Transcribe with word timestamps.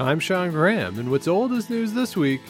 I'm 0.00 0.18
Sean 0.18 0.50
Graham, 0.50 0.98
and 0.98 1.08
what's 1.08 1.28
old 1.28 1.52
as 1.52 1.70
news 1.70 1.92
this 1.92 2.16
week 2.16 2.40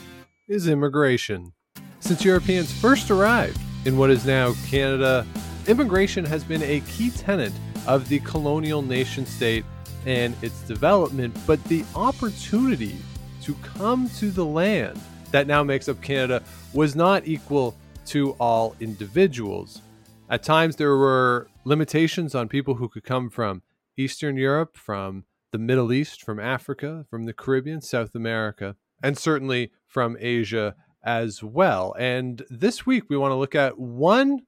is 0.49 0.67
immigration. 0.67 1.53
Since 2.01 2.25
Europeans 2.25 2.73
first 2.73 3.11
arrived 3.11 3.61
in 3.85 3.99
what 3.99 4.09
is 4.09 4.25
now 4.25 4.55
Canada, 4.67 5.27
immigration 5.67 6.25
has 6.25 6.43
been 6.43 6.63
a 6.63 6.81
key 6.81 7.11
tenet 7.11 7.53
of 7.87 8.09
the 8.09 8.21
colonial 8.21 8.81
nation 8.81 9.27
state 9.27 9.63
and 10.07 10.35
its 10.41 10.63
development, 10.63 11.37
but 11.47 11.63
the 11.65 11.85
opportunity 11.95 12.97
to 13.43 13.53
come 13.57 14.09
to 14.17 14.31
the 14.31 14.45
land 14.45 14.99
that 15.31 15.47
now 15.47 15.63
makes 15.63 15.87
up 15.87 16.01
Canada 16.01 16.43
was 16.73 16.97
not 16.97 17.29
equal 17.29 17.77
to 18.07 18.31
all 18.41 18.75
individuals. 18.81 19.83
At 20.31 20.45
times, 20.45 20.77
there 20.77 20.97
were 20.97 21.49
limitations 21.65 22.35
on 22.35 22.49
people 22.49 22.77
who 22.77 22.89
could 22.89 23.05
come 23.05 23.29
from 23.29 23.61
Eastern 23.99 24.39
Europe, 24.39 24.79
from 24.79 25.25
the 25.55 25.59
Middle 25.59 25.93
East, 25.93 26.21
from 26.21 26.41
Africa, 26.41 27.07
from 27.09 27.27
the 27.27 27.33
Caribbean, 27.33 27.81
South 27.81 28.17
America, 28.17 28.75
and 29.05 29.17
certainly 29.17 29.71
from 29.87 30.17
Asia 30.19 30.75
as 31.05 31.45
well. 31.45 31.95
And 31.97 32.43
this 32.51 32.85
week, 32.85 33.05
we 33.09 33.17
want 33.17 33.31
to 33.31 33.37
look 33.37 33.55
at 33.55 33.79
one 33.79 34.41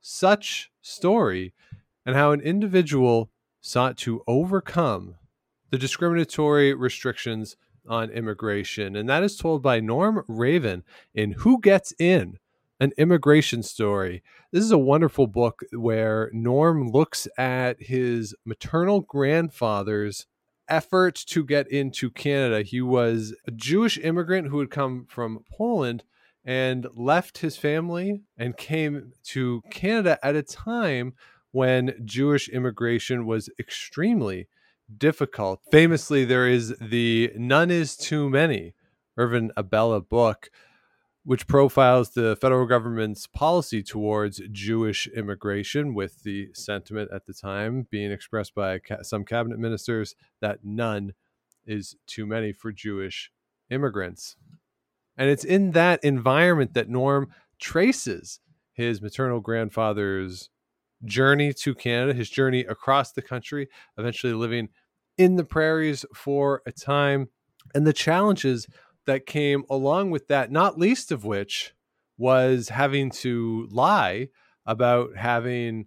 such 0.00 0.70
story 0.80 1.52
and 2.06 2.16
how 2.16 2.32
an 2.32 2.40
individual 2.40 3.28
sought 3.60 3.98
to 3.98 4.22
overcome 4.26 5.16
the 5.68 5.76
discriminatory 5.76 6.72
restrictions 6.72 7.56
on 7.86 8.08
immigration. 8.08 8.96
And 8.96 9.10
that 9.10 9.22
is 9.22 9.36
told 9.36 9.62
by 9.62 9.80
Norm 9.80 10.24
Ravvin 10.26 10.84
in 11.14 11.32
Who 11.32 11.60
Gets 11.60 11.92
In? 11.98 12.38
An 12.80 12.92
immigration 12.96 13.62
story. 13.62 14.22
This 14.52 14.64
is 14.64 14.70
a 14.70 14.78
wonderful 14.78 15.26
book 15.26 15.60
where 15.72 16.30
Norm 16.32 16.88
looks 16.88 17.28
at 17.36 17.76
his 17.78 18.34
maternal 18.46 19.02
grandfather's 19.02 20.26
effort 20.68 21.14
to 21.14 21.44
get 21.44 21.70
into 21.70 22.10
Canada. 22.10 22.62
He 22.62 22.80
was 22.80 23.34
a 23.46 23.50
Jewish 23.50 23.98
immigrant 23.98 24.48
who 24.48 24.60
had 24.60 24.70
come 24.70 25.06
from 25.08 25.44
Poland 25.50 26.04
and 26.44 26.86
left 26.94 27.38
his 27.38 27.56
family 27.56 28.22
and 28.36 28.56
came 28.56 29.12
to 29.24 29.62
Canada 29.70 30.18
at 30.22 30.36
a 30.36 30.42
time 30.42 31.14
when 31.50 31.94
Jewish 32.04 32.48
immigration 32.48 33.26
was 33.26 33.50
extremely 33.58 34.46
difficult. 34.96 35.60
Famously, 35.70 36.24
there 36.24 36.46
is 36.46 36.76
the 36.80 37.32
None 37.36 37.70
is 37.70 37.96
Too 37.96 38.30
Many, 38.30 38.74
Irving 39.16 39.50
Abella 39.56 40.00
book, 40.00 40.50
which 41.26 41.48
profiles 41.48 42.10
the 42.10 42.36
federal 42.36 42.66
government's 42.66 43.26
policy 43.26 43.82
towards 43.82 44.40
Jewish 44.52 45.08
immigration, 45.08 45.92
with 45.92 46.22
the 46.22 46.48
sentiment 46.54 47.10
at 47.12 47.26
the 47.26 47.34
time 47.34 47.88
being 47.90 48.12
expressed 48.12 48.54
by 48.54 48.80
some 49.02 49.24
cabinet 49.24 49.58
ministers 49.58 50.14
that 50.40 50.60
none 50.62 51.14
is 51.66 51.96
too 52.06 52.26
many 52.26 52.52
for 52.52 52.70
Jewish 52.70 53.32
immigrants. 53.70 54.36
And 55.16 55.28
it's 55.28 55.42
in 55.42 55.72
that 55.72 56.04
environment 56.04 56.74
that 56.74 56.88
Norm 56.88 57.32
traces 57.58 58.38
his 58.72 59.02
maternal 59.02 59.40
grandfather's 59.40 60.48
journey 61.04 61.52
to 61.54 61.74
Canada, 61.74 62.14
his 62.14 62.30
journey 62.30 62.60
across 62.60 63.10
the 63.10 63.22
country, 63.22 63.66
eventually 63.98 64.32
living 64.32 64.68
in 65.18 65.34
the 65.34 65.44
prairies 65.44 66.04
for 66.14 66.62
a 66.66 66.70
time, 66.70 67.30
and 67.74 67.84
the 67.84 67.92
challenges 67.92 68.68
that 69.06 69.26
came 69.26 69.64
along 69.70 70.10
with 70.10 70.28
that, 70.28 70.50
not 70.50 70.78
least 70.78 71.10
of 71.12 71.24
which 71.24 71.74
was 72.18 72.70
having 72.70 73.10
to 73.10 73.68
lie 73.70 74.28
about 74.64 75.16
having 75.16 75.86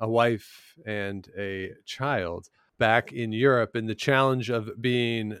a 0.00 0.08
wife 0.08 0.74
and 0.86 1.28
a 1.36 1.72
child 1.84 2.48
back 2.78 3.12
in 3.12 3.32
Europe, 3.32 3.74
and 3.74 3.88
the 3.88 3.94
challenge 3.94 4.50
of 4.50 4.70
being 4.80 5.38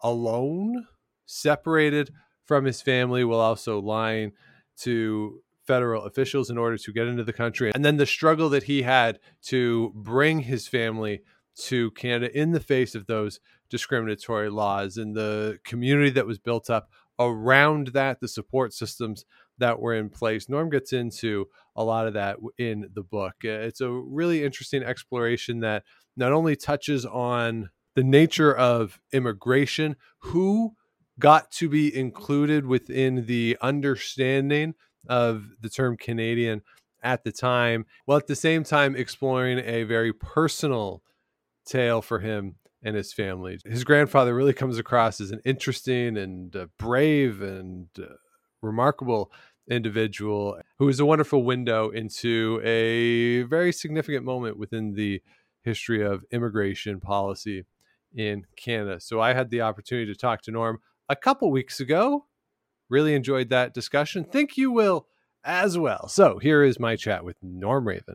alone, 0.00 0.86
separated 1.26 2.10
from 2.46 2.64
his 2.64 2.80
family, 2.80 3.24
while 3.24 3.40
also 3.40 3.78
lying 3.78 4.32
to 4.78 5.42
federal 5.66 6.04
officials 6.04 6.48
in 6.48 6.56
order 6.56 6.78
to 6.78 6.92
get 6.92 7.06
into 7.06 7.22
the 7.22 7.32
country. 7.32 7.70
And 7.74 7.84
then 7.84 7.98
the 7.98 8.06
struggle 8.06 8.48
that 8.50 8.62
he 8.62 8.82
had 8.82 9.18
to 9.42 9.92
bring 9.94 10.40
his 10.40 10.66
family 10.66 11.20
to 11.64 11.90
Canada 11.90 12.34
in 12.34 12.52
the 12.52 12.60
face 12.60 12.94
of 12.94 13.06
those 13.06 13.40
discriminatory 13.70 14.50
laws 14.50 14.96
and 14.96 15.14
the 15.14 15.58
community 15.64 16.10
that 16.10 16.26
was 16.26 16.38
built 16.38 16.70
up 16.70 16.90
around 17.18 17.88
that, 17.88 18.20
the 18.20 18.28
support 18.28 18.72
systems 18.72 19.24
that 19.58 19.80
were 19.80 19.94
in 19.94 20.08
place. 20.08 20.48
Norm 20.48 20.70
gets 20.70 20.92
into 20.92 21.46
a 21.74 21.82
lot 21.82 22.06
of 22.06 22.14
that 22.14 22.36
in 22.58 22.88
the 22.94 23.02
book. 23.02 23.34
It's 23.42 23.80
a 23.80 23.90
really 23.90 24.44
interesting 24.44 24.82
exploration 24.82 25.60
that 25.60 25.84
not 26.16 26.32
only 26.32 26.56
touches 26.56 27.04
on 27.04 27.70
the 27.94 28.04
nature 28.04 28.54
of 28.56 29.00
immigration, 29.12 29.96
who 30.18 30.74
got 31.18 31.50
to 31.50 31.68
be 31.68 31.96
included 31.96 32.64
within 32.66 33.26
the 33.26 33.56
understanding 33.60 34.74
of 35.08 35.48
the 35.60 35.68
term 35.68 35.96
Canadian 35.96 36.62
at 37.02 37.24
the 37.24 37.32
time, 37.32 37.86
while 38.04 38.18
at 38.18 38.28
the 38.28 38.36
same 38.36 38.62
time 38.62 38.94
exploring 38.94 39.58
a 39.58 39.82
very 39.82 40.12
personal 40.12 41.02
tale 41.66 42.00
for 42.00 42.20
him 42.20 42.56
and 42.82 42.96
his 42.96 43.12
family. 43.12 43.58
His 43.64 43.84
grandfather 43.84 44.34
really 44.34 44.52
comes 44.52 44.78
across 44.78 45.20
as 45.20 45.30
an 45.30 45.40
interesting 45.44 46.16
and 46.16 46.54
uh, 46.54 46.66
brave 46.78 47.42
and 47.42 47.88
uh, 47.98 48.06
remarkable 48.62 49.32
individual 49.70 50.58
who 50.78 50.88
is 50.88 51.00
a 51.00 51.04
wonderful 51.04 51.44
window 51.44 51.90
into 51.90 52.60
a 52.64 53.42
very 53.42 53.72
significant 53.72 54.24
moment 54.24 54.58
within 54.58 54.94
the 54.94 55.20
history 55.62 56.02
of 56.02 56.24
immigration 56.30 57.00
policy 57.00 57.64
in 58.14 58.44
Canada. 58.56 59.00
So 59.00 59.20
I 59.20 59.34
had 59.34 59.50
the 59.50 59.60
opportunity 59.60 60.12
to 60.12 60.18
talk 60.18 60.42
to 60.42 60.50
Norm 60.50 60.78
a 61.08 61.16
couple 61.16 61.50
weeks 61.50 61.80
ago 61.80 62.24
Really 62.88 63.14
enjoyed 63.14 63.50
that 63.50 63.74
discussion. 63.74 64.24
Think 64.24 64.56
you 64.56 64.70
will 64.70 65.06
as 65.44 65.76
well. 65.76 66.08
So 66.08 66.38
here 66.38 66.62
is 66.62 66.80
my 66.80 66.96
chat 66.96 67.24
with 67.24 67.36
Norm 67.42 67.84
Ravvin. 67.84 68.14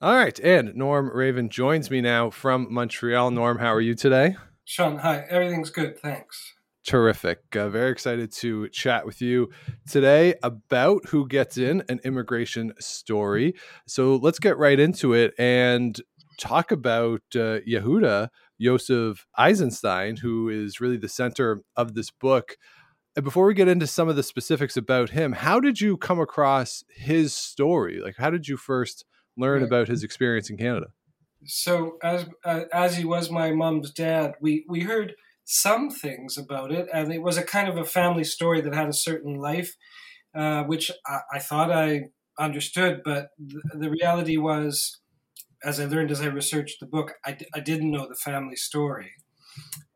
All 0.00 0.14
right, 0.14 0.38
and 0.38 0.76
Norm 0.76 1.10
Ravvin 1.10 1.48
joins 1.48 1.90
me 1.90 2.00
now 2.00 2.30
from 2.30 2.72
Montreal. 2.72 3.32
Norm, 3.32 3.58
how 3.58 3.74
are 3.74 3.80
you 3.80 3.96
today? 3.96 4.36
Sean, 4.64 4.98
hi. 4.98 5.24
Everything's 5.28 5.70
good. 5.70 5.98
Thanks. 5.98 6.54
Terrific. 6.86 7.40
Uh, 7.56 7.68
very 7.68 7.90
excited 7.90 8.30
to 8.34 8.68
chat 8.68 9.04
with 9.04 9.20
you 9.20 9.50
today 9.88 10.36
about 10.44 11.06
Who 11.06 11.26
Gets 11.26 11.58
In, 11.58 11.82
an 11.88 11.98
immigration 12.04 12.74
story. 12.78 13.54
So 13.88 14.14
let's 14.14 14.38
get 14.38 14.56
right 14.56 14.78
into 14.78 15.14
it 15.14 15.34
and 15.36 16.00
talk 16.38 16.70
about 16.70 17.22
uh, 17.34 17.58
Yehuda 17.68 18.28
Yosef 18.56 19.26
Eisenstein, 19.36 20.18
who 20.18 20.48
is 20.48 20.80
really 20.80 20.96
the 20.96 21.08
center 21.08 21.62
of 21.76 21.94
this 21.94 22.12
book. 22.12 22.56
And 23.16 23.24
before 23.24 23.46
we 23.46 23.54
get 23.54 23.66
into 23.66 23.88
some 23.88 24.08
of 24.08 24.14
the 24.14 24.22
specifics 24.22 24.76
about 24.76 25.10
him, 25.10 25.32
how 25.32 25.58
did 25.58 25.80
you 25.80 25.96
come 25.96 26.20
across 26.20 26.84
his 26.88 27.34
story? 27.34 28.00
Like, 28.00 28.14
how 28.16 28.30
did 28.30 28.46
you 28.46 28.56
first 28.56 29.04
learn 29.38 29.62
about 29.62 29.88
his 29.88 30.02
experience 30.02 30.50
in 30.50 30.56
Canada? 30.56 30.88
So, 31.46 31.98
as 32.02 32.26
uh, 32.44 32.64
as 32.72 32.96
he 32.96 33.04
was 33.04 33.30
my 33.30 33.52
mom's 33.52 33.92
dad, 33.92 34.34
we 34.40 34.64
we 34.68 34.80
heard 34.80 35.14
some 35.44 35.88
things 35.88 36.36
about 36.36 36.72
it, 36.72 36.88
and 36.92 37.12
it 37.12 37.22
was 37.22 37.38
a 37.38 37.42
kind 37.42 37.68
of 37.68 37.76
a 37.78 37.84
family 37.84 38.24
story 38.24 38.60
that 38.60 38.74
had 38.74 38.88
a 38.88 38.92
certain 38.92 39.34
life, 39.34 39.76
uh, 40.34 40.64
which 40.64 40.90
I, 41.06 41.20
I, 41.34 41.38
thought 41.38 41.70
I 41.70 42.08
understood. 42.38 43.00
But 43.02 43.28
th- 43.38 43.62
the 43.72 43.88
reality 43.88 44.36
was, 44.36 45.00
as 45.64 45.80
I 45.80 45.86
learned 45.86 46.10
as 46.10 46.20
I 46.20 46.26
researched 46.26 46.80
the 46.80 46.86
book, 46.86 47.14
I 47.24 47.32
d- 47.32 47.46
I 47.54 47.60
didn't 47.60 47.92
know 47.92 48.06
the 48.08 48.14
family 48.14 48.56
story. 48.56 49.12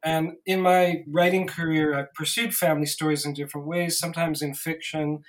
And 0.04 0.32
in 0.46 0.60
my 0.60 1.04
writing 1.08 1.46
career, 1.46 1.94
I've 1.94 2.12
pursued 2.14 2.54
family 2.54 2.86
stories 2.86 3.24
in 3.24 3.34
different 3.34 3.66
ways, 3.66 3.98
sometimes 3.98 4.42
in 4.42 4.54
fiction. 4.54 5.22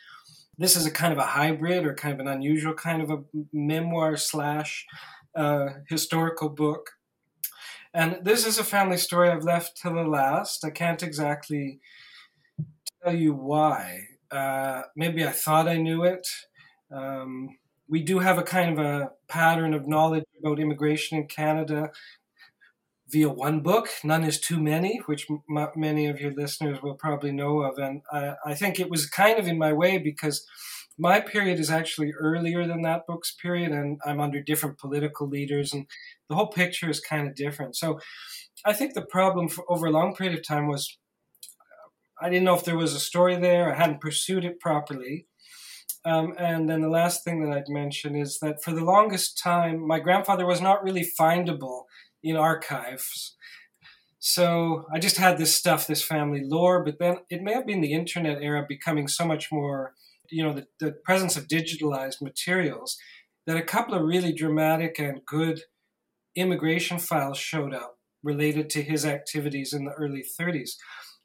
This 0.58 0.76
is 0.76 0.86
a 0.86 0.92
kind 0.92 1.12
of 1.12 1.20
a 1.20 1.24
hybrid 1.24 1.86
or 1.86 1.94
kind 1.94 2.14
of 2.14 2.20
an 2.20 2.28
unusual 2.28 2.74
kind 2.74 3.02
of 3.02 3.10
a 3.10 3.24
memoir 3.52 4.18
slash 4.18 4.86
uh, 5.36 5.70
historical 5.90 6.50
book. 6.50 6.92
And 7.94 8.20
this 8.24 8.46
is 8.46 8.58
a 8.58 8.64
family 8.64 8.98
story 8.98 9.30
I've 9.30 9.44
left 9.44 9.80
till 9.82 9.96
the 9.96 10.04
last. 10.04 10.66
I 10.66 10.70
can't 10.70 11.04
exactly 11.04 11.80
tell 13.04 13.16
you 13.16 13.34
why. 13.34 14.08
Uh, 14.32 14.84
maybe 14.96 15.24
I 15.26 15.32
thought 15.32 15.68
I 15.68 15.78
knew 15.78 16.04
it. 16.04 16.28
Um, 16.92 17.58
we 17.88 18.02
do 18.02 18.20
have 18.20 18.38
a 18.38 18.44
kind 18.44 18.78
of 18.78 18.84
a 18.84 19.12
pattern 19.28 19.74
of 19.74 19.88
knowledge 19.88 20.24
about 20.40 20.60
immigration 20.60 21.18
in 21.18 21.28
Canada 21.28 21.92
via 23.08 23.30
one 23.30 23.62
book, 23.62 23.90
None 24.04 24.24
is 24.24 24.40
Too 24.40 24.62
Many, 24.62 25.02
which 25.06 25.28
m- 25.30 25.70
many 25.76 26.08
of 26.08 26.20
your 26.20 26.32
listeners 26.32 26.82
will 26.82 26.96
probably 26.96 27.32
know 27.32 27.62
of. 27.62 27.78
And 27.78 28.02
I, 28.12 28.36
I 28.46 28.54
think 28.56 28.80
it 28.80 28.90
was 28.90 29.10
kind 29.10 29.40
of 29.40 29.48
in 29.48 29.58
my 29.58 29.74
way 29.74 29.98
because 29.98 30.46
my 30.98 31.20
period 31.20 31.60
is 31.60 31.70
actually 31.70 32.14
earlier 32.14 32.68
than 32.68 32.84
that 32.84 33.08
book's 33.08 33.36
period, 33.36 33.72
and 33.72 34.00
I'm 34.06 34.22
under 34.22 34.42
different 34.42 34.78
political 34.78 35.28
leaders, 35.28 35.74
and 35.74 35.88
the 36.30 36.36
whole 36.36 36.48
picture 36.48 36.90
is 36.90 37.00
kind 37.00 37.28
of 37.28 37.36
different. 37.36 37.76
So 37.76 38.00
I 38.66 38.74
think 38.74 38.94
the 38.94 39.06
problem 39.06 39.50
for, 39.50 39.66
over 39.70 39.88
a 39.88 39.92
long 39.92 40.16
period 40.16 40.38
of 40.38 40.46
time 40.46 40.68
was 40.68 40.98
I 42.22 42.30
didn't 42.30 42.46
know 42.46 42.56
if 42.56 42.64
there 42.64 42.78
was 42.78 42.94
a 42.94 43.00
story 43.00 43.36
there, 43.36 43.74
I 43.74 43.78
hadn't 43.78 44.02
pursued 44.02 44.46
it 44.46 44.60
properly. 44.60 45.28
Um, 46.06 46.34
and 46.38 46.70
then 46.70 46.82
the 46.82 46.90
last 46.90 47.24
thing 47.24 47.42
that 47.42 47.56
I'd 47.56 47.70
mention 47.70 48.16
is 48.16 48.40
that 48.40 48.64
for 48.64 48.72
the 48.72 48.84
longest 48.84 49.38
time, 49.38 49.86
my 49.86 50.00
grandfather 50.00 50.46
was 50.46 50.62
not 50.62 50.84
really 50.84 51.06
findable 51.20 51.84
in 52.24 52.36
archives. 52.36 53.36
So 54.20 54.86
I 54.94 55.00
just 55.00 55.18
had 55.18 55.38
this 55.38 55.54
stuff, 55.54 55.86
this 55.86 56.02
family 56.02 56.42
lore, 56.44 56.84
but 56.84 56.98
then 56.98 57.18
it 57.30 57.42
may 57.42 57.54
have 57.54 57.68
been 57.68 57.82
the 57.82 57.94
internet 57.94 58.42
era 58.42 58.66
becoming 58.68 59.08
so 59.08 59.26
much 59.26 59.52
more, 59.52 59.94
you 60.30 60.44
know, 60.44 60.54
the, 60.54 60.66
the 60.80 60.94
presence 61.04 61.36
of 61.36 61.48
digitalized 61.48 62.22
materials 62.22 62.98
that 63.46 63.58
a 63.58 63.62
couple 63.62 63.94
of 63.94 64.04
really 64.04 64.32
dramatic 64.32 64.98
and 64.98 65.26
good 65.26 65.62
immigration 66.36 67.00
files 67.00 67.38
showed 67.38 67.74
up 67.74 67.98
related 68.24 68.70
to 68.70 68.82
his 68.82 69.06
activities 69.06 69.74
in 69.74 69.84
the 69.84 69.92
early 69.92 70.24
30s. 70.40 70.72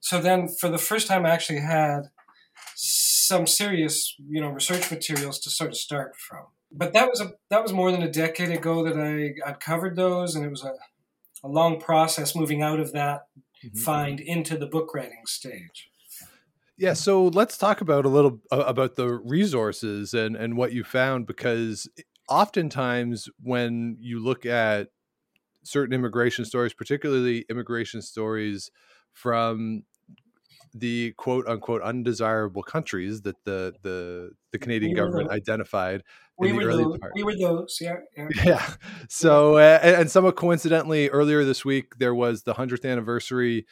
So 0.01 0.21
then, 0.21 0.49
for 0.49 0.69
the 0.69 0.79
first 0.79 1.07
time, 1.07 1.25
I 1.25 1.31
actually 1.31 1.61
had 1.61 2.03
some 2.75 3.47
serious, 3.47 4.15
you 4.19 4.41
know, 4.41 4.49
research 4.49 4.91
materials 4.91 5.39
to 5.41 5.51
sort 5.51 5.71
of 5.71 5.77
start 5.77 6.17
from. 6.17 6.47
But 6.71 6.93
that 6.93 7.09
was 7.09 7.21
a 7.21 7.33
that 7.51 7.63
was 7.63 7.73
more 7.73 7.91
than 7.91 8.03
a 8.03 8.11
decade 8.11 8.51
ago 8.51 8.85
that 8.85 8.99
I 8.99 9.49
I'd 9.49 9.61
covered 9.61 9.97
those, 9.97 10.35
and 10.35 10.45
it 10.45 10.51
was 10.51 10.65
a, 10.65 10.75
a 11.43 11.49
long 11.49 11.81
process 11.81 12.37
moving 12.37 12.63
out 12.63 12.81
of 12.81 12.93
that 12.93 13.23
mm-hmm. 13.65 13.79
find 13.79 14.21
into 14.21 14.57
the 14.57 14.67
book 14.67 14.95
writing 14.95 15.23
stage. 15.27 15.91
Yeah, 16.77 16.93
so 16.93 17.25
let's 17.27 17.59
talk 17.59 17.81
about 17.81 18.05
a 18.05 18.09
little 18.09 18.41
uh, 18.53 18.65
about 18.67 18.97
the 18.97 19.09
resources 19.09 20.15
and 20.15 20.37
and 20.37 20.57
what 20.57 20.73
you 20.73 20.85
found 20.85 21.27
because 21.27 21.89
oftentimes 22.29 23.29
when 23.43 23.97
you 23.99 24.23
look 24.23 24.47
at 24.47 24.89
certain 25.65 25.95
immigration 25.95 26.45
stories, 26.45 26.73
particularly 26.73 27.45
immigration 27.51 28.01
stories 28.03 28.71
from 29.13 29.83
the 30.75 31.13
quote 31.17 31.49
unquote 31.49 31.83
undesirable 31.83 32.63
countries 32.63 33.23
that 33.23 33.37
the 33.45 33.75
the 33.83 34.31
the 34.53 34.59
Canadian 34.59 34.95
government 34.95 35.31
identified 35.31 36.03
we 36.39 36.65
early 36.65 36.85
those, 36.85 36.99
part. 36.99 37.13
We 37.15 37.25
were 37.25 37.37
those, 37.37 37.79
yeah. 37.81 37.97
Yeah. 38.17 38.29
yeah. 38.45 38.71
So, 39.09 39.57
uh, 39.57 39.81
and 39.83 40.11
somewhat 40.11 40.37
coincidentally, 40.37 41.09
earlier 41.09 41.45
this 41.45 41.65
week 41.65 41.97
there 41.99 42.15
was 42.15 42.45
the 42.45 42.55
hundredth 42.55 42.85
anniversary 42.85 43.67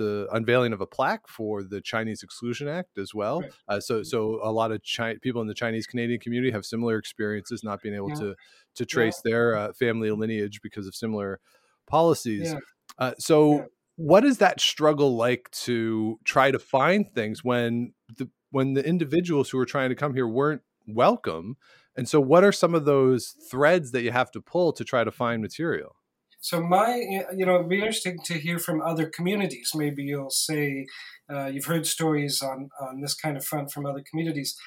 the 0.00 0.26
unveiling 0.32 0.72
of 0.72 0.80
a 0.80 0.86
plaque 0.86 1.28
for 1.28 1.62
the 1.62 1.78
Chinese 1.78 2.22
Exclusion 2.22 2.66
Act 2.68 2.96
as 2.96 3.14
well. 3.14 3.42
Right. 3.42 3.52
Uh, 3.68 3.80
so, 3.80 4.02
so 4.02 4.40
a 4.42 4.50
lot 4.50 4.72
of 4.72 4.80
Chi- 4.82 5.18
people 5.20 5.42
in 5.42 5.46
the 5.46 5.52
Chinese 5.52 5.86
Canadian 5.86 6.18
community 6.18 6.50
have 6.52 6.64
similar 6.64 6.96
experiences, 6.96 7.62
not 7.62 7.82
being 7.82 7.94
able 7.94 8.08
yeah. 8.08 8.14
to 8.14 8.34
to 8.76 8.86
trace 8.86 9.20
yeah. 9.22 9.30
their 9.30 9.56
uh, 9.56 9.72
family 9.74 10.10
lineage 10.10 10.60
because 10.62 10.86
of 10.86 10.94
similar 10.94 11.38
policies. 11.86 12.52
Yeah. 12.52 12.60
Uh, 12.98 13.12
so, 13.18 13.66
what 13.96 14.24
is 14.24 14.38
that 14.38 14.58
struggle 14.58 15.16
like 15.16 15.50
to 15.50 16.18
try 16.24 16.50
to 16.50 16.58
find 16.58 17.06
things 17.14 17.44
when 17.44 17.92
the 18.16 18.30
when 18.52 18.72
the 18.72 18.84
individuals 18.84 19.50
who 19.50 19.58
are 19.58 19.66
trying 19.66 19.90
to 19.90 19.94
come 19.94 20.14
here 20.14 20.26
weren't 20.26 20.62
welcome? 20.86 21.58
And 22.00 22.08
so, 22.08 22.18
what 22.18 22.44
are 22.44 22.50
some 22.50 22.74
of 22.74 22.86
those 22.86 23.36
threads 23.50 23.90
that 23.90 24.00
you 24.00 24.10
have 24.10 24.30
to 24.30 24.40
pull 24.40 24.72
to 24.72 24.84
try 24.84 25.04
to 25.04 25.10
find 25.10 25.42
material? 25.42 25.96
So 26.40 26.62
my, 26.62 26.96
you 27.36 27.44
know, 27.44 27.56
it'd 27.56 27.68
be 27.68 27.80
interesting 27.80 28.18
to 28.24 28.38
hear 28.38 28.58
from 28.58 28.80
other 28.80 29.04
communities. 29.04 29.72
Maybe 29.74 30.04
you'll 30.04 30.30
say 30.30 30.86
uh, 31.30 31.48
you've 31.52 31.66
heard 31.66 31.86
stories 31.86 32.40
on 32.40 32.70
on 32.80 33.02
this 33.02 33.12
kind 33.12 33.36
of 33.36 33.44
front 33.44 33.70
from 33.70 33.84
other 33.84 34.02
communities. 34.02 34.58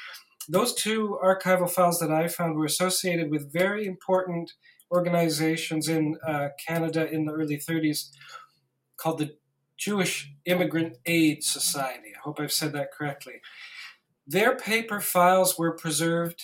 Those 0.48 0.76
two 0.76 1.18
archival 1.24 1.68
files 1.68 1.98
that 2.02 2.12
I 2.12 2.28
found 2.28 2.54
were 2.54 2.66
associated 2.66 3.32
with 3.32 3.52
very 3.52 3.88
important 3.88 4.52
organizations 4.92 5.88
in 5.88 6.20
uh, 6.28 6.50
Canada 6.68 7.10
in 7.12 7.26
the 7.26 7.32
early 7.32 7.58
30s 7.58 8.10
called 8.96 9.18
the 9.18 9.36
Jewish 9.76 10.32
Immigrant 10.46 10.98
Aid 11.08 11.44
Society. 11.44 12.12
I 12.16 12.20
hope 12.22 12.40
I've 12.40 12.52
said 12.52 12.74
that 12.74 12.92
correctly. 12.92 13.42
Their 14.28 14.56
paper 14.56 15.02
files 15.02 15.58
were 15.58 15.76
preserved 15.76 16.44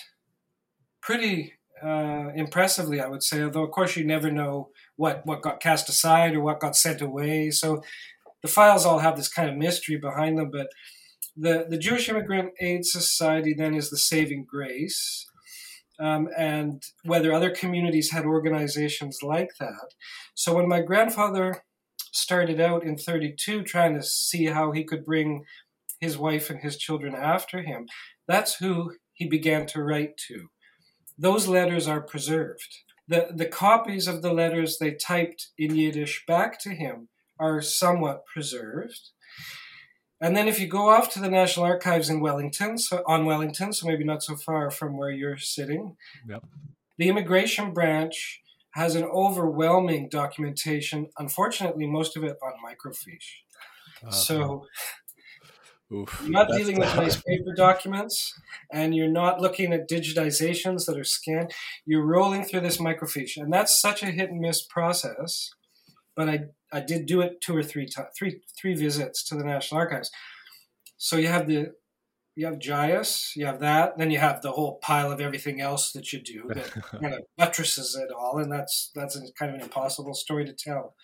pretty 1.10 1.54
uh, 1.82 2.30
impressively, 2.36 3.00
I 3.00 3.08
would 3.08 3.24
say, 3.24 3.42
although, 3.42 3.64
of 3.64 3.72
course, 3.72 3.96
you 3.96 4.04
never 4.04 4.30
know 4.30 4.68
what 4.94 5.22
what 5.24 5.42
got 5.42 5.58
cast 5.58 5.88
aside 5.88 6.36
or 6.36 6.40
what 6.40 6.60
got 6.60 6.76
sent 6.76 7.00
away. 7.00 7.50
So 7.50 7.82
the 8.42 8.48
files 8.48 8.86
all 8.86 9.00
have 9.00 9.16
this 9.16 9.28
kind 9.28 9.50
of 9.50 9.56
mystery 9.56 9.96
behind 9.96 10.38
them. 10.38 10.52
But 10.52 10.68
the 11.36 11.66
the 11.68 11.78
Jewish 11.78 12.08
Immigrant 12.08 12.52
Aid 12.60 12.84
Society 12.84 13.54
then 13.58 13.74
is 13.74 13.90
the 13.90 13.96
saving 13.96 14.46
grace. 14.48 15.26
Um, 15.98 16.28
and 16.38 16.80
whether 17.02 17.32
other 17.32 17.50
communities 17.50 18.12
had 18.12 18.24
organizations 18.24 19.18
like 19.22 19.50
that. 19.58 19.88
So 20.34 20.54
when 20.54 20.68
my 20.68 20.80
grandfather 20.80 21.64
started 22.12 22.60
out 22.60 22.84
in 22.84 22.96
32 22.96 23.64
trying 23.64 23.94
to 23.96 24.02
see 24.02 24.46
how 24.46 24.70
he 24.70 24.84
could 24.84 25.04
bring 25.04 25.44
his 25.98 26.16
wife 26.16 26.50
and 26.50 26.60
his 26.60 26.78
children 26.78 27.16
after 27.16 27.62
him, 27.62 27.86
that's 28.28 28.54
who 28.54 28.92
he 29.12 29.26
began 29.26 29.66
to 29.66 29.82
write 29.82 30.16
to. 30.28 30.48
Those 31.20 31.46
letters 31.46 31.86
are 31.86 32.00
preserved 32.00 32.82
the, 33.10 33.26
the 33.34 33.46
copies 33.46 34.06
of 34.06 34.22
the 34.22 34.32
letters 34.32 34.78
they 34.78 34.92
typed 34.92 35.48
in 35.58 35.74
Yiddish 35.74 36.24
back 36.26 36.60
to 36.60 36.70
him 36.70 37.08
are 37.40 37.60
somewhat 37.60 38.24
preserved. 38.24 39.10
And 40.20 40.36
then 40.36 40.46
if 40.46 40.60
you 40.60 40.68
go 40.68 40.90
off 40.90 41.12
to 41.14 41.20
the 41.20 41.30
National 41.30 41.66
Archives 41.66 42.08
in 42.08 42.20
Wellington, 42.20 42.78
so 42.78 43.02
on 43.06 43.24
Wellington, 43.24 43.72
so 43.72 43.88
maybe 43.88 44.04
not 44.04 44.22
so 44.22 44.36
far 44.36 44.70
from 44.70 44.96
where 44.96 45.10
you're 45.10 45.38
sitting, 45.38 45.96
yep. 46.28 46.44
the 46.98 47.08
immigration 47.08 47.72
branch 47.72 48.42
has 48.74 48.94
an 48.94 49.04
overwhelming 49.04 50.08
documentation. 50.08 51.08
Unfortunately, 51.18 51.86
most 51.88 52.16
of 52.16 52.22
it 52.22 52.36
on 52.40 52.52
microfiche. 52.64 53.40
Uh-huh. 54.02 54.10
So 54.12 54.66
Oof, 55.92 56.20
you're 56.22 56.30
not 56.30 56.48
dealing 56.48 56.78
with 56.78 56.94
nice 56.94 57.20
paper 57.20 57.52
documents 57.56 58.38
and 58.72 58.94
you're 58.94 59.08
not 59.08 59.40
looking 59.40 59.72
at 59.72 59.88
digitizations 59.88 60.86
that 60.86 60.96
are 60.96 61.04
scanned. 61.04 61.52
You're 61.84 62.04
rolling 62.04 62.44
through 62.44 62.60
this 62.60 62.76
microfiche. 62.76 63.36
And 63.36 63.52
that's 63.52 63.80
such 63.80 64.02
a 64.02 64.06
hit 64.06 64.30
and 64.30 64.40
miss 64.40 64.62
process. 64.62 65.52
But 66.14 66.28
I, 66.28 66.40
I 66.72 66.80
did 66.80 67.06
do 67.06 67.20
it 67.20 67.40
two 67.40 67.56
or 67.56 67.62
three 67.62 67.86
times, 67.86 68.08
three, 68.16 68.40
three 68.56 68.74
visits 68.74 69.24
to 69.24 69.34
the 69.34 69.44
National 69.44 69.80
Archives. 69.80 70.10
So 70.96 71.16
you 71.16 71.28
have 71.28 71.48
the 71.48 71.72
you 72.36 72.46
have 72.46 72.58
JIAS, 72.58 73.36
you 73.36 73.44
have 73.44 73.60
that, 73.60 73.98
then 73.98 74.10
you 74.10 74.18
have 74.18 74.40
the 74.40 74.52
whole 74.52 74.78
pile 74.78 75.10
of 75.10 75.20
everything 75.20 75.60
else 75.60 75.92
that 75.92 76.12
you 76.12 76.20
do 76.20 76.44
that 76.54 76.70
kind 77.02 77.14
of 77.14 77.20
buttresses 77.36 77.96
it 77.96 78.10
all, 78.12 78.38
and 78.38 78.50
that's 78.50 78.90
that's 78.94 79.16
a, 79.16 79.20
kind 79.38 79.50
of 79.50 79.56
an 79.56 79.62
impossible 79.62 80.14
story 80.14 80.44
to 80.46 80.52
tell. 80.52 80.94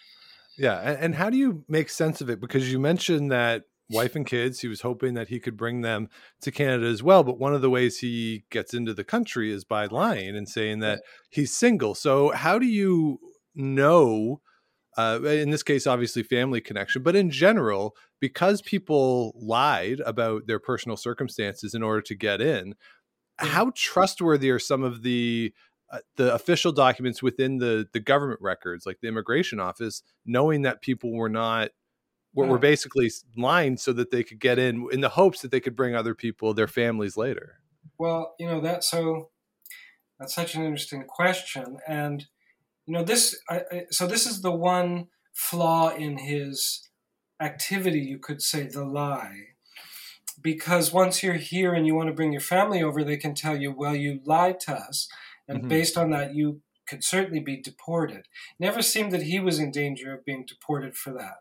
Yeah, 0.57 0.79
and, 0.79 0.99
and 0.99 1.15
how 1.15 1.29
do 1.29 1.37
you 1.37 1.65
make 1.69 1.91
sense 1.91 2.21
of 2.21 2.31
it? 2.31 2.41
Because 2.41 2.71
you 2.71 2.79
mentioned 2.79 3.33
that 3.33 3.65
wife 3.91 4.17
and 4.17 4.27
kids. 4.27 4.61
He 4.61 4.69
was 4.69 4.81
hoping 4.81 5.15
that 5.15 5.29
he 5.29 5.41
could 5.41 5.57
bring 5.57 5.83
them 5.83 6.09
to 6.43 6.51
Canada 6.51 6.87
as 6.87 7.03
well. 7.03 7.23
But 7.23 7.39
one 7.39 7.55
of 7.55 7.63
the 7.63 7.71
ways 7.71 7.99
he 7.99 8.45
gets 8.51 8.75
into 8.75 8.95
the 8.95 9.05
country 9.05 9.53
is 9.53 9.65
by 9.65 9.87
lying 9.87 10.37
and 10.37 10.49
saying 10.49 10.81
that 10.81 11.03
he's 11.31 11.57
single. 11.57 11.95
So, 11.95 12.31
how 12.31 12.59
do 12.59 12.67
you 12.67 13.21
know? 13.55 14.41
Uh, 14.99 15.21
in 15.25 15.51
this 15.51 15.63
case, 15.63 15.87
obviously, 15.87 16.23
family 16.23 16.61
connection, 16.61 17.03
but 17.03 17.15
in 17.15 17.31
general, 17.31 17.95
because 18.19 18.63
people 18.63 19.35
lied 19.37 20.01
about 20.01 20.47
their 20.47 20.59
personal 20.59 20.97
circumstances 20.97 21.75
in 21.75 21.83
order 21.83 22.01
to 22.01 22.15
get 22.15 22.41
in, 22.41 22.75
how 23.37 23.73
trustworthy 23.75 24.51
are 24.51 24.59
some 24.59 24.83
of 24.83 25.03
the 25.03 25.53
uh, 25.93 25.99
the 26.17 26.35
official 26.35 26.73
documents 26.73 27.23
within 27.23 27.59
the 27.59 27.87
the 27.93 28.01
government 28.01 28.41
records, 28.41 28.87
like 28.87 28.99
the 29.01 29.09
immigration 29.09 29.61
office, 29.61 30.03
knowing 30.25 30.63
that 30.63 30.81
people 30.81 31.13
were 31.13 31.29
not 31.29 31.71
were, 32.37 32.47
were 32.47 32.59
basically 32.59 33.11
lined 33.37 33.81
so 33.81 33.93
that 33.95 34.11
they 34.11 34.23
could 34.23 34.39
get 34.39 34.59
in 34.59 34.87
in 34.93 35.01
the 35.01 35.09
hopes 35.09 35.41
that 35.41 35.51
they 35.51 35.61
could 35.61 35.75
bring 35.75 35.95
other 35.97 36.15
people, 36.15 36.55
their 36.55 36.69
families 36.69 37.17
later. 37.17 37.61
Well, 37.99 38.35
you 38.39 38.47
know 38.47 38.61
that 38.61 38.85
so 38.85 39.31
that's 40.21 40.35
such 40.35 40.55
an 40.55 40.63
interesting 40.63 41.05
question, 41.05 41.79
and 41.89 42.27
you 42.85 42.93
know 42.93 43.03
this. 43.03 43.37
I, 43.49 43.63
I, 43.73 43.83
so 43.91 44.07
this 44.07 44.27
is 44.27 44.43
the 44.43 44.53
one 44.53 45.09
flaw 45.33 45.91
in 45.91 46.19
his 46.19 46.89
activity, 47.41 48.01
you 48.01 48.19
could 48.19 48.43
say, 48.43 48.65
the 48.65 48.85
lie. 48.85 49.49
Because 50.41 50.93
once 50.93 51.23
you're 51.23 51.35
here 51.35 51.75
and 51.75 51.87
you 51.87 51.95
want 51.95 52.09
to 52.09 52.15
bring 52.15 52.33
your 52.33 52.41
family 52.41 52.83
over, 52.83 53.03
they 53.03 53.17
can 53.17 53.35
tell 53.35 53.57
you, 53.57 53.73
well, 53.73 53.95
you 53.95 54.21
lied 54.25 54.61
to 54.61 54.75
us. 54.75 55.09
And 55.49 55.59
mm-hmm. 55.59 55.69
based 55.69 55.99
on 55.99 56.11
that, 56.11 56.35
you 56.35 56.61
could 56.87 57.03
certainly 57.03 57.41
be 57.41 57.61
deported. 57.61 58.27
Never 58.59 58.81
seemed 58.81 59.13
that 59.13 59.25
he 59.25 59.41
was 59.41 59.59
in 59.59 59.71
danger 59.71 60.15
of 60.15 60.25
being 60.25 60.45
deported 60.47 60.95
for 60.95 61.13
that 61.15 61.39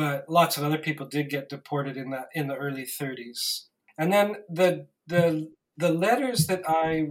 but 0.00 0.24
lots 0.30 0.56
of 0.56 0.64
other 0.64 0.78
people 0.78 1.04
did 1.04 1.28
get 1.28 1.50
deported 1.50 1.94
in 1.94 2.08
that 2.08 2.28
in 2.32 2.48
the 2.48 2.56
early 2.56 2.84
30s. 2.84 3.66
And 3.98 4.10
then 4.10 4.36
the 4.48 4.86
the 5.06 5.50
the 5.76 5.92
letters 5.92 6.46
that 6.46 6.62
I 6.66 7.08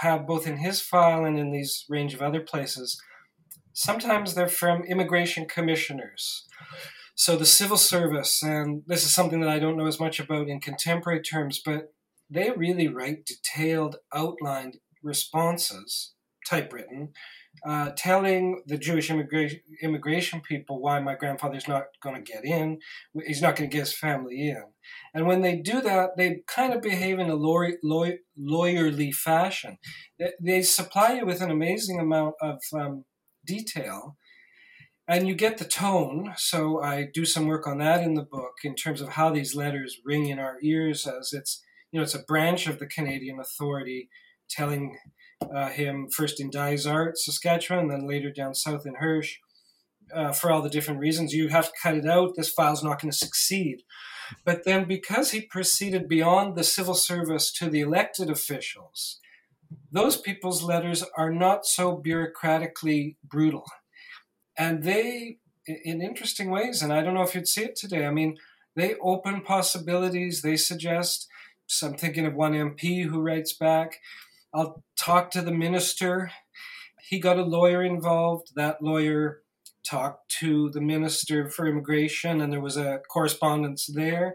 have 0.00 0.26
both 0.26 0.46
in 0.46 0.56
his 0.56 0.80
file 0.80 1.26
and 1.26 1.38
in 1.38 1.52
these 1.52 1.84
range 1.90 2.14
of 2.14 2.22
other 2.22 2.40
places, 2.40 2.98
sometimes 3.74 4.32
they're 4.32 4.48
from 4.48 4.84
immigration 4.84 5.46
commissioners. 5.46 6.46
So 7.14 7.36
the 7.36 7.44
civil 7.44 7.76
service, 7.76 8.42
and 8.42 8.84
this 8.86 9.04
is 9.04 9.14
something 9.14 9.40
that 9.40 9.50
I 9.50 9.58
don't 9.58 9.76
know 9.76 9.86
as 9.86 10.00
much 10.00 10.18
about 10.18 10.48
in 10.48 10.60
contemporary 10.60 11.20
terms, 11.20 11.60
but 11.62 11.92
they 12.30 12.50
really 12.56 12.88
write 12.88 13.26
detailed, 13.26 13.96
outlined 14.14 14.78
responses, 15.02 16.14
typewritten, 16.48 17.10
uh, 17.66 17.90
telling 17.96 18.62
the 18.66 18.78
Jewish 18.78 19.10
immigration 19.10 19.60
immigration 19.82 20.40
people 20.40 20.80
why 20.80 21.00
my 21.00 21.14
grandfather's 21.14 21.68
not 21.68 21.84
going 22.02 22.16
to 22.16 22.32
get 22.32 22.44
in. 22.44 22.78
He's 23.26 23.42
not 23.42 23.56
going 23.56 23.68
to 23.68 23.76
get 23.76 23.86
his 23.86 23.96
family 23.96 24.48
in. 24.48 24.62
And 25.14 25.26
when 25.26 25.42
they 25.42 25.56
do 25.56 25.80
that, 25.82 26.16
they 26.16 26.42
kind 26.46 26.72
of 26.72 26.82
behave 26.82 27.18
in 27.18 27.28
a 27.28 27.34
lawyer, 27.34 27.74
lawyer, 27.82 28.18
lawyerly 28.38 29.12
fashion. 29.12 29.78
They, 30.18 30.32
they, 30.40 30.62
supply 30.62 31.14
you 31.14 31.26
with 31.26 31.40
an 31.40 31.50
amazing 31.50 32.00
amount 32.00 32.34
of 32.40 32.60
um, 32.72 33.04
detail. 33.46 34.16
and 35.08 35.26
you 35.26 35.34
get 35.34 35.58
the 35.58 35.64
tone. 35.64 36.32
So 36.36 36.80
I 36.80 37.08
do 37.12 37.24
some 37.24 37.46
work 37.46 37.66
on 37.66 37.78
that 37.78 38.02
in 38.02 38.14
the 38.14 38.22
book 38.22 38.54
in 38.64 38.74
terms 38.74 39.00
of 39.00 39.10
how 39.10 39.30
these 39.30 39.54
letters 39.54 39.98
ring 40.04 40.28
in 40.28 40.38
our 40.38 40.58
ears 40.62 41.06
as 41.06 41.32
it's 41.32 41.62
you 41.90 41.98
know 41.98 42.04
it's 42.04 42.14
a 42.14 42.22
branch 42.22 42.66
of 42.66 42.78
the 42.78 42.86
Canadian 42.86 43.40
Authority 43.40 44.08
telling 44.48 44.96
uh, 45.54 45.68
him 45.68 46.08
first 46.08 46.40
in 46.40 46.50
Dysart, 46.50 47.18
Saskatchewan, 47.18 47.84
and 47.84 47.90
then 47.90 48.08
later 48.08 48.30
down 48.30 48.54
south 48.54 48.86
in 48.86 48.96
Hirsch. 48.96 49.38
Uh, 50.14 50.32
for 50.32 50.50
all 50.50 50.60
the 50.60 50.70
different 50.70 51.00
reasons, 51.00 51.32
you 51.32 51.48
have 51.48 51.66
to 51.66 51.78
cut 51.80 51.94
it 51.94 52.06
out. 52.06 52.34
This 52.36 52.50
file's 52.50 52.82
not 52.82 53.00
going 53.00 53.12
to 53.12 53.16
succeed. 53.16 53.82
But 54.44 54.64
then, 54.64 54.86
because 54.86 55.30
he 55.30 55.40
proceeded 55.40 56.08
beyond 56.08 56.56
the 56.56 56.64
civil 56.64 56.94
service 56.94 57.52
to 57.52 57.70
the 57.70 57.80
elected 57.80 58.28
officials, 58.28 59.20
those 59.92 60.16
people's 60.16 60.62
letters 60.62 61.04
are 61.16 61.32
not 61.32 61.64
so 61.66 61.96
bureaucratically 61.96 63.16
brutal. 63.24 63.64
And 64.56 64.82
they, 64.82 65.38
in 65.66 66.02
interesting 66.02 66.50
ways, 66.50 66.82
and 66.82 66.92
I 66.92 67.02
don't 67.02 67.14
know 67.14 67.22
if 67.22 67.34
you'd 67.34 67.48
see 67.48 67.62
it 67.62 67.76
today, 67.76 68.06
I 68.06 68.10
mean, 68.10 68.36
they 68.76 68.94
open 69.00 69.42
possibilities, 69.42 70.42
they 70.42 70.56
suggest. 70.56 71.26
So 71.66 71.88
I'm 71.88 71.94
thinking 71.94 72.26
of 72.26 72.34
one 72.34 72.52
MP 72.52 73.04
who 73.04 73.20
writes 73.20 73.52
back, 73.52 73.98
I'll 74.52 74.82
talk 74.98 75.30
to 75.32 75.42
the 75.42 75.52
minister. 75.52 76.30
He 77.08 77.18
got 77.18 77.38
a 77.38 77.44
lawyer 77.44 77.82
involved. 77.82 78.52
That 78.56 78.82
lawyer 78.82 79.42
talked 79.88 80.30
to 80.40 80.70
the 80.70 80.80
minister 80.80 81.48
for 81.48 81.66
immigration, 81.66 82.40
and 82.40 82.52
there 82.52 82.60
was 82.60 82.76
a 82.76 83.00
correspondence 83.08 83.86
there. 83.86 84.34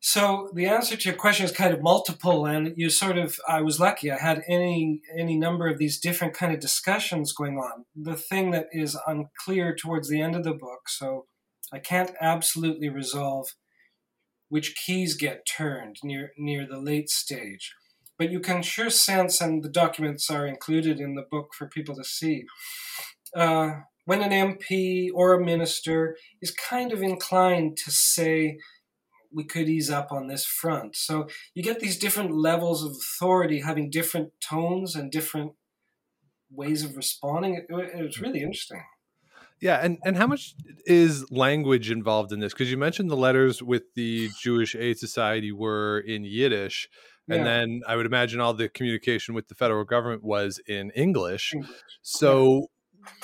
So 0.00 0.50
the 0.54 0.66
answer 0.66 0.96
to 0.96 1.08
your 1.08 1.16
question 1.16 1.46
is 1.46 1.52
kind 1.52 1.72
of 1.72 1.82
multiple, 1.82 2.44
and 2.44 2.74
you 2.76 2.90
sort 2.90 3.16
of 3.16 3.38
I 3.48 3.62
was 3.62 3.80
lucky. 3.80 4.10
I 4.10 4.18
had 4.18 4.42
any 4.46 5.00
any 5.18 5.38
number 5.38 5.66
of 5.66 5.78
these 5.78 5.98
different 5.98 6.34
kind 6.34 6.52
of 6.52 6.60
discussions 6.60 7.32
going 7.32 7.56
on. 7.56 7.86
The 7.96 8.14
thing 8.14 8.50
that 8.50 8.66
is 8.70 8.98
unclear 9.06 9.74
towards 9.74 10.10
the 10.10 10.20
end 10.20 10.36
of 10.36 10.44
the 10.44 10.52
book, 10.52 10.88
so 10.88 11.24
I 11.72 11.78
can't 11.78 12.12
absolutely 12.20 12.90
resolve 12.90 13.54
which 14.50 14.76
keys 14.76 15.16
get 15.16 15.46
turned 15.46 15.96
near 16.04 16.32
near 16.36 16.66
the 16.66 16.78
late 16.78 17.08
stage, 17.08 17.72
but 18.18 18.30
you 18.30 18.40
can 18.40 18.62
sure 18.62 18.90
sense, 18.90 19.40
and 19.40 19.62
the 19.62 19.68
documents 19.68 20.30
are 20.30 20.46
included 20.46 21.00
in 21.00 21.14
the 21.14 21.26
book 21.30 21.54
for 21.54 21.66
people 21.68 21.94
to 21.96 22.04
see. 22.04 22.44
Uh, 23.36 23.72
when 24.04 24.22
an 24.22 24.56
MP 24.56 25.08
or 25.14 25.32
a 25.32 25.44
minister 25.44 26.16
is 26.42 26.50
kind 26.50 26.92
of 26.92 27.02
inclined 27.02 27.76
to 27.78 27.90
say 27.90 28.58
we 29.32 29.44
could 29.44 29.68
ease 29.68 29.90
up 29.90 30.12
on 30.12 30.28
this 30.28 30.44
front. 30.44 30.94
So 30.94 31.28
you 31.54 31.62
get 31.62 31.80
these 31.80 31.98
different 31.98 32.32
levels 32.32 32.84
of 32.84 32.92
authority 32.92 33.60
having 33.60 33.90
different 33.90 34.32
tones 34.40 34.94
and 34.94 35.10
different 35.10 35.52
ways 36.50 36.84
of 36.84 36.96
responding. 36.96 37.54
It, 37.54 37.66
it 37.68 38.02
was 38.02 38.20
really 38.20 38.42
interesting. 38.42 38.84
Yeah, 39.60 39.80
and, 39.82 39.98
and 40.04 40.16
how 40.16 40.26
much 40.26 40.54
is 40.84 41.30
language 41.30 41.90
involved 41.90 42.32
in 42.32 42.40
this? 42.40 42.52
Because 42.52 42.70
you 42.70 42.76
mentioned 42.76 43.10
the 43.10 43.16
letters 43.16 43.62
with 43.62 43.94
the 43.94 44.28
Jewish 44.40 44.74
Aid 44.74 44.98
Society 44.98 45.52
were 45.52 45.98
in 46.00 46.24
Yiddish, 46.24 46.88
and 47.28 47.38
yeah. 47.38 47.44
then 47.44 47.82
I 47.86 47.96
would 47.96 48.06
imagine 48.06 48.40
all 48.40 48.54
the 48.54 48.68
communication 48.68 49.34
with 49.34 49.48
the 49.48 49.54
federal 49.54 49.84
government 49.84 50.22
was 50.22 50.60
in 50.66 50.90
English. 50.90 51.54
English. 51.54 51.70
So, 52.02 52.68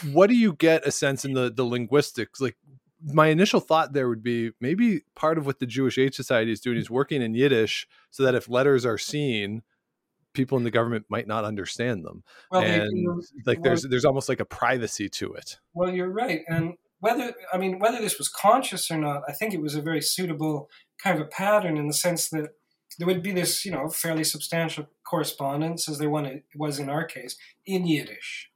yeah. 0.05 0.13
what 0.13 0.29
do 0.29 0.37
you 0.37 0.55
get 0.55 0.87
a 0.87 0.91
sense 0.91 1.25
in 1.25 1.35
the 1.35 1.51
the 1.51 1.65
linguistics? 1.65 2.41
Like, 2.41 2.57
my 3.03 3.29
initial 3.29 3.61
thought 3.61 3.93
there 3.93 4.09
would 4.09 4.23
be 4.23 4.53
maybe 4.61 5.03
part 5.15 5.39
of 5.39 5.47
what 5.47 5.59
the 5.59 5.67
Jewish 5.67 5.99
Aid 5.99 6.15
Society 6.15 6.53
is 6.53 6.61
doing 6.61 6.79
is 6.79 6.91
working 6.91 7.23
in 7.23 7.35
Yiddish 7.35 7.87
so 8.11 8.23
that 8.23 8.35
if 8.35 8.49
letters 8.49 8.85
are 8.85 8.99
seen, 8.99 9.63
people 10.33 10.59
in 10.59 10.65
the 10.65 10.71
government 10.71 11.07
might 11.09 11.27
not 11.27 11.45
understand 11.45 12.05
them. 12.05 12.23
Well, 12.51 12.63
and 12.63 13.23
like 13.47 13.59
well, 13.59 13.65
there's 13.65 13.83
there's 13.83 14.05
almost 14.05 14.29
like 14.29 14.41
a 14.41 14.45
privacy 14.45 15.09
to 15.11 15.33
it. 15.35 15.59
Well, 15.75 15.93
you're 15.95 16.11
right. 16.11 16.41
And 16.49 16.75
whether 17.01 17.33
I 17.53 17.59
mean 17.59 17.79
whether 17.79 18.01
this 18.01 18.19
was 18.19 18.29
conscious 18.29 18.91
or 18.91 18.99
not, 18.99 19.23
I 19.29 19.33
think 19.33 19.55
it 19.55 19.61
was 19.61 19.75
a 19.75 19.83
very 19.83 20.03
suitable 20.03 20.69
kind 21.03 21.19
of 21.19 21.27
a 21.27 21.29
pattern 21.29 21.77
in 21.77 21.87
the 21.87 21.95
sense 21.95 22.29
that 22.31 22.51
there 22.99 23.07
would 23.07 23.23
be 23.23 23.33
this, 23.33 23.65
you 23.65 23.73
know, 23.73 23.89
fairly 23.89 24.25
substantial 24.25 24.87
correspondence, 25.05 25.89
as 25.89 25.99
there 25.99 26.11
was 26.11 26.79
in 26.79 26.89
our 26.89 27.05
case, 27.05 27.37
in 27.67 27.87
Yiddish. 27.87 28.51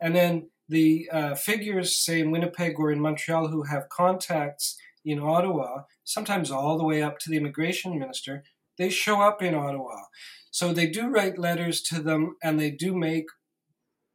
And 0.00 0.14
then 0.14 0.50
the 0.68 1.08
uh, 1.12 1.34
figures, 1.34 1.96
say 1.96 2.20
in 2.20 2.30
Winnipeg 2.30 2.78
or 2.78 2.90
in 2.90 3.00
Montreal, 3.00 3.48
who 3.48 3.64
have 3.64 3.88
contacts 3.88 4.76
in 5.04 5.18
Ottawa, 5.18 5.82
sometimes 6.04 6.50
all 6.50 6.78
the 6.78 6.84
way 6.84 7.02
up 7.02 7.18
to 7.20 7.30
the 7.30 7.36
immigration 7.36 7.98
minister, 7.98 8.44
they 8.78 8.88
show 8.88 9.20
up 9.20 9.42
in 9.42 9.54
Ottawa. 9.54 10.04
So 10.50 10.72
they 10.72 10.86
do 10.86 11.08
write 11.08 11.38
letters 11.38 11.82
to 11.82 12.00
them 12.00 12.36
and 12.42 12.58
they 12.58 12.70
do 12.70 12.94
make 12.94 13.26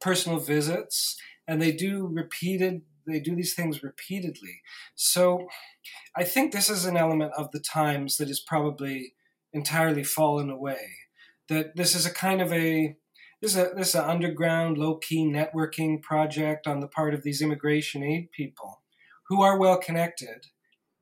personal 0.00 0.38
visits 0.38 1.16
and 1.46 1.60
they 1.60 1.72
do 1.72 2.06
repeated 2.06 2.82
they 3.08 3.20
do 3.20 3.34
these 3.34 3.54
things 3.54 3.82
repeatedly. 3.82 4.60
So 4.94 5.48
I 6.14 6.24
think 6.24 6.52
this 6.52 6.68
is 6.68 6.84
an 6.84 6.96
element 6.96 7.32
of 7.36 7.50
the 7.52 7.60
times 7.60 8.18
that 8.18 8.28
is 8.28 8.38
probably 8.38 9.14
entirely 9.52 10.04
fallen 10.04 10.50
away. 10.50 10.90
That 11.48 11.76
this 11.76 11.94
is 11.94 12.06
a 12.06 12.12
kind 12.12 12.42
of 12.42 12.52
a 12.52 12.96
this 13.40 13.52
is 13.52 13.56
a 13.56 13.70
this 13.74 13.88
is 13.90 13.94
an 13.94 14.08
underground, 14.08 14.78
low 14.78 14.96
key 14.96 15.24
networking 15.24 16.02
project 16.02 16.66
on 16.66 16.80
the 16.80 16.88
part 16.88 17.14
of 17.14 17.22
these 17.22 17.40
immigration 17.40 18.02
aid 18.02 18.30
people, 18.32 18.82
who 19.28 19.42
are 19.42 19.58
well 19.58 19.78
connected, 19.78 20.46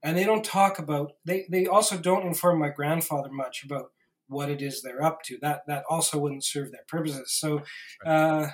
and 0.02 0.16
they 0.16 0.24
don't 0.24 0.44
talk 0.44 0.78
about. 0.78 1.12
They 1.24 1.46
they 1.50 1.66
also 1.66 1.98
don't 1.98 2.26
inform 2.26 2.58
my 2.58 2.68
grandfather 2.68 3.30
much 3.30 3.64
about 3.64 3.86
what 4.28 4.50
it 4.50 4.60
is 4.60 4.82
they're 4.82 5.02
up 5.02 5.22
to. 5.24 5.38
That 5.40 5.62
that 5.66 5.84
also 5.88 6.18
wouldn't 6.18 6.44
serve 6.44 6.72
their 6.72 6.84
purposes. 6.88 7.32
So. 7.32 7.62
Uh, 8.04 8.48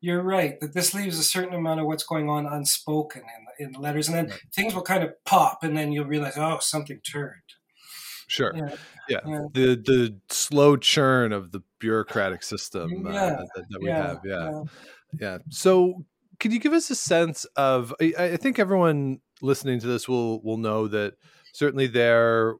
you're 0.00 0.22
right 0.22 0.60
that 0.60 0.74
this 0.74 0.92
leaves 0.92 1.18
a 1.18 1.22
certain 1.22 1.54
amount 1.54 1.80
of 1.80 1.86
what's 1.86 2.04
going 2.04 2.28
on 2.28 2.44
unspoken 2.44 3.22
in, 3.58 3.66
in 3.66 3.72
the 3.72 3.78
letters, 3.78 4.06
and 4.06 4.14
then 4.14 4.26
right. 4.26 4.40
things 4.54 4.74
will 4.74 4.82
kind 4.82 5.02
of 5.02 5.14
pop, 5.24 5.62
and 5.62 5.74
then 5.74 5.92
you'll 5.92 6.04
realize, 6.04 6.34
oh, 6.36 6.58
something 6.60 7.00
turned. 7.10 7.54
Sure. 8.26 8.52
Yeah. 8.54 8.74
yeah. 9.08 9.20
yeah. 9.26 9.40
The 9.52 9.76
the 9.76 10.16
slow 10.30 10.76
churn 10.76 11.32
of 11.32 11.52
the 11.52 11.62
bureaucratic 11.78 12.42
system 12.42 13.06
uh, 13.06 13.12
that, 13.12 13.64
that, 13.70 13.80
we 13.80 13.90
have. 13.90 14.20
Yeah. 14.24 14.62
yeah. 15.18 15.38
So 15.50 16.04
could 16.40 16.52
you 16.52 16.60
give 16.60 16.72
us 16.72 16.90
a 16.90 16.94
sense 16.94 17.44
of 17.56 17.94
I, 18.00 18.14
I 18.18 18.36
think 18.36 18.58
everyone 18.58 19.20
listening 19.42 19.80
to 19.80 19.86
this 19.86 20.08
will 20.08 20.42
will 20.42 20.56
know 20.56 20.88
that 20.88 21.14
certainly 21.52 21.86
there 21.86 22.56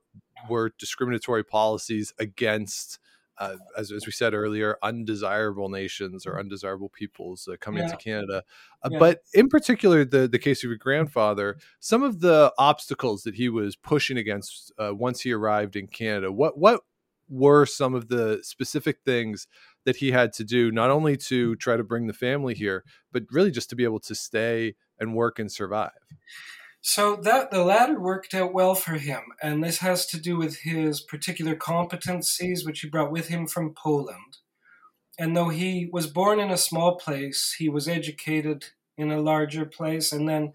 were 0.49 0.73
discriminatory 0.78 1.44
policies 1.44 2.12
against 2.18 2.99
uh, 3.38 3.57
as, 3.76 3.91
as 3.91 4.07
we 4.07 4.12
said 4.12 4.35
earlier, 4.35 4.79
undesirable 4.83 5.69
nations 5.69 6.26
or 6.26 6.33
mm-hmm. 6.33 6.41
undesirable 6.41 6.88
peoples 6.88 7.49
uh, 7.50 7.57
coming 7.61 7.79
yeah. 7.79 7.85
into 7.87 7.97
Canada. 7.97 8.43
Uh, 8.83 8.91
yeah. 8.93 8.99
But 8.99 9.21
in 9.33 9.49
particular, 9.49 10.05
the, 10.05 10.29
the 10.29 10.38
case 10.38 10.62
of 10.62 10.69
your 10.69 10.79
grandfather, 10.79 11.59
some 11.81 12.03
of 12.03 12.21
the 12.21 12.53
obstacles 12.59 13.23
that 13.25 13.35
he 13.35 13.49
was 13.49 13.76
pushing 13.76 14.17
against 14.17 14.73
uh, 14.79 14.95
once 14.95 15.23
he 15.23 15.33
arrived 15.33 15.76
in 15.76 15.87
Canada, 15.87 16.31
what, 16.31 16.59
what 16.59 16.81
were 17.29 17.67
some 17.67 17.95
of 17.95 18.09
the 18.09 18.41
specific 18.43 18.99
things 19.05 19.47
that 19.85 19.97
he 19.97 20.11
had 20.11 20.33
to 20.35 20.45
do, 20.45 20.71
not 20.71 20.91
only 20.91 21.17
to 21.17 21.57
try 21.57 21.76
to 21.76 21.85
bring 21.85 22.07
the 22.07 22.12
family 22.12 22.55
here, 22.55 22.85
but 23.12 23.25
really 23.31 23.50
just 23.50 23.71
to 23.71 23.76
be 23.76 23.85
able 23.85 24.00
to 24.00 24.14
stay 24.14 24.75
and 24.99 25.14
work 25.14 25.38
and 25.38 25.50
survive? 25.50 25.91
So 26.87 27.17
that 27.17 27.50
the 27.50 27.64
latter 27.64 27.99
worked 27.99 28.35
out 28.35 28.53
well 28.53 28.75
for 28.75 28.97
him, 28.97 29.23
and 29.43 29.64
this 29.64 29.79
has 29.79 30.05
to 30.05 30.21
do 30.21 30.37
with 30.37 30.59
his 30.59 31.00
particular 31.00 31.57
competencies, 31.57 32.67
which 32.67 32.81
he 32.81 32.91
brought 32.91 33.11
with 33.11 33.29
him 33.29 33.47
from 33.47 33.73
Poland. 33.73 34.37
And 35.19 35.35
though 35.35 35.49
he 35.49 35.88
was 35.91 36.07
born 36.07 36.38
in 36.38 36.50
a 36.50 36.59
small 36.59 36.97
place, 36.97 37.55
he 37.59 37.71
was 37.71 37.88
educated 37.88 38.67
in 38.99 39.11
a 39.11 39.23
larger 39.23 39.64
place, 39.64 40.12
and 40.12 40.29
then 40.29 40.53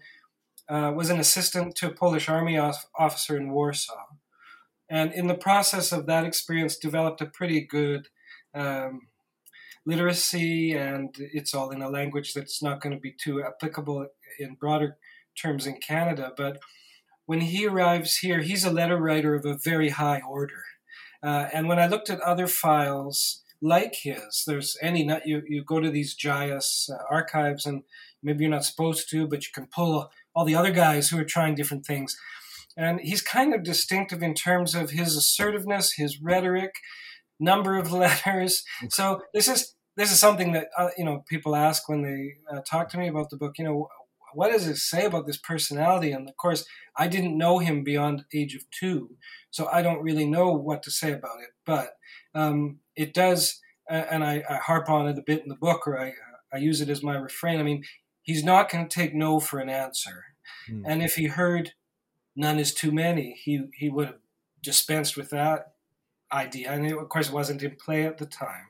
uh, 0.68 0.92
was 0.94 1.10
an 1.10 1.18
assistant 1.18 1.74
to 1.74 1.88
a 1.88 1.94
Polish 1.94 2.28
army 2.28 2.56
officer 2.56 3.36
in 3.36 3.50
Warsaw. 3.50 4.06
And 4.88 5.12
in 5.12 5.26
the 5.26 5.34
process 5.34 5.90
of 5.90 6.06
that 6.06 6.24
experience, 6.24 6.76
developed 6.76 7.20
a 7.20 7.26
pretty 7.26 7.60
good 7.60 8.06
um, 8.54 9.08
literacy, 9.84 10.74
and 10.74 11.12
it's 11.18 11.54
all 11.54 11.70
in 11.70 11.82
a 11.82 11.90
language 11.90 12.34
that's 12.34 12.62
not 12.62 12.80
going 12.80 12.94
to 12.94 13.00
be 13.00 13.16
too 13.20 13.42
applicable 13.42 14.06
in 14.38 14.54
broader 14.54 14.96
terms 15.34 15.66
in 15.66 15.78
Canada, 15.86 16.32
but 16.36 16.58
when 17.26 17.42
he 17.42 17.66
arrives 17.66 18.16
here, 18.16 18.40
he's 18.40 18.64
a 18.64 18.72
letter 18.72 18.96
writer 18.96 19.34
of 19.34 19.44
a 19.44 19.58
very 19.62 19.90
high 19.90 20.20
order. 20.28 20.64
Uh, 21.22 21.48
and 21.52 21.68
when 21.68 21.78
I 21.78 21.86
looked 21.86 22.10
at 22.10 22.20
other 22.20 22.46
files 22.46 23.42
like 23.62 23.94
his, 24.02 24.42
there's 24.46 24.76
any 24.82 25.08
you 25.24 25.42
you 25.46 25.62
go 25.62 25.80
to 25.80 25.90
these 25.90 26.16
JIAS 26.16 26.88
uh, 26.90 26.96
archives, 27.10 27.66
and 27.66 27.82
maybe 28.22 28.44
you're 28.44 28.50
not 28.50 28.64
supposed 28.64 29.10
to, 29.10 29.28
but 29.28 29.42
you 29.42 29.50
can 29.54 29.66
pull 29.66 30.10
all 30.34 30.44
the 30.44 30.54
other 30.54 30.70
guys 30.70 31.08
who 31.08 31.18
are 31.18 31.24
trying 31.24 31.54
different 31.54 31.84
things. 31.84 32.16
And 32.76 33.00
he's 33.00 33.22
kind 33.22 33.54
of 33.54 33.62
distinctive 33.62 34.22
in 34.22 34.34
terms 34.34 34.74
of 34.74 34.90
his 34.90 35.16
assertiveness, 35.16 35.92
his 35.92 36.20
rhetoric, 36.20 36.76
number 37.38 37.76
of 37.76 37.92
letters. 38.04 38.64
So 38.88 39.22
this 39.34 39.48
is 39.48 39.74
this 39.96 40.12
is 40.12 40.18
something 40.18 40.52
that 40.52 40.68
uh, 40.76 40.88
you 40.96 41.04
know 41.04 41.22
people 41.28 41.54
ask 41.54 41.88
when 41.88 42.02
they 42.02 42.34
uh, 42.50 42.60
talk 42.68 42.88
to 42.90 42.98
me 42.98 43.08
about 43.08 43.30
the 43.30 43.36
book. 43.36 43.58
You 43.58 43.64
know, 43.64 43.88
what 44.34 44.52
does 44.52 44.66
it 44.66 44.76
say 44.76 45.04
about 45.04 45.26
this 45.26 45.36
personality? 45.36 46.12
And 46.12 46.28
of 46.28 46.36
course, 46.36 46.66
I 46.96 47.08
didn't 47.08 47.38
know 47.38 47.58
him 47.58 47.84
beyond 47.84 48.24
age 48.34 48.54
of 48.54 48.62
two, 48.70 49.16
so 49.50 49.68
I 49.72 49.82
don't 49.82 50.02
really 50.02 50.26
know 50.26 50.52
what 50.52 50.82
to 50.84 50.90
say 50.90 51.12
about 51.12 51.40
it. 51.42 51.50
But 51.64 51.90
um, 52.34 52.78
it 52.96 53.14
does, 53.14 53.60
and 53.88 54.24
I, 54.24 54.42
I, 54.48 54.56
harp 54.56 54.88
on 54.88 55.08
it 55.08 55.18
a 55.18 55.22
bit 55.22 55.42
in 55.42 55.48
the 55.48 55.54
book, 55.56 55.86
or 55.86 55.98
I, 55.98 56.12
I 56.52 56.58
use 56.58 56.80
it 56.80 56.88
as 56.88 57.02
my 57.02 57.16
refrain. 57.16 57.58
I 57.58 57.62
mean, 57.62 57.84
he's 58.22 58.44
not 58.44 58.70
going 58.70 58.86
to 58.86 58.94
take 58.94 59.14
no 59.14 59.40
for 59.40 59.58
an 59.58 59.68
answer. 59.68 60.24
Hmm. 60.68 60.82
And 60.86 61.02
if 61.02 61.14
he 61.14 61.26
heard 61.26 61.72
none 62.36 62.58
is 62.58 62.74
too 62.74 62.92
many, 62.92 63.38
he, 63.42 63.66
he 63.74 63.88
would 63.88 64.06
have 64.06 64.18
dispensed 64.62 65.16
with 65.16 65.30
that 65.30 65.72
idea. 66.32 66.70
And 66.70 66.86
it, 66.86 66.96
of 66.96 67.08
course, 67.08 67.28
it 67.28 67.34
wasn't 67.34 67.62
in 67.62 67.76
play 67.76 68.04
at 68.06 68.18
the 68.18 68.26
time. 68.26 68.68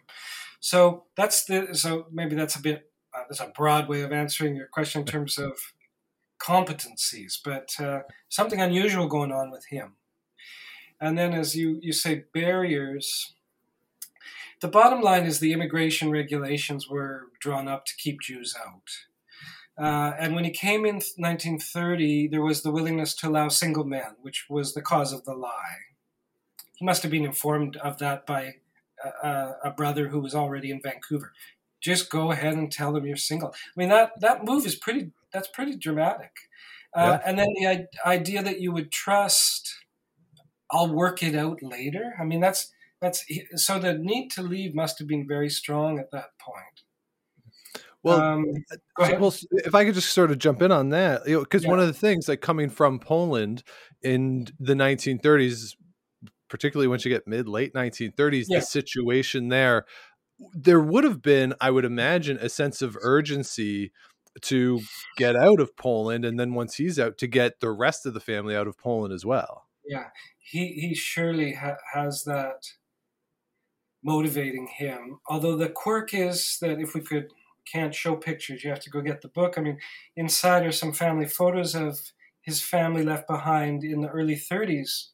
So 0.61 1.05
that's 1.17 1.45
the 1.45 1.75
so 1.75 2.07
maybe 2.13 2.37
that's 2.37 2.57
a 2.57 2.63
bit 2.63 2.90
uh, 3.15 3.23
that's 3.29 3.41
a 3.41 3.53
broad 3.55 3.89
way 3.89 4.03
of 4.03 4.13
answering 4.13 4.57
your 4.57 4.67
question 4.67 5.01
in 5.01 5.07
terms 5.07 5.39
of 5.39 5.53
competencies, 6.41 7.39
but 7.45 7.75
uh, 7.81 8.01
something 8.29 8.61
unusual 8.61 9.07
going 9.07 9.33
on 9.33 9.51
with 9.51 9.67
him. 9.67 9.95
And 11.01 11.17
then, 11.17 11.33
as 11.33 11.57
you 11.57 11.79
you 11.83 11.93
say, 11.93 12.25
barriers. 12.33 13.35
The 14.61 14.69
bottom 14.69 15.01
line 15.01 15.25
is 15.25 15.41
the 15.41 15.55
immigration 15.55 16.11
regulations 16.11 16.87
were 16.87 17.29
drawn 17.41 17.67
up 17.67 17.87
to 17.87 17.97
keep 17.97 18.21
Jews 18.21 18.55
out. 18.55 19.83
Uh, 19.83 20.13
and 20.19 20.35
when 20.35 20.45
he 20.45 20.51
came 20.51 20.85
in 20.85 20.97
1930, 20.97 22.29
there 22.29 22.43
was 22.43 22.61
the 22.61 22.71
willingness 22.71 23.15
to 23.15 23.29
allow 23.29 23.49
single 23.49 23.85
men, 23.85 24.17
which 24.21 24.45
was 24.51 24.75
the 24.75 24.83
cause 24.83 25.15
of 25.15 25.25
the 25.25 25.33
lie. 25.33 25.79
He 26.77 26.85
must 26.85 27.03
have 27.03 27.11
been 27.11 27.25
informed 27.25 27.79
of 27.79 27.99
that 27.99 28.27
by 28.27 28.57
a, 29.23 29.53
a 29.65 29.71
brother 29.71 30.09
who 30.09 30.21
was 30.21 30.35
already 30.35 30.71
in 30.71 30.83
Vancouver. 30.83 31.33
Just 31.81 32.11
go 32.11 32.31
ahead 32.31 32.55
and 32.55 32.71
tell 32.71 32.93
them 32.93 33.07
you're 33.07 33.17
single. 33.17 33.51
I 33.55 33.81
mean 33.81 33.89
that 33.89 34.13
that 34.21 34.45
move 34.45 34.67
is 34.67 34.75
pretty. 34.75 35.13
That's 35.33 35.49
pretty 35.49 35.77
dramatic. 35.77 36.33
Uh, 36.95 37.19
yeah. 37.21 37.29
And 37.29 37.39
then 37.39 37.49
the 37.55 37.67
I- 37.67 38.13
idea 38.15 38.43
that 38.43 38.61
you 38.61 38.73
would 38.73 38.91
trust, 38.91 39.73
I'll 40.71 40.93
work 40.93 41.23
it 41.23 41.35
out 41.35 41.63
later. 41.63 42.15
I 42.21 42.25
mean 42.25 42.41
that's 42.41 42.73
that's 43.01 43.25
so 43.57 43.79
the 43.79 43.95
need 43.95 44.29
to 44.33 44.43
leave 44.43 44.75
must 44.75 44.99
have 44.99 45.09
been 45.09 45.27
very 45.27 45.49
strong 45.49 45.99
at 45.99 46.11
that 46.13 46.31
point. 46.39 46.83
Well, 48.03 48.21
um, 48.21 48.47
well, 48.99 49.35
if 49.53 49.75
I 49.75 49.85
could 49.85 49.95
just 49.95 50.13
sort 50.13 50.31
of 50.31 50.39
jump 50.39 50.63
in 50.63 50.73
on 50.73 50.89
that, 50.91 51.25
because 51.25 51.29
you 51.29 51.37
know, 51.37 51.61
yeah. 51.63 51.69
one 51.69 51.81
of 51.81 51.87
the 51.87 51.93
things, 51.93 52.29
like 52.29 52.41
coming 52.41 52.71
from 52.71 52.99
Poland 52.99 53.63
in 54.03 54.47
the 54.59 54.73
1930s, 54.73 55.75
particularly 56.49 56.89
once 56.89 57.05
you 57.05 57.11
get 57.11 57.27
mid 57.27 57.47
late 57.47 57.75
1930s, 57.75 58.47
yeah. 58.49 58.59
the 58.59 58.65
situation 58.65 59.49
there, 59.49 59.85
there 60.53 60.81
would 60.81 61.05
have 61.05 61.23
been, 61.23 61.55
I 61.61 61.71
would 61.71 61.85
imagine, 61.85 62.39
a 62.39 62.49
sense 62.49 62.83
of 62.83 62.97
urgency 63.01 63.93
to 64.43 64.81
get 65.17 65.37
out 65.37 65.61
of 65.61 65.77
Poland, 65.77 66.25
and 66.25 66.39
then 66.39 66.55
once 66.55 66.77
he's 66.77 66.99
out, 66.99 67.19
to 67.19 67.27
get 67.27 67.61
the 67.61 67.71
rest 67.71 68.07
of 68.07 68.15
the 68.15 68.21
family 68.21 68.55
out 68.57 68.69
of 68.69 68.79
Poland 68.79 69.13
as 69.13 69.25
well. 69.25 69.67
Yeah, 69.85 70.07
he 70.39 70.69
he 70.69 70.95
surely 70.95 71.55
ha- 71.55 71.79
has 71.93 72.25
that 72.25 72.73
motivating 74.03 74.69
him. 74.69 75.21
Although 75.27 75.57
the 75.57 75.69
quirk 75.69 76.15
is 76.15 76.59
that 76.61 76.81
if 76.81 76.95
we 76.95 77.01
could 77.01 77.29
can't 77.71 77.95
show 77.95 78.17
pictures, 78.17 78.65
you 78.65 78.71
have 78.71 78.81
to 78.81 78.91
go 78.91 79.01
get 79.01 79.21
the 79.21 79.29
book. 79.29 79.59
I 79.59 79.61
mean, 79.61 79.79
inside 80.17 80.65
are 80.65 80.73
some 80.73 80.93
family 80.93 81.27
photos 81.27 81.75
of 81.75 82.13
his 82.41 82.63
family 82.63 83.03
left 83.03 83.27
behind 83.29 83.85
in 83.85 84.01
the 84.01 84.09
early 84.09 84.37
30s 84.37 85.09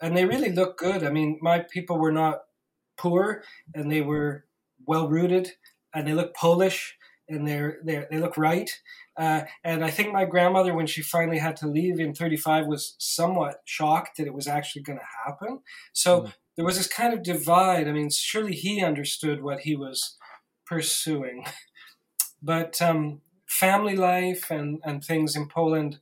and 0.00 0.16
they 0.16 0.24
really 0.24 0.52
look 0.52 0.78
good. 0.78 1.04
I 1.04 1.10
mean, 1.10 1.38
my 1.42 1.60
people 1.60 1.98
were 1.98 2.12
not 2.12 2.42
poor, 2.96 3.42
and 3.74 3.90
they 3.90 4.00
were 4.00 4.44
well 4.86 5.08
rooted, 5.08 5.52
and 5.94 6.06
they 6.06 6.12
look 6.12 6.34
Polish, 6.34 6.96
and 7.28 7.46
they're 7.46 7.78
they 7.84 8.04
they 8.10 8.18
look 8.18 8.36
right. 8.36 8.70
Uh, 9.16 9.42
and 9.64 9.84
I 9.84 9.90
think 9.90 10.12
my 10.12 10.24
grandmother, 10.24 10.72
when 10.74 10.86
she 10.86 11.02
finally 11.02 11.38
had 11.38 11.56
to 11.56 11.66
leave 11.66 11.98
in 11.98 12.14
35, 12.14 12.66
was 12.66 12.94
somewhat 12.98 13.62
shocked 13.64 14.16
that 14.16 14.28
it 14.28 14.34
was 14.34 14.46
actually 14.46 14.82
going 14.82 15.00
to 15.00 15.04
happen. 15.26 15.58
So 15.92 16.20
mm. 16.20 16.32
there 16.54 16.64
was 16.64 16.76
this 16.76 16.86
kind 16.86 17.12
of 17.12 17.24
divide. 17.24 17.88
I 17.88 17.92
mean, 17.92 18.10
surely 18.10 18.54
he 18.54 18.80
understood 18.80 19.42
what 19.42 19.60
he 19.60 19.74
was 19.74 20.16
pursuing. 20.66 21.46
But 22.40 22.80
um, 22.80 23.22
family 23.48 23.96
life 23.96 24.48
and, 24.48 24.78
and 24.84 25.04
things 25.04 25.34
in 25.34 25.48
Poland 25.48 25.98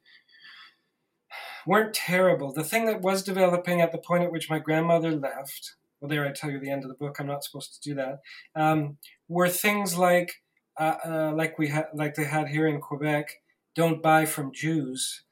weren't 1.67 1.95
terrible. 1.95 2.53
The 2.53 2.63
thing 2.63 2.87
that 2.87 3.01
was 3.01 3.23
developing 3.23 3.81
at 3.81 3.93
the 3.93 3.99
point 3.99 4.25
at 4.25 4.33
which 4.33 4.51
my 4.51 4.59
grandmother 4.59 5.13
left, 5.13 5.77
well, 6.01 6.09
there 6.09 6.27
I 6.27 6.33
tell 6.33 6.51
you 6.51 6.61
the 6.61 6.71
end 6.71 6.85
of 6.85 6.89
the 6.89 6.97
book. 6.97 7.17
I'm 7.19 7.27
not 7.27 7.45
supposed 7.45 7.75
to 7.75 7.89
do 7.89 7.95
that. 7.97 8.21
Um, 8.55 8.99
were 9.29 9.49
things 9.49 9.97
like, 9.97 10.43
uh, 10.79 10.97
uh, 11.05 11.33
like 11.35 11.59
we 11.59 11.69
had, 11.69 11.87
like 11.95 12.15
they 12.15 12.25
had 12.25 12.49
here 12.49 12.67
in 12.67 12.81
Quebec, 12.81 13.31
don't 13.75 14.03
buy 14.03 14.27
from 14.27 14.53
Jews, 14.53 15.23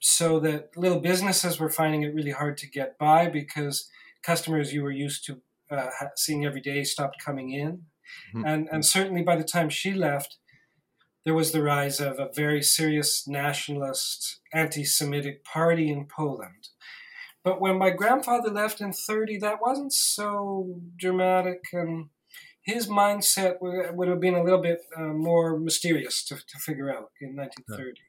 so 0.00 0.40
that 0.40 0.76
little 0.76 1.00
businesses 1.00 1.58
were 1.58 1.70
finding 1.70 2.02
it 2.02 2.14
really 2.14 2.30
hard 2.30 2.56
to 2.58 2.68
get 2.68 2.98
by 2.98 3.28
because 3.28 3.88
customers 4.22 4.72
you 4.72 4.82
were 4.82 4.90
used 4.90 5.24
to 5.26 5.40
uh, 5.70 5.88
seeing 6.16 6.44
every 6.44 6.60
day 6.60 6.82
stopped 6.84 7.22
coming 7.24 7.52
in, 7.52 7.82
mm-hmm. 8.34 8.44
and 8.44 8.68
and 8.72 8.84
certainly 8.84 9.22
by 9.22 9.36
the 9.36 9.44
time 9.44 9.68
she 9.68 9.92
left, 9.92 10.38
there 11.24 11.34
was 11.34 11.52
the 11.52 11.62
rise 11.62 12.00
of 12.00 12.18
a 12.18 12.30
very 12.34 12.62
serious 12.62 13.28
nationalist 13.28 14.40
anti 14.52 14.84
Semitic 14.84 15.44
party 15.44 15.90
in 15.90 16.06
Poland. 16.06 16.68
But 17.42 17.60
when 17.60 17.78
my 17.78 17.90
grandfather 17.90 18.50
left 18.50 18.80
in 18.80 18.92
30, 18.92 19.38
that 19.38 19.62
wasn't 19.62 19.92
so 19.92 20.80
dramatic, 20.96 21.64
and 21.72 22.10
his 22.62 22.86
mindset 22.86 23.62
would, 23.62 23.96
would 23.96 24.08
have 24.08 24.20
been 24.20 24.34
a 24.34 24.42
little 24.42 24.60
bit 24.60 24.80
uh, 24.96 25.04
more 25.04 25.58
mysterious 25.58 26.22
to, 26.24 26.36
to 26.36 26.58
figure 26.58 26.90
out 26.90 27.10
in 27.20 27.34
1930. 27.36 28.00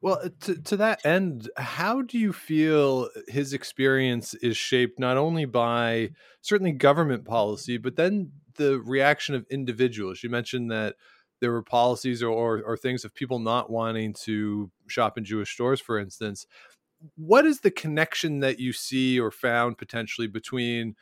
Well, 0.00 0.20
uh, 0.22 0.28
to, 0.42 0.62
to 0.62 0.76
that 0.76 1.04
end, 1.04 1.50
how 1.56 2.02
do 2.02 2.18
you 2.18 2.32
feel 2.32 3.08
his 3.26 3.52
experience 3.52 4.34
is 4.34 4.56
shaped 4.56 4.98
not 4.98 5.16
only 5.16 5.44
by 5.44 6.10
certainly 6.40 6.72
government 6.72 7.24
policy, 7.24 7.78
but 7.78 7.96
then 7.96 8.30
the 8.56 8.78
reaction 8.78 9.34
of 9.34 9.44
individuals? 9.50 10.22
You 10.22 10.30
mentioned 10.30 10.70
that 10.70 10.94
there 11.40 11.50
were 11.50 11.62
policies 11.62 12.22
or, 12.22 12.30
or, 12.30 12.62
or 12.62 12.76
things 12.76 13.04
of 13.04 13.14
people 13.14 13.38
not 13.38 13.70
wanting 13.70 14.12
to 14.24 14.70
shop 14.86 15.18
in 15.18 15.24
Jewish 15.24 15.52
stores, 15.52 15.80
for 15.80 15.98
instance. 15.98 16.46
What 17.16 17.46
is 17.46 17.60
the 17.60 17.70
connection 17.70 18.40
that 18.40 18.58
you 18.58 18.72
see 18.72 19.20
or 19.20 19.30
found 19.30 19.78
potentially 19.78 20.26
between 20.26 20.96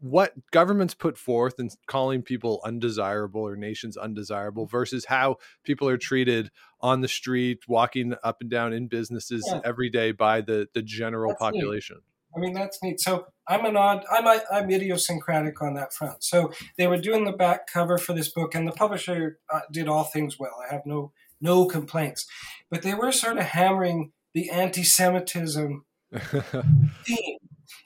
what 0.00 0.34
governments 0.50 0.92
put 0.92 1.16
forth 1.16 1.58
and 1.58 1.74
calling 1.86 2.22
people 2.22 2.60
undesirable 2.62 3.40
or 3.40 3.56
nations 3.56 3.96
undesirable 3.96 4.66
versus 4.66 5.06
how 5.06 5.36
people 5.64 5.88
are 5.88 5.96
treated 5.96 6.50
on 6.80 7.00
the 7.00 7.08
street, 7.08 7.60
walking 7.68 8.14
up 8.22 8.42
and 8.42 8.50
down 8.50 8.74
in 8.74 8.86
businesses 8.86 9.42
yeah. 9.50 9.60
every 9.64 9.88
day 9.88 10.12
by 10.12 10.42
the 10.42 10.68
the 10.74 10.82
general 10.82 11.30
That's 11.30 11.40
population? 11.40 11.96
Neat. 11.96 12.04
I 12.36 12.40
mean, 12.40 12.52
that's 12.52 12.82
neat. 12.82 13.00
So 13.00 13.26
I'm 13.46 13.64
an 13.64 13.76
odd, 13.76 14.04
I'm, 14.10 14.40
I'm 14.52 14.70
idiosyncratic 14.70 15.62
on 15.62 15.74
that 15.74 15.92
front. 15.92 16.24
So 16.24 16.52
they 16.76 16.86
were 16.86 16.96
doing 16.96 17.24
the 17.24 17.32
back 17.32 17.66
cover 17.72 17.96
for 17.96 18.12
this 18.12 18.28
book, 18.28 18.54
and 18.54 18.66
the 18.66 18.72
publisher 18.72 19.38
uh, 19.52 19.60
did 19.70 19.88
all 19.88 20.04
things 20.04 20.38
well. 20.38 20.54
I 20.68 20.74
have 20.74 20.84
no 20.84 21.12
no 21.40 21.66
complaints, 21.66 22.26
but 22.70 22.82
they 22.82 22.94
were 22.94 23.12
sort 23.12 23.38
of 23.38 23.44
hammering 23.44 24.12
the 24.34 24.50
anti-Semitism 24.50 25.84
theme, 27.04 27.38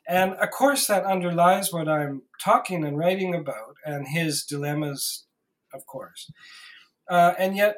and 0.09 0.33
of 0.33 0.51
course 0.51 0.87
that 0.87 1.05
underlies 1.05 1.73
what 1.73 1.89
I'm 1.89 2.23
talking 2.43 2.85
and 2.85 2.99
writing 2.99 3.35
about, 3.35 3.77
and 3.85 4.09
his 4.09 4.45
dilemmas, 4.45 5.27
of 5.73 5.87
course. 5.87 6.31
Uh, 7.09 7.35
and 7.39 7.57
yet 7.57 7.77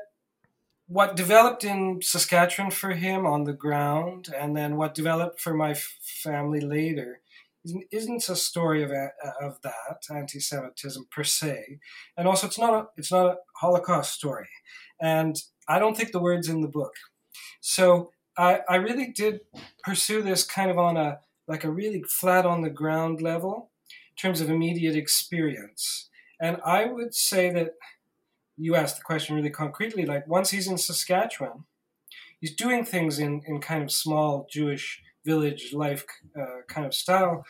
what 0.86 1.14
developed 1.14 1.62
in 1.62 2.00
Saskatchewan 2.02 2.72
for 2.72 2.90
him 2.90 3.24
on 3.24 3.44
the 3.44 3.52
ground, 3.52 4.28
and 4.36 4.56
then 4.56 4.76
what 4.76 4.94
developed 4.94 5.40
for 5.40 5.54
my 5.54 5.74
family 5.74 6.60
later, 6.60 7.20
isn't 7.92 8.28
a 8.28 8.36
story 8.36 8.82
of 8.82 8.90
of 9.40 9.60
that 9.62 10.02
anti-Semitism 10.10 11.06
per 11.10 11.24
se, 11.24 11.78
and 12.16 12.26
also 12.26 12.46
it's 12.46 12.58
not 12.58 12.74
a 12.74 12.86
it's 12.96 13.12
not 13.12 13.26
a 13.26 13.36
Holocaust 13.56 14.14
story, 14.14 14.48
and 15.00 15.36
I 15.68 15.78
don't 15.78 15.96
think 15.96 16.12
the 16.12 16.22
words 16.22 16.48
in 16.48 16.60
the 16.60 16.68
book. 16.68 16.94
So 17.60 18.10
I 18.36 18.60
I 18.68 18.76
really 18.76 19.12
did 19.12 19.40
pursue 19.82 20.22
this 20.22 20.44
kind 20.44 20.70
of 20.70 20.78
on 20.78 20.96
a 20.96 21.20
like 21.46 21.64
a 21.64 21.70
really 21.70 22.02
flat 22.02 22.46
on 22.46 22.62
the 22.62 22.70
ground 22.70 23.20
level 23.20 23.70
in 24.10 24.16
terms 24.16 24.40
of 24.40 24.50
immediate 24.50 24.96
experience, 24.96 26.08
and 26.40 26.58
I 26.64 26.86
would 26.86 27.14
say 27.14 27.50
that 27.52 27.74
you 28.56 28.74
asked 28.74 28.96
the 28.96 29.02
question 29.02 29.36
really 29.36 29.50
concretely. 29.50 30.04
Like 30.06 30.26
once 30.28 30.50
he's 30.50 30.68
in 30.68 30.78
Saskatchewan, 30.78 31.64
he's 32.40 32.54
doing 32.54 32.84
things 32.84 33.18
in 33.18 33.42
in 33.46 33.60
kind 33.60 33.82
of 33.82 33.90
small 33.90 34.46
Jewish 34.50 35.02
village 35.24 35.72
life 35.72 36.04
uh, 36.38 36.62
kind 36.68 36.86
of 36.86 36.94
style. 36.94 37.44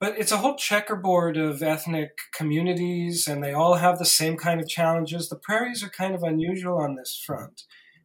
But 0.00 0.18
it's 0.18 0.32
a 0.32 0.38
whole 0.38 0.56
checkerboard 0.56 1.36
of 1.36 1.62
ethnic 1.62 2.18
communities, 2.34 3.28
and 3.28 3.42
they 3.42 3.52
all 3.52 3.74
have 3.74 4.00
the 4.00 4.04
same 4.04 4.36
kind 4.36 4.60
of 4.60 4.68
challenges. 4.68 5.28
The 5.28 5.36
prairies 5.36 5.84
are 5.84 5.88
kind 5.88 6.14
of 6.14 6.24
unusual 6.24 6.78
on 6.78 6.96
this 6.96 7.16
front. 7.24 7.62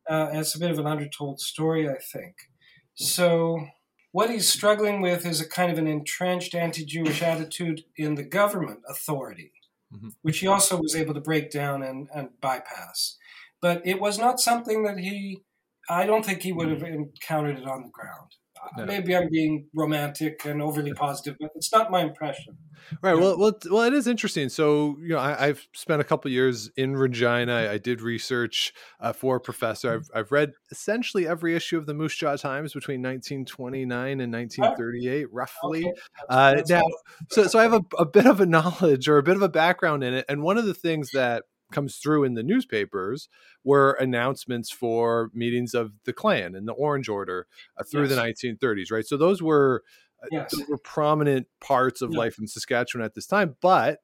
Uh, 0.09 0.29
it's 0.33 0.55
a 0.55 0.59
bit 0.59 0.71
of 0.71 0.79
an 0.79 0.87
undertold 0.87 1.39
story, 1.39 1.89
I 1.89 1.97
think. 1.97 2.35
So, 2.95 3.67
what 4.11 4.29
he's 4.29 4.49
struggling 4.49 5.01
with 5.01 5.25
is 5.25 5.41
a 5.41 5.47
kind 5.47 5.71
of 5.71 5.77
an 5.77 5.87
entrenched 5.87 6.55
anti 6.55 6.85
Jewish 6.85 7.21
attitude 7.21 7.83
in 7.97 8.15
the 8.15 8.23
government 8.23 8.79
authority 8.89 9.51
mm-hmm. 9.93 10.09
which 10.21 10.39
he 10.39 10.47
also 10.47 10.77
was 10.77 10.95
able 10.95 11.13
to 11.13 11.21
break 11.21 11.51
down 11.51 11.83
and, 11.83 12.09
and 12.13 12.29
bypass. 12.41 13.17
But 13.61 13.81
it 13.85 13.99
was 13.99 14.19
not 14.19 14.39
something 14.39 14.83
that 14.83 14.99
he, 14.99 15.41
I 15.89 16.05
don't 16.05 16.25
think 16.25 16.41
he 16.41 16.51
would 16.51 16.69
have 16.69 16.83
encountered 16.83 17.59
it 17.59 17.67
on 17.67 17.83
the 17.83 17.89
ground. 17.89 18.35
No. 18.75 18.85
maybe 18.85 19.15
I'm 19.15 19.29
being 19.29 19.67
romantic 19.73 20.45
and 20.45 20.61
overly 20.61 20.93
positive, 20.93 21.35
but 21.39 21.51
it's 21.55 21.71
not 21.71 21.91
my 21.91 22.01
impression. 22.01 22.57
Right. 23.01 23.15
Yeah. 23.15 23.21
Well, 23.21 23.37
well, 23.37 23.53
well, 23.69 23.83
it 23.83 23.93
is 23.93 24.07
interesting. 24.07 24.49
So, 24.49 24.97
you 24.99 25.09
know, 25.09 25.19
I, 25.19 25.47
have 25.47 25.61
spent 25.73 26.01
a 26.01 26.03
couple 26.03 26.31
years 26.31 26.69
in 26.77 26.95
Regina. 26.95 27.53
I, 27.53 27.71
I 27.73 27.77
did 27.77 28.01
research 28.01 28.73
uh, 28.99 29.13
for 29.13 29.37
a 29.37 29.39
professor. 29.39 29.93
I've, 29.93 30.09
I've 30.13 30.31
read 30.31 30.53
essentially 30.71 31.27
every 31.27 31.55
issue 31.55 31.77
of 31.77 31.85
the 31.85 31.93
Moose 31.93 32.15
Jaw 32.15 32.35
Times 32.35 32.73
between 32.73 33.01
1929 33.01 34.21
and 34.21 34.33
1938, 34.33 35.27
roughly. 35.31 35.85
Okay. 35.85 35.93
Uh, 36.29 36.61
now, 36.69 36.83
so, 37.29 37.47
so 37.47 37.59
I 37.59 37.63
have 37.63 37.73
a, 37.73 37.81
a 37.97 38.05
bit 38.05 38.25
of 38.25 38.39
a 38.39 38.45
knowledge 38.45 39.07
or 39.07 39.17
a 39.17 39.23
bit 39.23 39.35
of 39.35 39.41
a 39.41 39.49
background 39.49 40.03
in 40.03 40.13
it. 40.13 40.25
And 40.29 40.41
one 40.41 40.57
of 40.57 40.65
the 40.65 40.73
things 40.73 41.11
that 41.11 41.43
comes 41.71 41.97
through 41.97 42.23
in 42.23 42.33
the 42.33 42.43
newspapers 42.43 43.29
were 43.63 43.93
announcements 43.93 44.71
for 44.71 45.29
meetings 45.33 45.73
of 45.73 45.91
the 46.05 46.13
Klan 46.13 46.55
and 46.55 46.67
the 46.67 46.73
Orange 46.73 47.09
Order 47.09 47.47
uh, 47.77 47.83
through 47.83 48.07
yes. 48.07 48.11
the 48.11 48.47
1930s, 48.55 48.91
right? 48.91 49.05
So 49.05 49.17
those 49.17 49.41
were 49.41 49.83
uh, 50.23 50.27
yes. 50.31 50.51
those 50.51 50.67
were 50.67 50.77
prominent 50.77 51.47
parts 51.59 52.01
of 52.01 52.11
yeah. 52.11 52.19
life 52.19 52.39
in 52.39 52.47
Saskatchewan 52.47 53.05
at 53.05 53.13
this 53.13 53.27
time, 53.27 53.55
but 53.61 53.99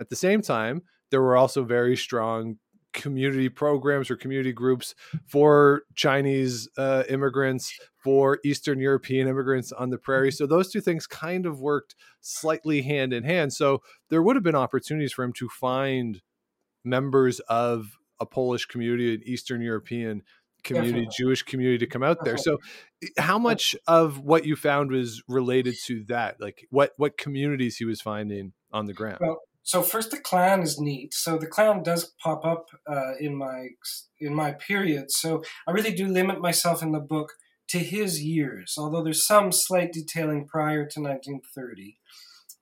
at 0.00 0.08
the 0.08 0.16
same 0.16 0.42
time, 0.42 0.82
there 1.10 1.22
were 1.22 1.36
also 1.36 1.62
very 1.62 1.96
strong 1.96 2.56
community 2.92 3.48
programs 3.48 4.10
or 4.10 4.16
community 4.16 4.52
groups 4.52 4.94
for 5.26 5.82
Chinese 5.94 6.68
uh, 6.76 7.04
immigrants, 7.08 7.78
for 7.96 8.38
Eastern 8.44 8.80
European 8.80 9.28
immigrants 9.28 9.72
on 9.72 9.90
the 9.90 9.98
prairie. 9.98 10.32
So 10.32 10.46
those 10.46 10.70
two 10.70 10.80
things 10.80 11.06
kind 11.06 11.46
of 11.46 11.60
worked 11.60 11.94
slightly 12.20 12.82
hand 12.82 13.12
in 13.12 13.24
hand. 13.24 13.52
So 13.52 13.82
there 14.10 14.22
would 14.22 14.36
have 14.36 14.42
been 14.42 14.54
opportunities 14.54 15.12
for 15.12 15.24
him 15.24 15.32
to 15.34 15.48
find 15.48 16.20
members 16.84 17.40
of 17.40 17.98
a 18.20 18.26
Polish 18.26 18.66
community, 18.66 19.14
an 19.14 19.22
Eastern 19.24 19.60
European 19.60 20.22
community, 20.62 20.92
Definitely. 20.92 21.14
Jewish 21.16 21.42
community 21.42 21.78
to 21.78 21.86
come 21.86 22.02
out 22.02 22.24
there. 22.24 22.36
So, 22.36 22.58
how 23.18 23.38
much 23.38 23.74
of 23.86 24.20
what 24.20 24.44
you 24.44 24.56
found 24.56 24.90
was 24.90 25.22
related 25.26 25.74
to 25.86 26.04
that? 26.08 26.40
Like, 26.40 26.66
what 26.70 26.92
what 26.96 27.18
communities 27.18 27.76
he 27.76 27.84
was 27.84 28.00
finding 28.00 28.52
on 28.72 28.86
the 28.86 28.92
ground? 28.92 29.18
Well, 29.20 29.40
so 29.64 29.82
first, 29.82 30.10
the 30.10 30.18
Klan 30.18 30.62
is 30.62 30.80
neat. 30.80 31.14
So 31.14 31.38
the 31.38 31.46
Klan 31.46 31.82
does 31.82 32.12
pop 32.22 32.44
up 32.44 32.66
uh, 32.86 33.14
in 33.20 33.36
my 33.36 33.68
in 34.20 34.34
my 34.34 34.52
period. 34.52 35.10
So 35.10 35.42
I 35.66 35.72
really 35.72 35.94
do 35.94 36.08
limit 36.08 36.40
myself 36.40 36.82
in 36.82 36.92
the 36.92 37.00
book 37.00 37.32
to 37.68 37.78
his 37.78 38.22
years, 38.22 38.74
although 38.76 39.02
there's 39.02 39.26
some 39.26 39.52
slight 39.52 39.92
detailing 39.92 40.46
prior 40.46 40.86
to 40.86 41.00
1930. 41.00 41.96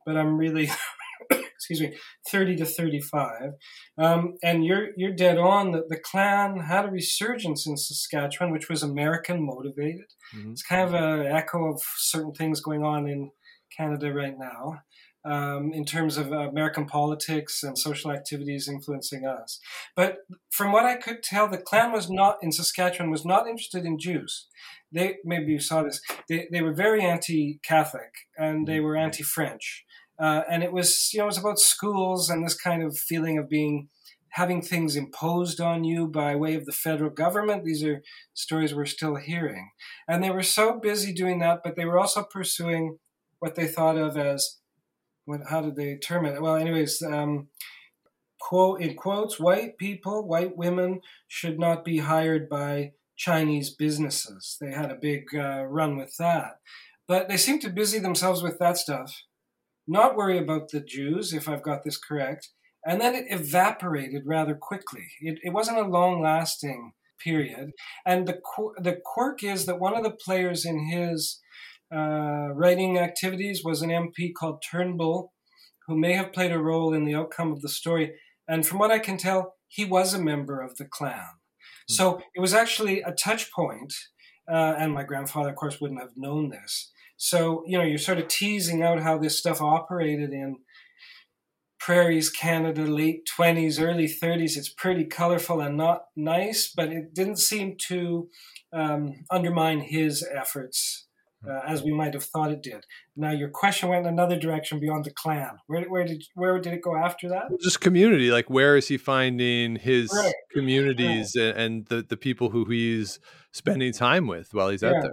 But 0.04 0.16
I'm 0.16 0.36
really 0.36 0.70
excuse 1.70 1.80
me, 1.80 1.96
30 2.28 2.56
to 2.56 2.64
35. 2.64 3.52
Um, 3.98 4.34
and 4.42 4.64
you're, 4.64 4.88
you're 4.96 5.12
dead 5.12 5.38
on 5.38 5.72
that 5.72 5.88
the 5.88 5.98
Klan 5.98 6.60
had 6.60 6.86
a 6.86 6.90
resurgence 6.90 7.66
in 7.66 7.76
Saskatchewan, 7.76 8.52
which 8.52 8.68
was 8.68 8.82
American 8.82 9.44
motivated. 9.44 10.12
Mm-hmm. 10.34 10.52
It's 10.52 10.62
kind 10.62 10.88
of 10.88 10.94
an 10.94 11.26
echo 11.26 11.72
of 11.72 11.82
certain 11.96 12.32
things 12.32 12.60
going 12.60 12.82
on 12.82 13.08
in 13.08 13.30
Canada 13.76 14.12
right 14.12 14.36
now. 14.38 14.82
Um, 15.22 15.74
in 15.74 15.84
terms 15.84 16.16
of 16.16 16.32
American 16.32 16.86
politics 16.86 17.62
and 17.62 17.76
social 17.76 18.10
activities 18.10 18.66
influencing 18.66 19.26
us. 19.26 19.60
But 19.94 20.20
from 20.50 20.72
what 20.72 20.86
I 20.86 20.96
could 20.96 21.22
tell, 21.22 21.46
the 21.46 21.58
Klan 21.58 21.92
was 21.92 22.08
not 22.08 22.38
in 22.40 22.52
Saskatchewan 22.52 23.10
was 23.10 23.26
not 23.26 23.46
interested 23.46 23.84
in 23.84 23.98
Jews. 23.98 24.48
They 24.90 25.16
maybe 25.22 25.52
you 25.52 25.60
saw 25.60 25.82
this. 25.82 26.00
They, 26.26 26.48
they 26.50 26.62
were 26.62 26.72
very 26.72 27.04
anti-Catholic 27.04 28.14
and 28.38 28.66
they 28.66 28.76
mm-hmm. 28.76 28.84
were 28.84 28.96
anti-French. 28.96 29.84
Uh, 30.20 30.42
and 30.50 30.62
it 30.62 30.72
was, 30.72 31.10
you 31.12 31.18
know, 31.18 31.24
it 31.24 31.28
was 31.28 31.38
about 31.38 31.58
schools 31.58 32.28
and 32.28 32.44
this 32.44 32.54
kind 32.54 32.82
of 32.82 32.98
feeling 32.98 33.38
of 33.38 33.48
being 33.48 33.88
having 34.30 34.62
things 34.62 34.94
imposed 34.94 35.60
on 35.60 35.82
you 35.82 36.06
by 36.06 36.36
way 36.36 36.54
of 36.54 36.64
the 36.64 36.72
federal 36.72 37.10
government. 37.10 37.64
These 37.64 37.82
are 37.82 38.02
stories 38.32 38.74
we're 38.74 38.86
still 38.86 39.16
hearing. 39.16 39.70
And 40.06 40.22
they 40.22 40.30
were 40.30 40.42
so 40.42 40.78
busy 40.78 41.12
doing 41.12 41.40
that, 41.40 41.60
but 41.64 41.74
they 41.76 41.84
were 41.84 41.98
also 41.98 42.22
pursuing 42.22 42.98
what 43.40 43.56
they 43.56 43.66
thought 43.66 43.96
of 43.96 44.16
as 44.16 44.58
what 45.24 45.40
how 45.48 45.62
did 45.62 45.76
they 45.76 45.96
term 45.96 46.26
it? 46.26 46.40
Well, 46.40 46.56
anyways, 46.56 47.02
um, 47.02 47.48
quote 48.40 48.80
in 48.80 48.94
quotes, 48.94 49.40
white 49.40 49.78
people, 49.78 50.26
white 50.26 50.56
women 50.56 51.00
should 51.26 51.58
not 51.58 51.84
be 51.84 51.98
hired 51.98 52.48
by 52.48 52.92
Chinese 53.16 53.70
businesses. 53.70 54.56
They 54.60 54.72
had 54.72 54.90
a 54.90 54.96
big 55.00 55.24
uh, 55.34 55.64
run 55.64 55.96
with 55.96 56.16
that. 56.18 56.58
But 57.08 57.28
they 57.28 57.36
seemed 57.36 57.62
to 57.62 57.70
busy 57.70 57.98
themselves 57.98 58.42
with 58.42 58.58
that 58.60 58.78
stuff 58.78 59.24
not 59.90 60.16
worry 60.16 60.38
about 60.38 60.70
the 60.70 60.80
Jews, 60.80 61.32
if 61.32 61.48
I've 61.48 61.62
got 61.62 61.82
this 61.84 61.98
correct. 61.98 62.48
And 62.86 63.00
then 63.00 63.14
it 63.14 63.26
evaporated 63.28 64.22
rather 64.24 64.54
quickly. 64.54 65.08
It, 65.20 65.38
it 65.42 65.52
wasn't 65.52 65.78
a 65.78 65.88
long 65.88 66.22
lasting 66.22 66.92
period. 67.22 67.72
And 68.06 68.26
the, 68.26 68.40
the 68.78 68.98
quirk 69.04 69.42
is 69.44 69.66
that 69.66 69.80
one 69.80 69.94
of 69.96 70.02
the 70.02 70.10
players 70.10 70.64
in 70.64 70.88
his 70.90 71.40
uh, 71.94 72.48
writing 72.54 72.98
activities 72.98 73.62
was 73.64 73.82
an 73.82 73.90
MP 73.90 74.32
called 74.32 74.62
Turnbull, 74.62 75.32
who 75.86 75.98
may 75.98 76.14
have 76.14 76.32
played 76.32 76.52
a 76.52 76.58
role 76.58 76.94
in 76.94 77.04
the 77.04 77.14
outcome 77.14 77.52
of 77.52 77.60
the 77.60 77.68
story. 77.68 78.12
And 78.48 78.66
from 78.66 78.78
what 78.78 78.90
I 78.90 78.98
can 78.98 79.18
tell, 79.18 79.54
he 79.68 79.84
was 79.84 80.14
a 80.14 80.22
member 80.22 80.60
of 80.60 80.76
the 80.76 80.84
Klan. 80.84 81.14
Mm-hmm. 81.14 81.94
So 81.94 82.22
it 82.34 82.40
was 82.40 82.54
actually 82.54 83.02
a 83.02 83.12
touch 83.12 83.52
point, 83.52 83.92
uh, 84.50 84.74
and 84.78 84.94
my 84.94 85.02
grandfather, 85.02 85.50
of 85.50 85.56
course, 85.56 85.80
wouldn't 85.80 86.00
have 86.00 86.16
known 86.16 86.50
this. 86.50 86.92
So, 87.22 87.62
you 87.66 87.76
know, 87.76 87.84
you're 87.84 87.98
sort 87.98 88.16
of 88.16 88.28
teasing 88.28 88.82
out 88.82 89.02
how 89.02 89.18
this 89.18 89.38
stuff 89.38 89.60
operated 89.60 90.32
in 90.32 90.56
prairies, 91.78 92.30
Canada, 92.30 92.80
late 92.80 93.28
20s, 93.38 93.78
early 93.78 94.06
30s. 94.06 94.56
It's 94.56 94.70
pretty 94.70 95.04
colorful 95.04 95.60
and 95.60 95.76
not 95.76 96.04
nice, 96.16 96.72
but 96.74 96.88
it 96.88 97.12
didn't 97.12 97.36
seem 97.36 97.76
to 97.88 98.30
um, 98.72 99.12
undermine 99.30 99.80
his 99.80 100.26
efforts 100.34 101.08
uh, 101.46 101.60
as 101.68 101.82
we 101.82 101.92
might 101.92 102.14
have 102.14 102.24
thought 102.24 102.52
it 102.52 102.62
did. 102.62 102.86
Now, 103.14 103.32
your 103.32 103.50
question 103.50 103.90
went 103.90 104.06
in 104.06 104.14
another 104.14 104.38
direction 104.38 104.80
beyond 104.80 105.04
the 105.04 105.10
Klan. 105.10 105.58
Where, 105.66 105.82
where 105.90 106.06
did 106.06 106.24
where 106.34 106.58
did 106.58 106.72
it 106.72 106.80
go 106.80 106.96
after 106.96 107.28
that? 107.28 107.48
Just 107.60 107.82
community. 107.82 108.30
Like, 108.30 108.48
where 108.48 108.78
is 108.78 108.88
he 108.88 108.96
finding 108.96 109.76
his 109.76 110.10
right. 110.10 110.32
communities 110.52 111.34
right. 111.36 111.48
And, 111.48 111.58
and, 111.58 111.86
the 111.86 112.02
the 112.02 112.16
people 112.16 112.48
who 112.48 112.64
he's 112.64 113.20
spending 113.52 113.92
time 113.92 114.26
with 114.26 114.54
while 114.54 114.70
he's 114.70 114.80
yeah. 114.80 114.88
out 114.88 115.02
there? 115.02 115.12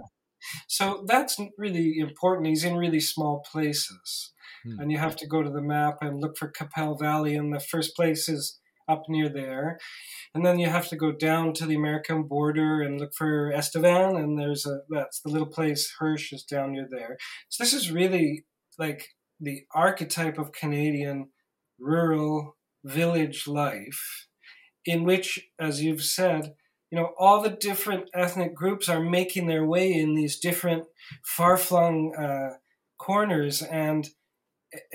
So 0.66 1.04
that's 1.06 1.40
really 1.56 1.98
important. 1.98 2.48
He's 2.48 2.64
in 2.64 2.76
really 2.76 3.00
small 3.00 3.44
places. 3.50 4.32
Hmm. 4.64 4.80
And 4.80 4.92
you 4.92 4.98
have 4.98 5.16
to 5.16 5.26
go 5.26 5.42
to 5.42 5.50
the 5.50 5.62
map 5.62 5.98
and 6.00 6.20
look 6.20 6.36
for 6.36 6.50
Qu'Appelle 6.50 6.98
Valley, 6.98 7.34
and 7.34 7.52
the 7.52 7.60
first 7.60 7.94
place 7.94 8.28
is 8.28 8.58
up 8.88 9.02
near 9.08 9.28
there. 9.28 9.78
And 10.34 10.44
then 10.44 10.58
you 10.58 10.68
have 10.68 10.88
to 10.88 10.96
go 10.96 11.12
down 11.12 11.52
to 11.54 11.66
the 11.66 11.74
American 11.74 12.24
border 12.24 12.80
and 12.80 12.98
look 12.98 13.12
for 13.14 13.52
Estevan, 13.52 14.16
and 14.16 14.38
there's 14.38 14.66
a 14.66 14.80
that's 14.88 15.20
the 15.20 15.30
little 15.30 15.46
place 15.46 15.94
Hirsch 15.98 16.32
is 16.32 16.42
down 16.42 16.72
near 16.72 16.88
there. 16.90 17.18
So 17.48 17.62
this 17.62 17.74
is 17.74 17.92
really 17.92 18.46
like 18.78 19.08
the 19.40 19.64
archetype 19.74 20.38
of 20.38 20.52
Canadian 20.52 21.28
rural 21.78 22.56
village 22.84 23.46
life, 23.46 24.26
in 24.84 25.04
which, 25.04 25.48
as 25.60 25.82
you've 25.82 26.02
said, 26.02 26.54
you 26.90 26.98
know 26.98 27.12
all 27.18 27.42
the 27.42 27.50
different 27.50 28.08
ethnic 28.14 28.54
groups 28.54 28.88
are 28.88 29.00
making 29.00 29.46
their 29.46 29.64
way 29.64 29.92
in 29.92 30.14
these 30.14 30.38
different 30.38 30.84
far-flung 31.24 32.14
uh, 32.14 32.56
corners. 32.98 33.62
And 33.62 34.08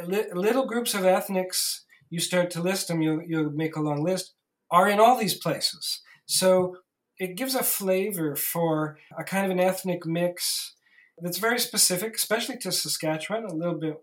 li- 0.04 0.32
little 0.34 0.66
groups 0.66 0.94
of 0.94 1.06
ethnics 1.06 1.86
you 2.10 2.20
start 2.20 2.52
to 2.52 2.62
list 2.62 2.88
them 2.88 3.02
you, 3.02 3.24
you 3.26 3.52
make 3.56 3.76
a 3.76 3.82
long 3.82 4.04
list 4.04 4.34
are 4.70 4.88
in 4.88 5.00
all 5.00 5.18
these 5.18 5.38
places. 5.38 6.02
So 6.26 6.78
it 7.18 7.36
gives 7.36 7.56
a 7.56 7.64
flavor 7.64 8.36
for 8.36 8.98
a 9.18 9.24
kind 9.24 9.46
of 9.46 9.52
an 9.52 9.60
ethnic 9.60 10.06
mix 10.06 10.76
that's 11.20 11.38
very 11.38 11.60
specific 11.60 12.16
especially 12.16 12.58
to 12.58 12.72
saskatchewan 12.72 13.46
a 13.46 13.54
little 13.54 13.80
bit 13.80 13.98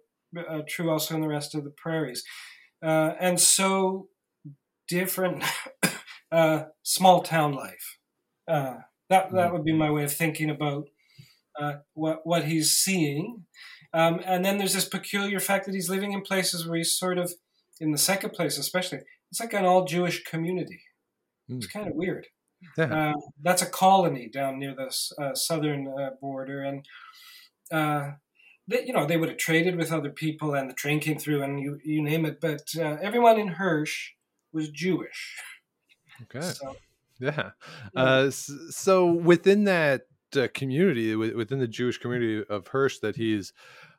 uh, 0.48 0.61
true 0.68 0.90
also 0.90 1.14
in 1.14 1.20
the 1.20 1.29
rest 1.29 1.55
of 1.55 1.64
the 1.64 1.70
prairies. 1.70 2.24
Uh, 2.83 3.14
and 3.20 3.38
so 3.38 4.09
different 4.88 5.44
uh, 6.33 6.64
small 6.83 7.23
town 7.23 7.53
life. 7.53 7.99
Uh, 8.49 8.79
that 9.09 9.33
that 9.33 9.51
mm. 9.51 9.53
would 9.53 9.64
be 9.64 9.73
my 9.73 9.90
way 9.90 10.05
of 10.05 10.12
thinking 10.12 10.51
about 10.51 10.88
uh, 11.59 11.75
what 11.95 12.21
what 12.25 12.45
he's 12.45 12.73
seeing. 12.73 13.45
Um, 13.93 14.21
and 14.25 14.45
then 14.45 14.59
there's 14.59 14.75
this 14.75 14.88
peculiar 14.88 15.40
fact 15.40 15.66
that 15.66 15.75
he's 15.75 15.90
living 15.90 16.12
in 16.12 16.23
places 16.23 16.66
where 16.66 16.79
he's 16.79 16.97
sort 16.97 17.19
of, 17.19 17.33
in 17.81 17.90
the 17.90 17.99
second 17.99 18.31
place 18.31 18.57
especially, 18.57 19.01
it's 19.33 19.40
like 19.40 19.53
an 19.53 19.64
all 19.64 19.85
Jewish 19.85 20.23
community. 20.23 20.83
Mm. 21.51 21.57
It's 21.57 21.66
kind 21.66 21.88
of 21.88 21.95
weird. 21.95 22.29
Yeah. 22.79 23.11
Uh, 23.11 23.21
that's 23.43 23.62
a 23.62 23.66
colony 23.66 24.29
down 24.33 24.59
near 24.59 24.75
the 24.77 24.95
uh, 25.21 25.35
southern 25.35 25.88
uh, 25.88 26.11
border, 26.21 26.62
and 26.62 26.87
they, 28.69 28.85
you 28.87 28.93
know 28.93 29.07
they 29.07 29.16
would 29.16 29.31
have 29.31 29.38
traded 29.38 29.77
with 29.77 29.90
other 29.90 30.11
people, 30.11 30.55
and 30.55 30.71
the 30.71 30.75
train 30.75 31.01
came 31.01 31.19
through, 31.19 31.43
and 31.43 31.61
you 31.61 31.79
you 31.85 32.03
name 32.03 32.25
it. 32.25 32.40
But 32.40 32.62
everyone 32.77 33.40
in 33.40 33.49
Hirsch 33.49 34.11
was 34.53 34.71
Jewish. 34.71 35.37
Okay. 36.22 36.40
So, 36.40 36.76
yeah. 37.18 37.50
yeah. 37.94 38.00
Uh, 38.00 38.30
so 38.30 39.12
within 39.12 39.64
that 39.64 40.02
uh, 40.37 40.48
community, 40.54 41.14
within 41.16 41.59
the 41.59 41.68
Jewish 41.68 41.98
community 41.98 42.44
of 42.48 42.68
Hirsch 42.68 42.98
that 42.98 43.16
he's 43.16 43.52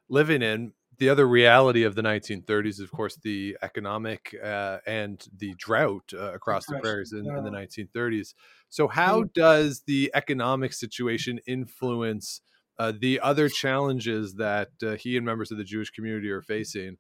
living 0.10 0.42
in, 0.42 0.74
the 0.98 1.10
other 1.10 1.28
reality 1.28 1.84
of 1.84 1.96
the 1.96 2.04
1930s 2.04 2.68
is, 2.68 2.80
of 2.80 2.92
course, 2.92 3.18
the 3.24 3.58
economic 3.64 4.36
uh, 4.44 4.78
and 4.86 5.26
the 5.36 5.56
drought 5.58 6.12
uh, 6.14 6.32
across 6.34 6.66
the 6.68 6.78
prairies 6.80 7.12
in, 7.12 7.26
yeah. 7.26 7.40
in, 7.40 7.44
the 7.44 7.50
1930s. 7.50 8.36
So, 8.70 8.88
how 8.88 9.24
does 9.24 9.82
the 9.88 10.12
economic 10.14 10.74
situation 10.74 11.40
influence 11.48 12.42
uh, 12.82 12.92
the 13.00 13.20
other 13.20 13.48
challenges 13.48 14.36
that 14.36 14.70
uh, 14.82 14.96
he 14.96 15.16
and 15.16 15.24
members 15.24 15.52
of 15.52 15.58
the 15.60 15.64
Jewish 15.64 15.92
community 15.92 16.32
are 16.32 16.42
facing 16.42 16.98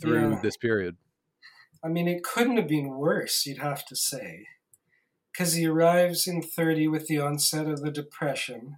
through 0.00 0.32
yeah. 0.32 0.40
this 0.42 0.56
period. 0.56 0.96
I 1.84 1.88
mean, 1.88 2.08
it 2.08 2.24
couldn't 2.24 2.56
have 2.56 2.66
been 2.66 2.88
worse, 2.88 3.46
you'd 3.46 3.58
have 3.58 3.84
to 3.86 3.94
say, 3.94 4.46
because 5.32 5.54
he 5.54 5.66
arrives 5.66 6.26
in 6.26 6.42
30 6.42 6.88
with 6.88 7.06
the 7.06 7.18
onset 7.18 7.66
of 7.66 7.80
the 7.80 7.90
Depression, 7.90 8.76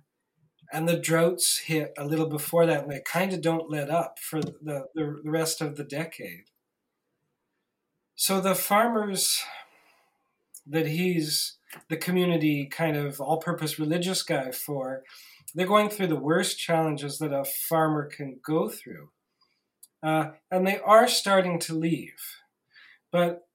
and 0.72 0.88
the 0.88 0.96
droughts 0.96 1.58
hit 1.58 1.92
a 1.98 2.04
little 2.04 2.28
before 2.28 2.66
that, 2.66 2.84
and 2.84 2.90
they 2.90 3.02
kind 3.04 3.32
of 3.32 3.42
don't 3.42 3.70
let 3.70 3.90
up 3.90 4.18
for 4.18 4.40
the, 4.40 4.54
the, 4.62 4.86
the 4.94 5.30
rest 5.30 5.60
of 5.60 5.76
the 5.76 5.84
decade. 5.84 6.44
So 8.14 8.40
the 8.40 8.54
farmers 8.54 9.42
that 10.66 10.86
he's 10.86 11.58
the 11.88 11.96
community 11.96 12.66
kind 12.66 12.96
of 12.96 13.20
all 13.20 13.38
purpose 13.38 13.78
religious 13.78 14.22
guy 14.22 14.50
for, 14.50 15.02
they're 15.54 15.66
going 15.66 15.88
through 15.88 16.06
the 16.08 16.16
worst 16.16 16.58
challenges 16.58 17.18
that 17.18 17.32
a 17.32 17.44
farmer 17.44 18.06
can 18.06 18.40
go 18.44 18.68
through. 18.68 19.10
Uh, 20.02 20.32
and 20.50 20.66
they 20.66 20.78
are 20.80 21.08
starting 21.08 21.58
to 21.60 21.74
leave. 21.74 22.40
But 23.10 23.46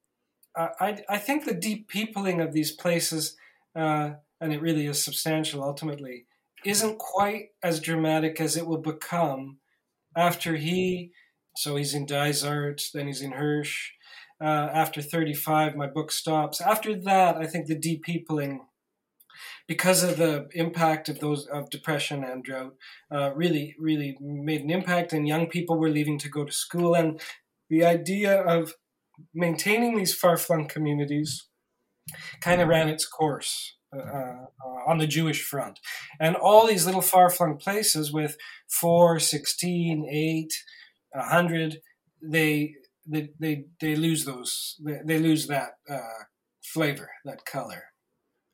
I, 0.57 1.03
I 1.09 1.17
think 1.17 1.45
the 1.45 1.53
deep 1.53 1.87
peopling 1.87 2.41
of 2.41 2.53
these 2.53 2.71
places, 2.71 3.35
uh, 3.75 4.11
and 4.41 4.53
it 4.53 4.61
really 4.61 4.87
is 4.87 5.03
substantial 5.03 5.63
ultimately, 5.63 6.25
isn't 6.65 6.97
quite 6.97 7.49
as 7.61 7.79
dramatic 7.79 8.41
as 8.41 8.57
it 8.57 8.67
will 8.67 8.79
become 8.79 9.59
after 10.15 10.55
he. 10.55 11.11
So 11.55 11.75
he's 11.75 11.93
in 11.93 12.05
Dysart, 12.05 12.81
then 12.93 13.07
he's 13.07 13.21
in 13.21 13.33
Hirsch. 13.33 13.91
Uh, 14.39 14.69
after 14.71 15.01
35, 15.01 15.75
my 15.75 15.87
book 15.87 16.11
stops. 16.11 16.61
After 16.61 16.95
that, 16.95 17.37
I 17.37 17.47
think 17.47 17.65
the 17.65 17.77
deep 17.77 18.03
peopling 18.03 18.67
because 19.67 20.03
of 20.03 20.17
the 20.17 20.47
impact 20.53 21.09
of 21.09 21.19
those 21.19 21.45
of 21.47 21.69
depression 21.69 22.23
and 22.23 22.43
drought, 22.43 22.75
uh, 23.11 23.31
really, 23.35 23.75
really 23.79 24.17
made 24.19 24.61
an 24.61 24.69
impact. 24.69 25.13
And 25.13 25.27
young 25.27 25.47
people 25.47 25.77
were 25.77 25.89
leaving 25.89 26.17
to 26.19 26.29
go 26.29 26.45
to 26.45 26.51
school, 26.51 26.95
and 26.95 27.19
the 27.69 27.83
idea 27.83 28.41
of 28.41 28.73
maintaining 29.33 29.97
these 29.97 30.13
far-flung 30.13 30.67
communities 30.67 31.47
kind 32.41 32.61
of 32.61 32.67
ran 32.67 32.89
its 32.89 33.05
course. 33.07 33.77
Uh, 33.95 33.99
uh, 33.99 34.45
on 34.85 34.97
the 34.97 35.07
Jewish 35.07 35.41
front. 35.41 35.79
And 36.19 36.35
all 36.35 36.67
these 36.67 36.85
little 36.85 37.01
far 37.01 37.29
flung 37.29 37.55
places 37.55 38.11
with 38.11 38.35
4, 38.69 39.17
16, 39.17 40.05
8, 40.11 40.53
100, 41.11 41.77
they, 42.21 42.73
they, 43.05 43.29
they, 43.39 43.65
they 43.79 43.95
lose 43.95 44.25
those, 44.25 44.75
they, 44.85 44.99
they 45.05 45.19
lose 45.19 45.47
that 45.47 45.77
uh, 45.89 46.25
flavor, 46.61 47.09
that 47.23 47.45
color. 47.45 47.85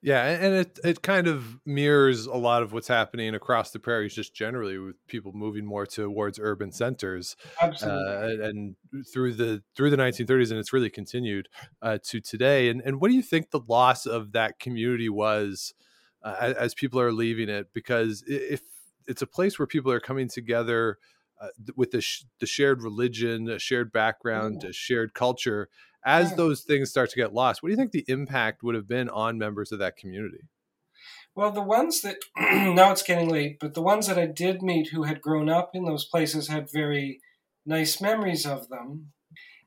Yeah, 0.04 0.26
and 0.26 0.54
it 0.54 0.80
it 0.84 1.02
kind 1.02 1.28
of 1.28 1.60
mirrors 1.66 2.26
a 2.26 2.36
lot 2.36 2.62
of 2.62 2.74
what's 2.74 2.90
happening 2.90 3.34
across 3.34 3.72
the 3.72 3.80
prairies, 3.80 4.14
just 4.14 4.36
generally 4.36 4.78
with 4.78 4.96
people 5.08 5.32
moving 5.34 5.66
more 5.66 5.86
towards 5.86 6.38
urban 6.40 6.74
centers. 6.74 7.38
Absolutely. 7.62 8.44
Uh, 8.44 8.50
and 8.50 8.76
through 9.14 9.34
the 9.36 9.64
through 9.78 9.92
the 9.92 9.98
1930s, 9.98 10.52
and 10.52 10.60
it's 10.60 10.74
really 10.74 10.90
continued 10.90 11.48
uh, 11.82 12.00
to 12.04 12.20
today. 12.20 12.68
And 12.68 12.82
and 12.82 13.00
what 13.00 13.12
do 13.12 13.16
you 13.16 13.22
think 13.22 13.52
the 13.52 13.62
loss 13.66 14.06
of 14.06 14.34
that 14.34 14.60
community 14.60 15.08
was 15.08 15.74
uh, 16.22 16.36
as, 16.38 16.54
as, 16.56 16.74
people 16.74 17.00
are 17.00 17.14
leaving 17.14 17.48
it? 17.48 17.68
Because 17.74 18.26
if 18.28 18.60
it's 19.08 19.22
a 19.22 19.28
place 19.28 19.58
where 19.58 19.68
people 19.68 19.92
are 19.94 20.02
coming 20.02 20.28
together 20.28 20.98
uh, 21.42 21.48
with 21.78 21.92
the 21.92 22.02
sh- 22.02 22.26
the 22.40 22.46
shared 22.46 22.84
religion, 22.84 23.50
a 23.50 23.58
shared 23.58 23.94
background, 23.94 24.66
a 24.66 24.74
shared 24.74 25.14
culture 25.14 25.70
as 26.06 26.36
those 26.36 26.62
things 26.62 26.90
start 26.90 27.10
to 27.12 27.16
get 27.16 27.34
lost, 27.34 27.62
what 27.62 27.70
do 27.70 27.72
you 27.72 27.78
think 27.78 27.92
the 27.92 28.06
impact 28.08 28.64
would 28.64 28.76
have 28.76 28.88
been 28.88 29.10
on 29.10 29.38
members 29.38 29.72
of 29.72 29.80
that 29.80 29.98
community? 29.98 30.42
Well, 31.36 31.52
the 31.52 31.62
ones 31.62 32.02
that 32.02 32.18
now 32.38 32.92
it's 32.92 33.04
getting 33.04 33.30
late, 33.30 33.58
but 33.60 33.74
the 33.74 33.82
ones 33.82 34.08
that 34.08 34.20
I 34.20 34.28
did 34.28 34.62
meet 34.62 34.90
who 34.90 35.04
had 35.04 35.22
grown 35.22 35.50
up 35.50 35.72
in 35.74 35.86
those 35.86 36.06
places 36.06 36.48
had 36.48 36.70
very 36.72 37.20
nice 37.66 38.00
memories 38.02 38.46
of 38.46 38.70
them, 38.70 39.14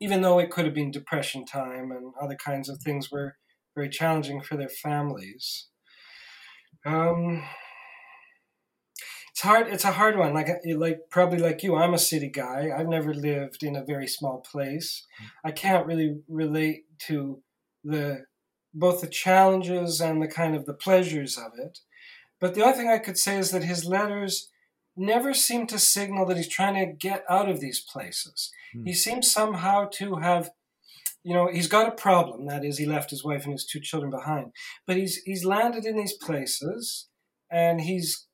even 0.00 0.22
though 0.22 0.38
it 0.38 0.50
could 0.50 0.64
have 0.64 0.74
been 0.74 0.90
depression 0.90 1.44
time 1.44 1.90
and 1.90 2.12
other 2.20 2.36
kinds 2.36 2.68
of 2.68 2.78
things 2.82 3.10
were 3.10 3.36
very 3.74 3.88
challenging 3.88 4.40
for 4.40 4.56
their 4.56 4.68
families. 4.68 5.68
Um, 6.84 7.42
it's 9.36 9.42
hard 9.42 9.68
it's 9.68 9.84
a 9.84 9.92
hard 9.92 10.16
one. 10.16 10.32
Like 10.32 10.48
like 10.76 11.00
probably 11.10 11.38
like 11.38 11.62
you 11.62 11.76
i'm 11.76 11.92
a 11.92 11.98
city 11.98 12.30
guy. 12.30 12.70
I've 12.74 12.88
never 12.88 13.12
lived 13.12 13.62
in 13.62 13.76
a 13.76 13.84
very 13.84 14.06
small 14.06 14.40
place. 14.40 15.06
I 15.44 15.50
can't 15.50 15.86
really 15.86 16.20
relate 16.26 16.84
to 17.08 17.42
the 17.84 18.24
both 18.72 19.02
the 19.02 19.08
challenges 19.08 20.00
and 20.00 20.22
the 20.22 20.28
kind 20.28 20.56
of 20.56 20.64
the 20.64 20.72
pleasures 20.72 21.36
of 21.36 21.52
it. 21.58 21.80
But 22.40 22.54
the 22.54 22.64
other 22.64 22.78
thing 22.78 22.88
i 22.88 22.96
could 22.96 23.18
say 23.18 23.36
is 23.36 23.50
that 23.50 23.62
his 23.62 23.84
letters 23.84 24.50
never 24.96 25.34
seem 25.34 25.66
to 25.66 25.78
signal 25.78 26.24
that 26.24 26.38
he's 26.38 26.48
trying 26.48 26.74
to 26.74 26.90
get 26.90 27.22
out 27.28 27.50
of 27.50 27.60
these 27.60 27.84
places. 27.92 28.50
Hmm. 28.72 28.84
he 28.86 28.94
seems 28.94 29.30
somehow 29.30 29.88
to 29.98 30.16
have 30.16 30.50
you 31.22 31.34
know 31.34 31.50
he's 31.52 31.68
got 31.68 31.88
a 31.88 32.02
problem 32.06 32.46
that 32.46 32.64
is 32.64 32.78
he 32.78 32.86
left 32.86 33.10
his 33.10 33.22
wife 33.22 33.44
and 33.44 33.52
his 33.52 33.66
two 33.66 33.80
children 33.80 34.10
behind. 34.10 34.52
But 34.86 34.96
he's 34.96 35.16
he's 35.26 35.44
landed 35.44 35.84
in 35.84 35.96
these 35.96 36.14
places 36.14 37.08
and 37.50 37.82
he's 37.82 38.25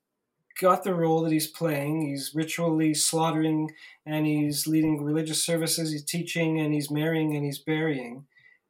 got 0.61 0.85
the 0.85 0.95
role 0.95 1.23
that 1.23 1.33
he's 1.33 1.47
playing. 1.47 2.03
He's 2.03 2.33
ritually 2.35 2.95
slaughtering 2.95 3.71
and 4.05 4.27
he's 4.27 4.67
leading 4.67 5.03
religious 5.03 5.45
services, 5.45 5.93
he's 5.93 6.05
teaching 6.05 6.61
and 6.61 6.73
he's 6.73 6.91
marrying 6.91 7.35
and 7.35 7.45
he's 7.45 7.59
burying. 7.59 8.27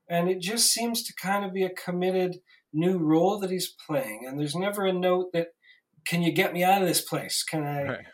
And 0.08 0.28
it 0.28 0.40
just 0.40 0.72
seems 0.72 1.02
to 1.04 1.14
kind 1.14 1.44
of 1.44 1.52
be 1.52 1.62
a 1.62 1.70
committed 1.70 2.40
new 2.72 2.98
role 2.98 3.38
that 3.38 3.50
he's 3.50 3.74
playing. 3.86 4.24
And 4.26 4.38
there's 4.38 4.56
never 4.56 4.86
a 4.86 4.92
note 4.92 5.32
that, 5.32 5.48
can 6.06 6.22
you 6.22 6.32
get 6.32 6.52
me 6.52 6.64
out 6.64 6.82
of 6.82 6.88
this 6.88 7.00
place? 7.00 7.42
Can 7.42 7.62
I. 7.64 7.82
Right. 7.84 8.06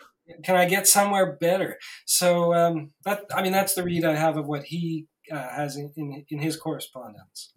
Can 0.44 0.56
I 0.56 0.66
get 0.66 0.86
somewhere 0.86 1.38
better? 1.40 1.78
So 2.04 2.52
um, 2.52 2.90
that 3.06 3.22
I 3.34 3.42
mean 3.42 3.52
that's 3.52 3.72
the 3.72 3.82
read 3.82 4.04
I 4.04 4.14
have 4.14 4.36
of 4.36 4.46
what 4.46 4.64
he 4.64 5.06
uh, 5.32 5.48
has 5.48 5.74
in, 5.74 5.90
in, 5.96 6.26
in 6.28 6.38
his 6.38 6.54
correspondence. 6.54 7.54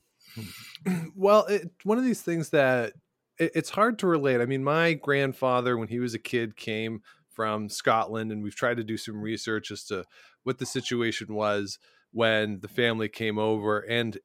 Well, 1.13 1.45
it, 1.47 1.69
one 1.83 1.97
of 1.97 2.05
these 2.05 2.21
things 2.21 2.51
that 2.51 2.93
it's 3.37 3.71
hard 3.71 3.99
to 3.99 4.07
relate. 4.07 4.41
I 4.41 4.45
mean, 4.45 4.63
my 4.63 4.93
grandfather, 4.93 5.77
when 5.77 5.87
he 5.87 5.99
was 5.99 6.13
a 6.13 6.19
kid, 6.19 6.55
came 6.55 7.01
from 7.29 7.69
Scotland, 7.69 8.31
and 8.31 8.43
we've 8.43 8.55
tried 8.55 8.77
to 8.77 8.83
do 8.83 8.97
some 8.97 9.21
research 9.21 9.71
as 9.71 9.83
to 9.85 10.05
what 10.43 10.59
the 10.59 10.65
situation 10.65 11.33
was 11.33 11.79
when 12.11 12.59
the 12.59 12.67
family 12.67 13.09
came 13.09 13.39
over. 13.39 13.79
And 13.79 14.17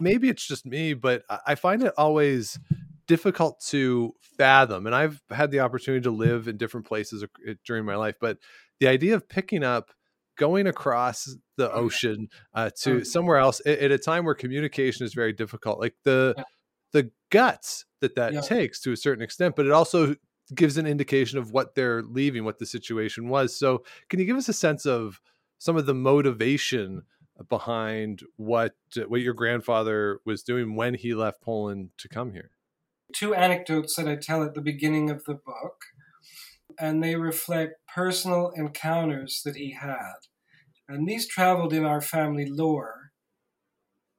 maybe 0.00 0.28
it's 0.28 0.46
just 0.46 0.66
me, 0.66 0.94
but 0.94 1.22
I 1.46 1.54
find 1.54 1.82
it 1.82 1.94
always 1.96 2.58
difficult 3.06 3.60
to 3.68 4.14
fathom. 4.20 4.86
And 4.86 4.94
I've 4.94 5.22
had 5.30 5.50
the 5.50 5.60
opportunity 5.60 6.02
to 6.02 6.10
live 6.10 6.48
in 6.48 6.56
different 6.56 6.86
places 6.86 7.24
during 7.64 7.84
my 7.84 7.96
life, 7.96 8.16
but 8.20 8.38
the 8.80 8.88
idea 8.88 9.14
of 9.14 9.28
picking 9.28 9.62
up 9.62 9.92
going 10.36 10.66
across 10.66 11.34
the 11.56 11.70
oh, 11.72 11.84
ocean 11.84 12.28
uh, 12.54 12.70
to 12.82 12.96
oh, 12.96 13.02
somewhere 13.02 13.38
else 13.38 13.60
at, 13.64 13.78
at, 13.78 13.90
a 13.90 13.98
time 13.98 14.24
where 14.24 14.34
communication 14.34 15.06
is 15.06 15.14
very 15.14 15.32
difficult 15.32 15.80
like 15.80 15.94
the 16.04 16.34
the 16.92 17.10
guts 17.30 17.85
that 18.00 18.14
that 18.14 18.32
yeah. 18.32 18.40
takes 18.40 18.80
to 18.80 18.92
a 18.92 18.96
certain 18.96 19.22
extent, 19.22 19.56
but 19.56 19.66
it 19.66 19.72
also 19.72 20.16
gives 20.54 20.76
an 20.76 20.86
indication 20.86 21.38
of 21.38 21.50
what 21.50 21.74
they're 21.74 22.02
leaving, 22.02 22.44
what 22.44 22.58
the 22.58 22.66
situation 22.66 23.28
was. 23.28 23.56
So, 23.56 23.84
can 24.08 24.20
you 24.20 24.26
give 24.26 24.36
us 24.36 24.48
a 24.48 24.52
sense 24.52 24.86
of 24.86 25.20
some 25.58 25.76
of 25.76 25.86
the 25.86 25.94
motivation 25.94 27.02
behind 27.48 28.22
what 28.36 28.74
uh, 28.96 29.02
what 29.02 29.20
your 29.20 29.34
grandfather 29.34 30.20
was 30.24 30.42
doing 30.42 30.74
when 30.74 30.94
he 30.94 31.14
left 31.14 31.42
Poland 31.42 31.90
to 31.98 32.08
come 32.08 32.32
here? 32.32 32.50
Two 33.14 33.34
anecdotes 33.34 33.96
that 33.96 34.08
I 34.08 34.16
tell 34.16 34.42
at 34.42 34.54
the 34.54 34.60
beginning 34.60 35.10
of 35.10 35.24
the 35.24 35.34
book, 35.34 35.84
and 36.78 37.02
they 37.02 37.16
reflect 37.16 37.74
personal 37.92 38.50
encounters 38.56 39.42
that 39.44 39.56
he 39.56 39.72
had. 39.72 40.14
And 40.88 41.08
these 41.08 41.26
traveled 41.26 41.72
in 41.72 41.84
our 41.84 42.00
family 42.00 42.46
lore 42.48 42.95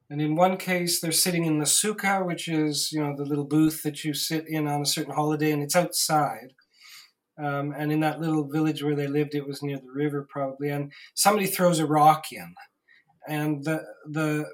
and 0.09 0.21
in 0.21 0.35
one 0.35 0.57
case, 0.57 0.99
they're 0.99 1.11
sitting 1.11 1.45
in 1.45 1.59
the 1.59 1.65
sukkah, 1.65 2.25
which 2.25 2.47
is 2.47 2.91
you 2.91 3.03
know 3.03 3.15
the 3.15 3.25
little 3.25 3.43
booth 3.45 3.83
that 3.83 4.03
you 4.03 4.13
sit 4.13 4.47
in 4.47 4.67
on 4.67 4.81
a 4.81 4.85
certain 4.85 5.13
holiday, 5.13 5.51
and 5.51 5.61
it's 5.61 5.75
outside. 5.75 6.53
Um, 7.37 7.73
and 7.77 7.91
in 7.91 7.99
that 7.99 8.19
little 8.19 8.47
village 8.47 8.81
where 8.81 8.95
they 8.95 9.07
lived, 9.07 9.35
it 9.35 9.45
was 9.45 9.61
near 9.61 9.77
the 9.77 9.91
river 9.93 10.27
probably. 10.27 10.69
And 10.69 10.91
somebody 11.13 11.45
throws 11.45 11.79
a 11.79 11.85
rock 11.85 12.25
in, 12.31 12.55
and 13.27 13.63
the 13.63 13.83
the 14.09 14.45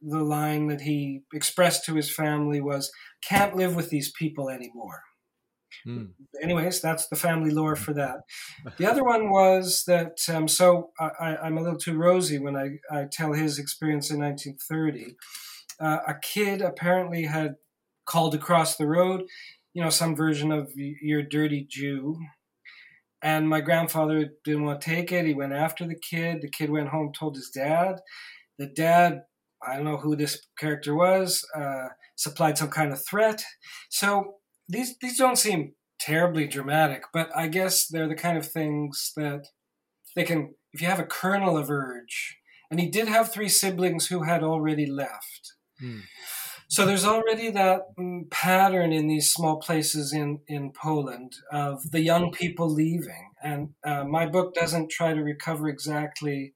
the 0.00 0.22
line 0.22 0.68
that 0.68 0.80
he 0.80 1.22
expressed 1.32 1.84
to 1.84 1.94
his 1.94 2.10
family 2.10 2.60
was, 2.60 2.90
"Can't 3.22 3.54
live 3.54 3.76
with 3.76 3.90
these 3.90 4.10
people 4.12 4.48
anymore." 4.48 5.02
Hmm. 5.84 6.04
Anyways, 6.42 6.80
that's 6.80 7.08
the 7.08 7.16
family 7.16 7.50
lore 7.50 7.76
for 7.76 7.92
that. 7.94 8.20
The 8.78 8.90
other 8.90 9.04
one 9.04 9.30
was 9.30 9.84
that, 9.86 10.18
um, 10.28 10.48
so 10.48 10.90
I, 10.98 11.36
am 11.42 11.58
a 11.58 11.62
little 11.62 11.78
too 11.78 11.96
rosy 11.96 12.38
when 12.38 12.56
I, 12.56 12.78
I 12.90 13.06
tell 13.10 13.32
his 13.32 13.58
experience 13.58 14.10
in 14.10 14.20
1930. 14.20 15.16
Uh, 15.80 15.98
a 16.06 16.14
kid 16.14 16.62
apparently 16.62 17.24
had 17.24 17.56
called 18.06 18.34
across 18.34 18.76
the 18.76 18.86
road, 18.86 19.22
you 19.74 19.82
know, 19.82 19.90
some 19.90 20.14
version 20.14 20.52
of 20.52 20.70
"You're 20.76 21.22
dirty 21.22 21.66
Jew," 21.68 22.18
and 23.22 23.48
my 23.48 23.60
grandfather 23.60 24.30
didn't 24.44 24.64
want 24.64 24.80
to 24.80 24.90
take 24.90 25.12
it. 25.12 25.26
He 25.26 25.34
went 25.34 25.52
after 25.52 25.86
the 25.86 25.98
kid. 25.98 26.42
The 26.42 26.50
kid 26.50 26.70
went 26.70 26.88
home, 26.88 27.12
told 27.12 27.36
his 27.36 27.50
dad. 27.50 28.00
The 28.58 28.66
dad, 28.66 29.22
I 29.66 29.76
don't 29.76 29.84
know 29.84 29.96
who 29.96 30.16
this 30.16 30.46
character 30.58 30.94
was, 30.94 31.44
uh, 31.54 31.88
supplied 32.16 32.58
some 32.58 32.70
kind 32.70 32.92
of 32.92 33.04
threat. 33.04 33.42
So 33.90 34.34
these 34.72 34.96
these 34.98 35.18
don't 35.18 35.38
seem 35.38 35.74
terribly 36.00 36.46
dramatic, 36.48 37.04
but 37.12 37.30
I 37.36 37.46
guess 37.46 37.86
they're 37.86 38.08
the 38.08 38.14
kind 38.14 38.36
of 38.36 38.46
things 38.46 39.12
that 39.16 39.46
they 40.16 40.24
can, 40.24 40.54
if 40.72 40.82
you 40.82 40.88
have 40.88 40.98
a 40.98 41.04
kernel 41.04 41.56
of 41.56 41.70
urge, 41.70 42.38
and 42.70 42.80
he 42.80 42.88
did 42.88 43.08
have 43.08 43.30
three 43.30 43.48
siblings 43.48 44.06
who 44.06 44.24
had 44.24 44.42
already 44.42 44.86
left. 44.86 45.52
Hmm. 45.78 46.00
So 46.68 46.86
there's 46.86 47.04
already 47.04 47.50
that 47.50 47.82
mm, 48.00 48.30
pattern 48.30 48.94
in 48.94 49.06
these 49.06 49.30
small 49.30 49.58
places 49.58 50.12
in, 50.14 50.40
in 50.48 50.72
Poland 50.72 51.34
of 51.52 51.90
the 51.90 52.00
young 52.00 52.32
people 52.32 52.66
leaving. 52.66 53.28
And 53.42 53.74
uh, 53.84 54.04
my 54.04 54.24
book 54.24 54.54
doesn't 54.54 54.90
try 54.90 55.12
to 55.12 55.20
recover 55.20 55.68
exactly 55.68 56.54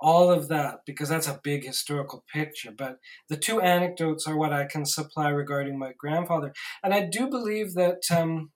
all 0.00 0.30
of 0.30 0.48
that 0.48 0.80
because 0.86 1.08
that's 1.08 1.28
a 1.28 1.40
big 1.42 1.64
historical 1.64 2.24
picture. 2.32 2.70
But 2.76 2.98
the 3.28 3.36
two 3.36 3.60
anecdotes 3.60 4.26
are 4.26 4.36
what 4.36 4.52
I 4.52 4.64
can 4.64 4.86
supply 4.86 5.28
regarding 5.28 5.78
my 5.78 5.92
grandfather. 5.98 6.52
And 6.82 6.94
I 6.94 7.08
do 7.10 7.28
believe 7.28 7.74
that 7.74 8.02
um, 8.10 8.50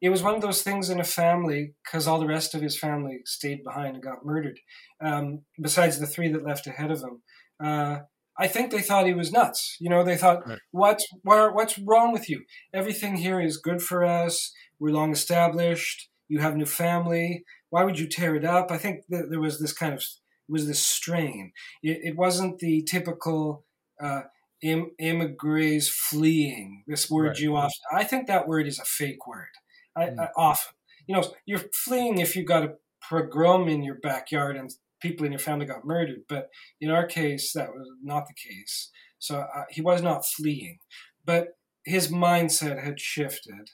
it 0.00 0.10
was 0.10 0.22
one 0.22 0.34
of 0.34 0.42
those 0.42 0.62
things 0.62 0.90
in 0.90 1.00
a 1.00 1.04
family 1.04 1.74
because 1.82 2.06
all 2.06 2.20
the 2.20 2.26
rest 2.26 2.54
of 2.54 2.60
his 2.60 2.78
family 2.78 3.20
stayed 3.24 3.64
behind 3.64 3.94
and 3.94 4.04
got 4.04 4.24
murdered, 4.24 4.60
um, 5.00 5.42
besides 5.60 5.98
the 5.98 6.06
three 6.06 6.30
that 6.32 6.44
left 6.44 6.66
ahead 6.66 6.90
of 6.90 7.00
him. 7.00 7.22
Uh, 7.62 8.00
I 8.36 8.48
think 8.48 8.70
they 8.70 8.82
thought 8.82 9.06
he 9.06 9.14
was 9.14 9.32
nuts. 9.32 9.76
You 9.80 9.88
know, 9.88 10.02
they 10.02 10.16
thought, 10.16 10.46
right. 10.46 10.58
"What's 10.72 11.06
what, 11.22 11.54
what's 11.54 11.78
wrong 11.78 12.12
with 12.12 12.28
you? 12.28 12.44
Everything 12.72 13.16
here 13.16 13.40
is 13.40 13.56
good 13.56 13.80
for 13.80 14.04
us. 14.04 14.52
We're 14.78 14.90
long 14.92 15.12
established. 15.12 16.10
You 16.28 16.40
have 16.40 16.56
new 16.56 16.66
family. 16.66 17.44
Why 17.70 17.84
would 17.84 17.98
you 17.98 18.08
tear 18.08 18.34
it 18.34 18.44
up?" 18.44 18.70
I 18.70 18.78
think 18.78 19.04
that 19.08 19.30
there 19.30 19.40
was 19.40 19.60
this 19.60 19.72
kind 19.72 19.94
of 19.94 20.04
was 20.48 20.66
the 20.66 20.74
strain. 20.74 21.52
It, 21.82 22.00
it 22.02 22.16
wasn't 22.16 22.58
the 22.58 22.82
typical 22.82 23.64
uh, 24.02 24.22
Im- 24.62 24.92
immigrants 24.98 25.88
fleeing. 25.88 26.84
This 26.86 27.10
word 27.10 27.28
right. 27.28 27.38
you 27.38 27.56
often. 27.56 27.82
I 27.92 28.04
think 28.04 28.26
that 28.26 28.48
word 28.48 28.66
is 28.66 28.78
a 28.78 28.84
fake 28.84 29.26
word. 29.26 29.48
I, 29.96 30.06
mm. 30.06 30.18
I 30.18 30.28
often, 30.36 30.74
you 31.06 31.14
know, 31.14 31.24
you're 31.46 31.60
fleeing 31.72 32.18
if 32.18 32.34
you 32.34 32.44
got 32.44 32.64
a 32.64 32.74
pogrom 33.08 33.68
in 33.68 33.82
your 33.82 33.96
backyard 33.96 34.56
and 34.56 34.70
people 35.00 35.26
in 35.26 35.32
your 35.32 35.38
family 35.38 35.66
got 35.66 35.84
murdered. 35.84 36.22
But 36.28 36.48
in 36.80 36.90
our 36.90 37.06
case, 37.06 37.52
that 37.52 37.70
was 37.70 37.88
not 38.02 38.26
the 38.26 38.34
case. 38.34 38.90
So 39.18 39.40
uh, 39.40 39.64
he 39.70 39.80
was 39.80 40.02
not 40.02 40.26
fleeing, 40.26 40.78
but 41.24 41.56
his 41.84 42.08
mindset 42.08 42.82
had 42.82 42.98
shifted. 42.98 43.70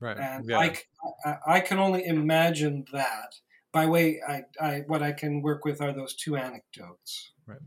Right. 0.00 0.18
And 0.18 0.44
yeah. 0.48 0.58
I, 0.58 0.76
I, 1.24 1.36
I 1.46 1.60
can 1.60 1.78
only 1.78 2.04
imagine 2.04 2.84
that 2.92 3.36
by 3.76 3.84
way 3.84 4.22
I, 4.26 4.42
I 4.58 4.84
what 4.86 5.02
I 5.02 5.12
can 5.12 5.42
work 5.42 5.66
with 5.66 5.82
are 5.82 5.92
those 5.92 6.14
two 6.14 6.34
anecdotes. 6.34 7.32
Right. 7.46 7.58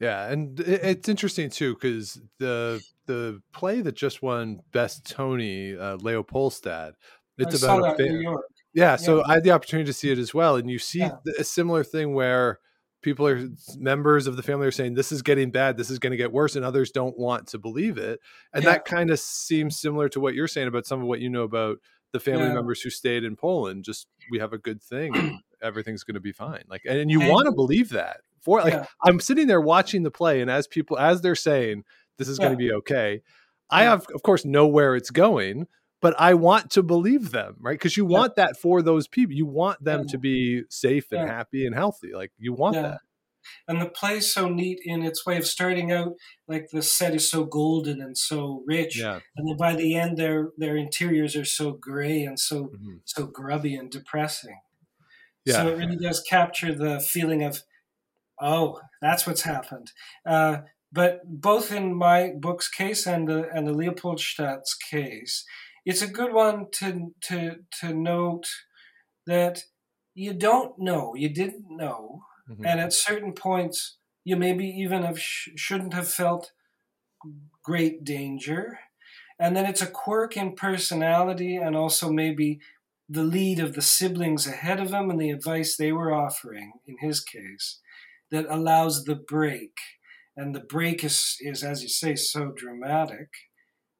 Yeah, 0.00 0.30
and 0.30 0.58
it's 0.58 1.10
interesting 1.10 1.50
too 1.50 1.74
because 1.74 2.18
the 2.38 2.82
the 3.04 3.42
play 3.52 3.82
that 3.82 3.94
just 3.94 4.22
won 4.22 4.60
Best 4.72 5.04
Tony, 5.04 5.76
uh, 5.76 5.98
Leopoldstadt, 5.98 6.94
it's 7.36 7.62
I 7.62 7.76
about 7.76 8.00
a 8.00 8.36
yeah, 8.72 8.96
so 8.96 9.18
yeah. 9.18 9.24
I 9.26 9.34
had 9.34 9.44
the 9.44 9.50
opportunity 9.50 9.86
to 9.88 9.92
see 9.92 10.10
it 10.10 10.16
as 10.16 10.32
well, 10.32 10.56
and 10.56 10.70
you 10.70 10.78
see 10.78 11.00
yeah. 11.00 11.18
a 11.38 11.44
similar 11.44 11.84
thing 11.84 12.14
where 12.14 12.58
people 13.02 13.26
are 13.26 13.46
members 13.76 14.26
of 14.26 14.36
the 14.36 14.42
family 14.42 14.66
are 14.66 14.72
saying 14.72 14.94
this 14.94 15.12
is 15.12 15.20
getting 15.20 15.50
bad, 15.50 15.76
this 15.76 15.90
is 15.90 15.98
going 15.98 16.12
to 16.12 16.16
get 16.16 16.32
worse, 16.32 16.56
and 16.56 16.64
others 16.64 16.90
don't 16.90 17.18
want 17.18 17.48
to 17.48 17.58
believe 17.58 17.98
it, 17.98 18.20
and 18.54 18.64
yeah. 18.64 18.70
that 18.70 18.86
kind 18.86 19.10
of 19.10 19.20
seems 19.20 19.78
similar 19.78 20.08
to 20.08 20.18
what 20.18 20.32
you're 20.34 20.48
saying 20.48 20.68
about 20.68 20.86
some 20.86 21.02
of 21.02 21.06
what 21.06 21.20
you 21.20 21.28
know 21.28 21.42
about 21.42 21.76
the 22.12 22.20
family 22.20 22.52
members 22.52 22.80
who 22.80 22.90
stayed 22.90 23.24
in 23.24 23.36
Poland. 23.36 23.84
Just 23.84 24.06
we 24.30 24.38
have 24.38 24.52
a 24.52 24.58
good 24.58 24.82
thing, 24.82 25.40
everything's 25.62 26.04
going 26.04 26.14
to 26.14 26.20
be 26.20 26.32
fine. 26.32 26.64
Like, 26.68 26.82
and 26.86 27.10
you 27.10 27.20
want 27.20 27.46
to 27.46 27.52
believe 27.52 27.90
that. 27.90 28.18
For 28.40 28.60
like, 28.60 28.86
I'm 29.04 29.20
sitting 29.20 29.46
there 29.46 29.60
watching 29.60 30.02
the 30.02 30.10
play, 30.10 30.40
and 30.40 30.50
as 30.50 30.66
people 30.66 30.98
as 30.98 31.20
they're 31.20 31.34
saying 31.34 31.84
this 32.18 32.28
is 32.28 32.38
going 32.38 32.52
to 32.52 32.56
be 32.56 32.72
okay, 32.72 33.22
I 33.70 33.84
have 33.84 34.06
of 34.14 34.22
course 34.22 34.44
know 34.44 34.66
where 34.66 34.96
it's 34.96 35.10
going 35.10 35.66
but 36.02 36.16
I 36.18 36.34
want 36.34 36.70
to 36.72 36.82
believe 36.82 37.30
them, 37.30 37.54
right? 37.60 37.78
Because 37.78 37.96
you 37.96 38.06
yeah. 38.10 38.18
want 38.18 38.34
that 38.34 38.56
for 38.56 38.82
those 38.82 39.06
people. 39.06 39.36
You 39.36 39.46
want 39.46 39.82
them 39.82 40.00
yeah. 40.00 40.10
to 40.10 40.18
be 40.18 40.62
safe 40.68 41.12
and 41.12 41.28
yeah. 41.28 41.32
happy 41.32 41.64
and 41.64 41.74
healthy. 41.74 42.12
Like 42.12 42.32
you 42.36 42.52
want 42.52 42.74
that. 42.74 43.00
And 43.66 43.80
the 43.80 43.88
play's 43.88 44.32
so 44.32 44.48
neat 44.48 44.80
in 44.84 45.02
its 45.02 45.24
way 45.26 45.36
of 45.36 45.46
starting 45.46 45.92
out. 45.92 46.14
Like 46.48 46.68
the 46.72 46.82
set 46.82 47.14
is 47.14 47.30
so 47.30 47.44
golden 47.44 48.00
and 48.00 48.16
so 48.16 48.62
rich, 48.66 48.98
yeah. 48.98 49.20
and 49.36 49.48
then 49.48 49.56
by 49.56 49.74
the 49.74 49.96
end, 49.96 50.16
their 50.16 50.50
their 50.56 50.76
interiors 50.76 51.36
are 51.36 51.44
so 51.44 51.72
gray 51.72 52.22
and 52.22 52.38
so 52.38 52.64
mm-hmm. 52.64 52.96
so 53.04 53.26
grubby 53.26 53.74
and 53.74 53.90
depressing. 53.90 54.60
Yeah. 55.44 55.54
So 55.54 55.68
it 55.68 55.78
really 55.78 55.96
does 55.96 56.20
capture 56.20 56.74
the 56.74 57.00
feeling 57.00 57.42
of, 57.42 57.62
oh, 58.40 58.80
that's 59.00 59.26
what's 59.26 59.42
happened. 59.42 59.90
Uh, 60.24 60.58
but 60.92 61.22
both 61.24 61.72
in 61.72 61.94
my 61.94 62.32
book's 62.38 62.68
case 62.68 63.06
and 63.06 63.28
the 63.28 63.48
and 63.50 63.66
the 63.66 63.72
Leopoldstadt's 63.72 64.74
case, 64.74 65.44
it's 65.84 66.02
a 66.02 66.06
good 66.06 66.32
one 66.32 66.66
to 66.72 67.14
to 67.22 67.56
to 67.80 67.94
note 67.94 68.46
that 69.26 69.64
you 70.14 70.34
don't 70.34 70.78
know, 70.78 71.14
you 71.14 71.28
didn't 71.28 71.64
know, 71.68 72.24
mm-hmm. 72.48 72.64
and 72.64 72.80
at 72.80 72.92
certain 72.92 73.32
points 73.32 73.96
you 74.24 74.36
maybe 74.36 74.66
even 74.66 75.02
have 75.02 75.20
sh- 75.20 75.50
shouldn't 75.56 75.94
have 75.94 76.08
felt 76.08 76.52
great 77.62 78.04
danger, 78.04 78.78
and 79.38 79.56
then 79.56 79.66
it's 79.66 79.82
a 79.82 79.86
quirk 79.86 80.36
in 80.36 80.54
personality 80.54 81.56
and 81.56 81.76
also 81.76 82.10
maybe 82.10 82.60
the 83.08 83.24
lead 83.24 83.58
of 83.58 83.74
the 83.74 83.82
siblings 83.82 84.46
ahead 84.46 84.80
of 84.80 84.92
him 84.92 85.10
and 85.10 85.20
the 85.20 85.30
advice 85.30 85.76
they 85.76 85.92
were 85.92 86.14
offering 86.14 86.72
in 86.86 86.96
his 87.00 87.20
case 87.20 87.80
that 88.30 88.46
allows 88.48 89.04
the 89.04 89.14
break. 89.14 89.76
And 90.36 90.54
the 90.54 90.60
break 90.60 91.04
is, 91.04 91.36
is 91.40 91.62
as 91.62 91.82
you 91.82 91.88
say 91.88 92.14
so 92.14 92.52
dramatic 92.56 93.28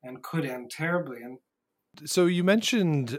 and 0.03 0.23
could 0.23 0.47
end 0.47 0.71
terribly. 0.71 1.19
And 1.23 1.39
so 2.09 2.25
you 2.25 2.43
mentioned 2.43 3.19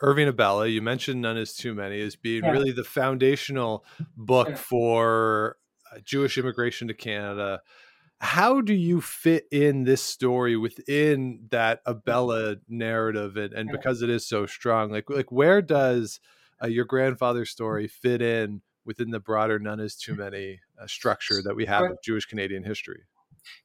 Irving 0.00 0.28
Abella, 0.28 0.66
you 0.66 0.82
mentioned 0.82 1.22
None 1.22 1.36
is 1.36 1.54
Too 1.54 1.74
Many 1.74 2.00
as 2.00 2.16
being 2.16 2.44
yeah. 2.44 2.50
really 2.50 2.72
the 2.72 2.84
foundational 2.84 3.84
book 4.16 4.48
yeah. 4.50 4.56
for 4.56 5.56
uh, 5.92 5.98
Jewish 6.04 6.38
immigration 6.38 6.88
to 6.88 6.94
Canada. 6.94 7.60
How 8.18 8.60
do 8.60 8.72
you 8.72 9.00
fit 9.00 9.46
in 9.50 9.84
this 9.84 10.02
story 10.02 10.56
within 10.56 11.46
that 11.50 11.82
Abella 11.84 12.56
narrative, 12.68 13.36
and, 13.36 13.52
and 13.52 13.70
because 13.70 14.00
it 14.00 14.08
is 14.08 14.26
so 14.26 14.46
strong, 14.46 14.90
like 14.90 15.10
like 15.10 15.30
where 15.30 15.60
does 15.60 16.20
uh, 16.62 16.66
your 16.66 16.86
grandfather's 16.86 17.50
story 17.50 17.88
fit 17.88 18.22
in 18.22 18.62
within 18.86 19.10
the 19.10 19.20
broader 19.20 19.58
"None 19.58 19.80
is 19.80 19.96
Too 19.96 20.14
Many" 20.14 20.60
uh, 20.80 20.86
structure 20.86 21.42
that 21.42 21.56
we 21.56 21.66
have 21.66 21.90
of 21.90 21.98
Jewish 22.02 22.24
Canadian 22.24 22.64
history? 22.64 23.02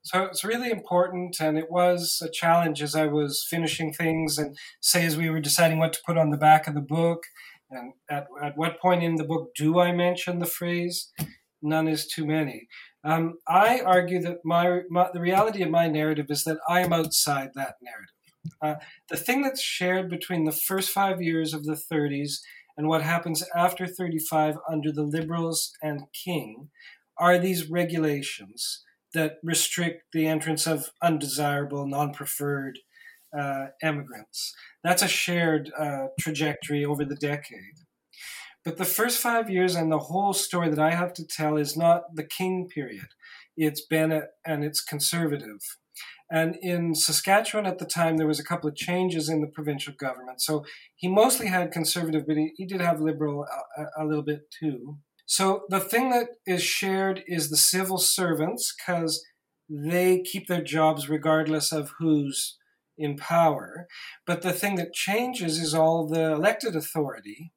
So 0.04 0.24
it's 0.24 0.44
really 0.44 0.72
important, 0.72 1.40
and 1.40 1.58
it 1.58 1.70
was 1.70 2.22
a 2.24 2.30
challenge 2.32 2.82
as 2.82 2.96
I 2.96 3.08
was 3.08 3.46
finishing 3.50 3.94
things, 3.94 4.38
and 4.38 4.58
say 4.82 5.06
as 5.06 5.18
we 5.18 5.30
were 5.30 5.40
deciding 5.40 5.80
what 5.80 5.94
to 5.94 6.00
put 6.06 6.18
on 6.18 6.30
the 6.30 6.38
back 6.38 6.68
of 6.68 6.74
the 6.74 6.82
book, 6.82 7.24
and 7.70 7.94
at, 8.10 8.28
at 8.44 8.58
what 8.58 8.80
point 8.80 9.04
in 9.04 9.16
the 9.16 9.24
book 9.24 9.50
do 9.56 9.80
I 9.80 9.92
mention 9.92 10.40
the 10.40 10.46
phrase 10.46 11.12
"none 11.62 11.88
is 11.88 12.08
too 12.08 12.26
many"? 12.26 12.68
Um, 13.04 13.36
I 13.48 13.82
argue 13.82 14.22
that 14.22 14.38
my, 14.46 14.82
my, 14.90 15.10
the 15.12 15.22
reality 15.22 15.64
of 15.64 15.72
my 15.72 15.88
narrative 15.88 16.28
is 16.30 16.44
that 16.44 16.60
I 16.70 16.82
am 16.82 16.94
outside 16.94 17.52
that 17.56 17.76
narrative. 17.82 18.12
Uh, 18.62 18.76
the 19.10 19.18
thing 19.18 19.42
that's 19.42 19.62
shared 19.62 20.10
between 20.10 20.46
the 20.46 20.52
first 20.52 20.90
five 20.90 21.22
years 21.22 21.54
of 21.54 21.64
the 21.64 21.80
30s 21.92 22.40
and 22.78 22.88
what 22.88 23.02
happens 23.02 23.44
after 23.56 23.88
35 23.88 24.58
under 24.70 24.92
the 24.92 25.04
Liberals 25.04 25.72
and 25.82 26.02
King 26.14 26.70
are 27.18 27.38
these 27.38 27.70
regulations 27.70 28.84
that 29.14 29.38
restrict 29.44 30.04
the 30.14 30.28
entrance 30.28 30.68
of 30.68 30.92
undesirable, 31.02 31.86
non 31.86 32.14
preferred 32.14 32.80
uh, 33.38 33.68
immigrants. 33.84 34.54
That's 34.84 35.02
a 35.02 35.08
shared 35.08 35.72
uh, 35.78 36.08
trajectory 36.20 36.86
over 36.86 37.06
the 37.06 37.16
decade. 37.16 37.86
But 38.64 38.78
the 38.78 38.86
first 38.86 39.20
five 39.20 39.50
years 39.50 39.76
and 39.76 39.92
the 39.92 39.98
whole 39.98 40.34
story 40.34 40.70
that 40.70 40.80
I 40.80 40.92
have 40.92 41.14
to 41.14 41.26
tell 41.26 41.58
is 41.58 41.76
not 41.76 42.16
the 42.16 42.24
King 42.24 42.68
period. 42.68 43.08
It's 43.58 43.86
Bennett 43.86 44.30
and 44.46 44.64
it's 44.64 44.82
conservative. 44.82 45.78
And 46.32 46.56
in 46.62 46.96
Saskatchewan 46.96 47.66
at 47.66 47.80
the 47.80 47.86
time, 47.86 48.18
there 48.18 48.28
was 48.28 48.40
a 48.40 48.44
couple 48.44 48.70
of 48.70 48.76
changes 48.76 49.28
in 49.28 49.42
the 49.42 49.48
provincial 49.48 49.94
government. 50.00 50.42
So 50.42 50.64
he 50.96 51.10
mostly 51.10 51.48
had 51.48 51.72
conservative, 51.72 52.26
but 52.26 52.38
he, 52.38 52.54
he 52.56 52.66
did 52.66 52.80
have 52.80 53.02
liberal 53.02 53.46
a, 53.78 54.04
a 54.04 54.06
little 54.06 54.24
bit 54.24 54.50
too. 54.58 54.98
So 55.26 55.64
the 55.70 55.80
thing 55.80 56.10
that 56.10 56.28
is 56.46 56.64
shared 56.64 57.24
is 57.28 57.50
the 57.50 57.58
civil 57.58 57.98
servants 57.98 58.74
because 58.76 59.24
they 59.70 60.22
keep 60.22 60.48
their 60.48 60.64
jobs 60.64 61.10
regardless 61.10 61.72
of 61.72 61.94
who's 62.00 62.58
in 62.98 63.16
power. 63.16 63.88
But 64.26 64.42
the 64.42 64.54
thing 64.54 64.76
that 64.76 64.94
changes 64.94 65.60
is 65.60 65.74
all 65.74 66.08
the 66.08 66.34
elected 66.34 66.76
authority. 66.76 67.54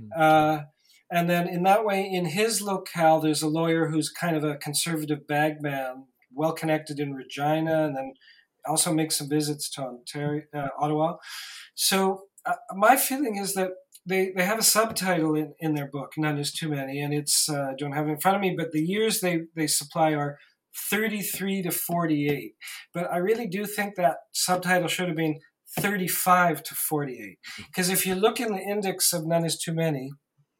Mm-hmm. 0.00 0.20
Uh, 0.20 0.58
and 1.10 1.28
then 1.28 1.48
in 1.48 1.62
that 1.64 1.84
way, 1.84 2.02
in 2.04 2.26
his 2.26 2.60
locale, 2.60 3.20
there's 3.20 3.42
a 3.42 3.48
lawyer 3.48 3.88
who's 3.88 4.08
kind 4.10 4.36
of 4.36 4.44
a 4.44 4.56
conservative 4.56 5.26
bagman, 5.26 6.06
well 6.32 6.52
connected 6.52 6.98
in 6.98 7.14
Regina, 7.14 7.84
and 7.84 7.96
then 7.96 8.14
also 8.66 8.92
makes 8.92 9.16
some 9.16 9.28
visits 9.28 9.70
to 9.70 9.82
Ontario, 9.82 10.42
uh, 10.54 10.68
Ottawa. 10.78 11.16
So 11.74 12.24
uh, 12.46 12.54
my 12.74 12.96
feeling 12.96 13.36
is 13.36 13.54
that 13.54 13.70
they, 14.06 14.32
they 14.36 14.44
have 14.44 14.58
a 14.58 14.62
subtitle 14.62 15.34
in, 15.34 15.54
in 15.58 15.74
their 15.74 15.86
book, 15.86 16.12
None 16.16 16.38
is 16.38 16.52
Too 16.52 16.68
Many, 16.68 17.00
and 17.00 17.14
it's, 17.14 17.48
uh, 17.48 17.70
I 17.72 17.74
don't 17.76 17.92
have 17.92 18.08
it 18.08 18.12
in 18.12 18.20
front 18.20 18.36
of 18.36 18.42
me, 18.42 18.54
but 18.56 18.72
the 18.72 18.82
years 18.82 19.20
they, 19.20 19.42
they 19.56 19.66
supply 19.66 20.14
are 20.14 20.38
33 20.90 21.62
to 21.62 21.70
48. 21.70 22.54
But 22.92 23.10
I 23.10 23.16
really 23.18 23.46
do 23.46 23.64
think 23.64 23.94
that 23.96 24.16
subtitle 24.32 24.88
should 24.88 25.08
have 25.08 25.16
been 25.16 25.40
35 25.80 26.62
to 26.64 26.74
48. 26.74 27.38
Because 27.66 27.88
if 27.88 28.06
you 28.06 28.14
look 28.14 28.40
in 28.40 28.52
the 28.52 28.62
index 28.62 29.12
of 29.12 29.26
None 29.26 29.44
is 29.44 29.58
Too 29.58 29.72
Many, 29.72 30.10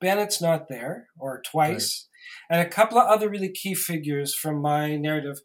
Bennett's 0.01 0.41
not 0.41 0.69
there, 0.69 1.09
or 1.19 1.43
twice. 1.43 2.09
Right. 2.51 2.59
And 2.59 2.67
a 2.67 2.71
couple 2.71 2.99
of 2.99 3.09
other 3.09 3.29
really 3.29 3.51
key 3.51 3.75
figures 3.75 4.35
from 4.35 4.61
my 4.61 4.97
narrative 4.97 5.41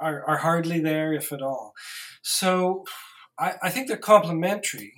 are, 0.00 0.24
are 0.28 0.38
hardly 0.38 0.80
there, 0.80 1.12
if 1.12 1.32
at 1.32 1.42
all. 1.42 1.72
So 2.22 2.84
I, 3.38 3.54
I 3.62 3.70
think 3.70 3.88
they're 3.88 3.96
complementary, 3.96 4.92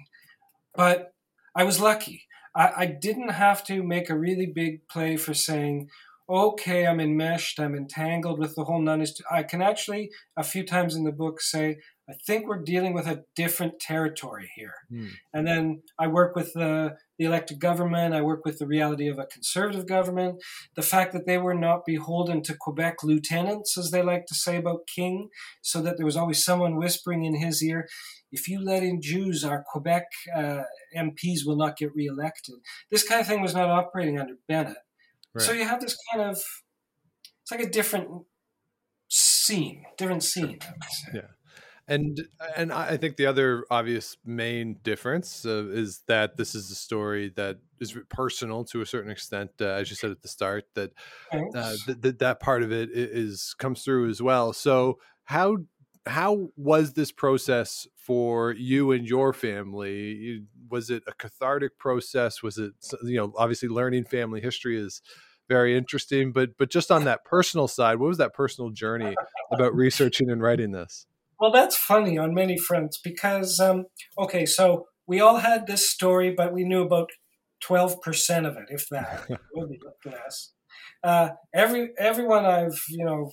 but 0.74 1.12
I 1.54 1.64
was 1.64 1.80
lucky. 1.80 2.24
I, 2.56 2.72
I 2.76 2.86
didn't 2.86 3.30
have 3.30 3.62
to 3.64 3.82
make 3.82 4.08
a 4.08 4.18
really 4.18 4.46
big 4.46 4.88
play 4.88 5.16
for 5.16 5.34
saying, 5.34 5.90
okay, 6.28 6.86
I'm 6.86 7.00
enmeshed, 7.00 7.60
I'm 7.60 7.76
entangled 7.76 8.40
with 8.40 8.54
the 8.56 8.64
whole 8.64 8.82
is. 9.00 9.20
I 9.30 9.42
can 9.42 9.62
actually, 9.62 10.10
a 10.36 10.42
few 10.42 10.64
times 10.64 10.96
in 10.96 11.04
the 11.04 11.12
book, 11.12 11.40
say, 11.40 11.76
I 12.08 12.14
think 12.24 12.46
we're 12.46 12.62
dealing 12.62 12.94
with 12.94 13.06
a 13.06 13.24
different 13.34 13.80
territory 13.80 14.48
here. 14.54 14.74
Mm. 14.92 15.10
And 15.34 15.46
then 15.46 15.82
I 15.98 16.06
work 16.06 16.36
with 16.36 16.52
the, 16.52 16.96
the 17.18 17.24
elected 17.24 17.58
government, 17.58 18.14
I 18.14 18.22
work 18.22 18.44
with 18.44 18.58
the 18.58 18.66
reality 18.66 19.08
of 19.08 19.18
a 19.18 19.26
conservative 19.26 19.86
government, 19.86 20.40
the 20.76 20.82
fact 20.82 21.12
that 21.14 21.26
they 21.26 21.38
were 21.38 21.54
not 21.54 21.84
beholden 21.84 22.42
to 22.44 22.54
Quebec 22.54 23.02
lieutenants, 23.02 23.76
as 23.76 23.90
they 23.90 24.02
like 24.02 24.26
to 24.26 24.34
say 24.36 24.56
about 24.56 24.86
King, 24.86 25.30
so 25.62 25.82
that 25.82 25.96
there 25.96 26.06
was 26.06 26.16
always 26.16 26.44
someone 26.44 26.76
whispering 26.76 27.24
in 27.24 27.34
his 27.34 27.62
ear, 27.62 27.88
if 28.30 28.48
you 28.48 28.62
let 28.62 28.82
in 28.82 29.00
Jews, 29.00 29.44
our 29.44 29.64
Quebec 29.66 30.06
uh, 30.34 30.62
MPs 30.96 31.40
will 31.44 31.56
not 31.56 31.76
get 31.76 31.94
reelected. 31.94 32.56
This 32.90 33.06
kind 33.06 33.20
of 33.20 33.26
thing 33.26 33.40
was 33.40 33.54
not 33.54 33.68
operating 33.68 34.18
under 34.18 34.34
Bennett. 34.46 34.76
Right. 35.34 35.44
So 35.44 35.52
you 35.52 35.64
have 35.64 35.80
this 35.80 35.96
kind 36.12 36.30
of, 36.30 36.36
it's 36.36 37.50
like 37.50 37.60
a 37.60 37.68
different 37.68 38.08
scene, 39.08 39.84
different 39.96 40.22
scene. 40.22 40.58
Yeah. 41.14 41.22
And 41.88 42.26
and 42.56 42.72
I 42.72 42.96
think 42.96 43.16
the 43.16 43.26
other 43.26 43.64
obvious 43.70 44.16
main 44.24 44.78
difference 44.82 45.46
uh, 45.46 45.66
is 45.68 46.00
that 46.08 46.36
this 46.36 46.56
is 46.56 46.68
a 46.70 46.74
story 46.74 47.32
that 47.36 47.58
is 47.80 47.96
personal 48.08 48.64
to 48.64 48.80
a 48.80 48.86
certain 48.86 49.10
extent, 49.10 49.52
uh, 49.60 49.66
as 49.66 49.88
you 49.88 49.94
said 49.94 50.10
at 50.10 50.20
the 50.20 50.28
start. 50.28 50.64
That 50.74 50.90
uh, 51.32 51.76
th- 51.86 52.00
th- 52.02 52.18
that 52.18 52.40
part 52.40 52.64
of 52.64 52.72
it 52.72 52.90
is 52.92 53.54
comes 53.58 53.84
through 53.84 54.10
as 54.10 54.20
well. 54.20 54.52
So 54.52 54.98
how 55.24 55.58
how 56.06 56.48
was 56.56 56.94
this 56.94 57.12
process 57.12 57.86
for 57.94 58.52
you 58.52 58.90
and 58.90 59.06
your 59.06 59.32
family? 59.32 60.42
Was 60.68 60.90
it 60.90 61.04
a 61.06 61.12
cathartic 61.12 61.78
process? 61.78 62.42
Was 62.42 62.58
it 62.58 62.72
you 63.04 63.16
know 63.16 63.32
obviously 63.36 63.68
learning 63.68 64.06
family 64.06 64.40
history 64.40 64.76
is 64.76 65.02
very 65.48 65.76
interesting, 65.76 66.32
but 66.32 66.58
but 66.58 66.70
just 66.70 66.90
on 66.90 67.04
that 67.04 67.24
personal 67.24 67.68
side, 67.68 67.98
what 67.98 68.08
was 68.08 68.18
that 68.18 68.34
personal 68.34 68.70
journey 68.70 69.14
about 69.52 69.74
researching 69.76 70.30
and 70.30 70.42
writing 70.42 70.72
this? 70.72 71.06
Well, 71.38 71.52
that's 71.52 71.76
funny 71.76 72.16
on 72.18 72.34
many 72.34 72.56
fronts 72.58 72.98
because 73.02 73.60
um, 73.60 73.86
okay, 74.18 74.46
so 74.46 74.86
we 75.06 75.20
all 75.20 75.38
had 75.38 75.66
this 75.66 75.88
story, 75.90 76.34
but 76.36 76.52
we 76.52 76.64
knew 76.64 76.82
about 76.82 77.10
twelve 77.60 78.00
percent 78.00 78.46
of 78.46 78.56
it, 78.56 78.66
if 78.68 78.88
that. 78.90 79.28
less. 80.04 80.52
Uh, 81.04 81.30
every 81.54 81.90
everyone 81.98 82.44
I've 82.44 82.80
you 82.88 83.04
know 83.04 83.30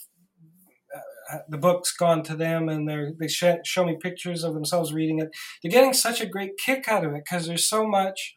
uh, 1.31 1.37
the 1.49 1.57
book's 1.57 1.95
gone 1.95 2.21
to 2.23 2.35
them 2.35 2.69
and 2.69 2.87
they're, 2.87 3.13
they 3.19 3.27
sh- 3.27 3.63
show 3.63 3.85
me 3.85 3.97
pictures 4.01 4.43
of 4.43 4.53
themselves 4.53 4.93
reading 4.93 5.19
it. 5.19 5.29
They're 5.61 5.71
getting 5.71 5.93
such 5.93 6.21
a 6.21 6.25
great 6.25 6.51
kick 6.63 6.87
out 6.87 7.05
of 7.05 7.13
it 7.13 7.23
because 7.25 7.47
there's 7.47 7.67
so 7.67 7.87
much. 7.87 8.35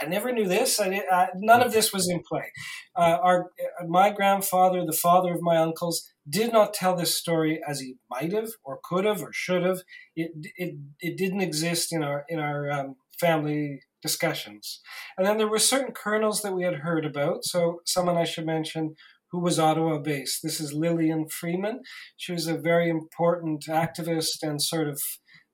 I 0.00 0.06
never 0.06 0.32
knew 0.32 0.46
this. 0.46 0.80
I, 0.80 1.02
I, 1.10 1.28
none 1.36 1.62
of 1.62 1.72
this 1.72 1.92
was 1.92 2.08
in 2.08 2.22
play. 2.28 2.52
Uh, 2.94 3.18
our 3.22 3.50
my 3.86 4.10
grandfather, 4.10 4.84
the 4.84 4.92
father 4.92 5.32
of 5.32 5.40
my 5.40 5.56
uncles, 5.56 6.12
did 6.28 6.52
not 6.52 6.74
tell 6.74 6.96
this 6.96 7.16
story 7.16 7.60
as 7.66 7.80
he 7.80 7.96
might 8.10 8.32
have 8.32 8.50
or 8.64 8.80
could 8.82 9.04
have 9.04 9.22
or 9.22 9.32
should 9.32 9.62
have. 9.62 9.80
It 10.14 10.32
it, 10.56 10.74
it 11.00 11.16
didn't 11.16 11.40
exist 11.40 11.92
in 11.92 12.02
our 12.02 12.24
in 12.28 12.38
our 12.38 12.70
um, 12.70 12.96
family 13.18 13.80
discussions. 14.02 14.80
And 15.16 15.26
then 15.26 15.38
there 15.38 15.48
were 15.48 15.58
certain 15.58 15.92
kernels 15.92 16.42
that 16.42 16.54
we 16.54 16.64
had 16.64 16.76
heard 16.76 17.04
about. 17.04 17.44
So 17.44 17.80
someone 17.84 18.16
I 18.16 18.24
should 18.24 18.46
mention 18.46 18.94
who 19.32 19.40
was 19.40 19.58
Ottawa 19.58 19.98
based. 19.98 20.40
This 20.42 20.60
is 20.60 20.72
Lillian 20.72 21.26
Freiman. 21.28 21.80
She 22.16 22.32
was 22.32 22.46
a 22.46 22.56
very 22.56 22.88
important 22.88 23.64
activist 23.68 24.42
and 24.42 24.62
sort 24.62 24.88
of 24.88 25.00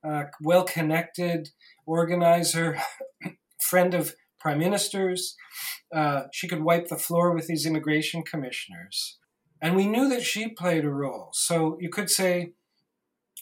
uh, 0.06 0.24
well 0.42 0.64
connected 0.64 1.50
organizer, 1.86 2.78
friend 3.62 3.94
of 3.94 4.14
prime 4.38 4.58
ministers. 4.58 5.36
Uh, 5.94 6.24
she 6.32 6.48
could 6.48 6.62
wipe 6.62 6.88
the 6.88 6.96
floor 6.96 7.34
with 7.34 7.46
these 7.46 7.66
immigration 7.66 8.22
commissioners. 8.22 9.18
And 9.60 9.76
we 9.76 9.86
knew 9.86 10.08
that 10.08 10.22
she 10.22 10.48
played 10.48 10.84
a 10.84 10.90
role. 10.90 11.30
So 11.32 11.76
you 11.80 11.88
could 11.88 12.10
say 12.10 12.52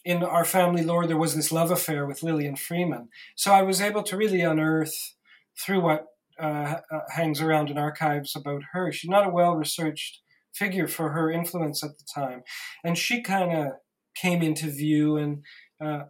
in 0.04 0.22
our 0.22 0.44
family 0.44 0.82
lore, 0.82 1.06
there 1.06 1.16
was 1.16 1.34
this 1.34 1.50
love 1.50 1.70
affair 1.70 2.06
with 2.06 2.22
Lillian 2.22 2.56
Freiman. 2.56 3.08
So 3.36 3.52
I 3.52 3.62
was 3.62 3.80
able 3.80 4.02
to 4.04 4.16
really 4.16 4.42
unearth 4.42 5.14
through 5.58 5.80
what 5.80 6.06
uh, 6.40 6.76
uh, 6.92 7.00
hangs 7.10 7.40
around 7.40 7.70
in 7.70 7.78
archives 7.78 8.34
about 8.34 8.62
her. 8.72 8.92
She's 8.92 9.10
not 9.10 9.26
a 9.26 9.30
well 9.30 9.54
researched 9.56 10.20
figure 10.54 10.88
for 10.88 11.10
her 11.10 11.30
influence 11.30 11.84
at 11.84 11.98
the 11.98 12.04
time. 12.12 12.42
And 12.82 12.96
she 12.98 13.22
kind 13.22 13.52
of 13.52 13.72
came 14.14 14.42
into 14.42 14.70
view 14.70 15.16
and 15.16 15.42
uh, 15.82 16.04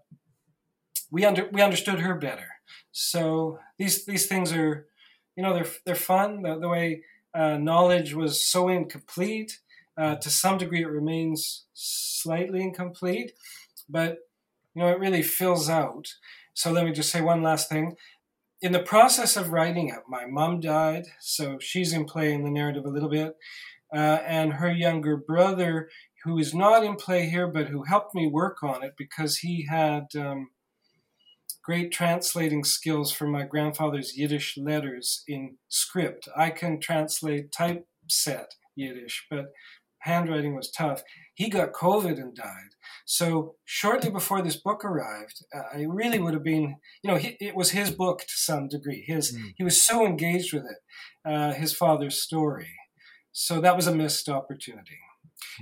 we, 1.11 1.25
under, 1.25 1.49
we 1.53 1.63
understood 1.63 2.01
her 2.01 2.15
better. 2.15 2.49
So 2.93 3.59
these, 3.79 4.05
these 4.05 4.27
things 4.27 4.53
are, 4.53 4.87
you 5.37 5.43
know, 5.43 5.55
they're, 5.55 5.67
they're 5.85 5.95
fun. 5.95 6.43
The, 6.43 6.59
the 6.59 6.69
way 6.69 7.03
uh, 7.35 7.57
knowledge 7.57 8.15
was 8.15 8.45
so 8.45 8.69
incomplete 8.69 9.61
uh, 10.01 10.17
to 10.17 10.31
some 10.31 10.57
degree, 10.57 10.83
it 10.83 10.89
remains 10.89 11.67
slightly 11.75 12.63
incomplete, 12.63 13.33
but 13.87 14.19
you 14.75 14.83
know 14.83 14.89
it 14.89 14.99
really 14.99 15.23
fills 15.23 15.69
out. 15.69 16.15
So 16.55 16.73
let 16.73 16.87
me 16.87 16.93
just 16.93 17.11
say 17.11 17.21
one 17.21 17.43
last 17.43 17.69
thing. 17.69 17.97
In 18.63 18.73
the 18.73 18.83
process 18.83 19.37
of 19.37 19.51
writing 19.51 19.89
it, 19.89 20.01
my 20.09 20.25
mom 20.27 20.61
died, 20.61 21.05
so 21.21 21.59
she's 21.61 21.93
in 21.93 22.07
play 22.07 22.33
in 22.33 22.45
the 22.45 22.51
narrative 22.51 22.87
a 22.87 22.91
little 22.91 23.11
bit, 23.11 23.37
uh, 23.95 24.21
and 24.27 24.55
her 24.55 24.71
younger 24.71 25.19
brother, 25.19 25.91
who 26.25 26.39
is 26.39 26.55
not 26.55 26.83
in 26.83 26.97
play 26.97 27.29
here, 27.29 27.47
but 27.47 27.69
who 27.69 27.83
helped 27.83 28.15
me 28.15 28.27
work 28.27 28.63
on 28.63 28.83
it 28.83 28.95
because 28.97 29.39
he 29.39 29.67
had. 29.67 30.07
Um, 30.17 30.51
great 31.63 31.93
translating 31.93 32.65
skills 32.65 33.13
from 33.13 33.31
my 33.31 33.45
grandfather's 33.45 34.17
Yiddish 34.17 34.57
letters 34.57 35.23
in 35.29 35.57
script. 35.69 36.29
I 36.37 36.51
can 36.51 36.81
translate 36.81 37.53
typeset 37.53 38.55
Yiddish, 38.77 39.27
but 39.31 39.47
handwriting 40.01 40.55
was 40.55 40.71
tough. 40.71 41.03
He 41.35 41.49
got 41.49 41.73
COVID 41.73 42.19
and 42.19 42.35
died. 42.35 42.71
So 43.05 43.57
shortly 43.65 44.11
before 44.11 44.43
this 44.43 44.57
book 44.57 44.85
arrived, 44.85 45.45
uh, 45.55 45.63
I 45.75 45.83
really 45.83 46.19
would 46.19 46.35
have 46.35 46.45
been, 46.45 46.77
you 47.03 47.11
know, 47.11 47.17
he, 47.17 47.37
it 47.41 47.55
was 47.55 47.71
his 47.71 47.91
book 47.91 48.21
to 48.21 48.35
some 48.35 48.69
degree. 48.69 49.05
His 49.07 49.37
mm. 49.37 49.53
he 49.57 49.65
was 49.65 49.83
so 49.83 50.07
engaged 50.07 50.53
with 50.53 50.65
it, 50.65 51.31
uh, 51.31 51.53
his 51.53 51.75
father's 51.75 52.23
story. 52.23 52.71
So 53.33 53.61
that 53.61 53.77
was 53.77 53.87
a 53.87 53.95
missed 53.95 54.29
opportunity. 54.29 54.99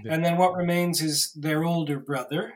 Yeah. 0.04 0.14
And 0.14 0.24
then 0.24 0.36
what 0.36 0.54
remains 0.56 1.00
is 1.00 1.32
their 1.32 1.64
older 1.64 1.98
brother, 1.98 2.54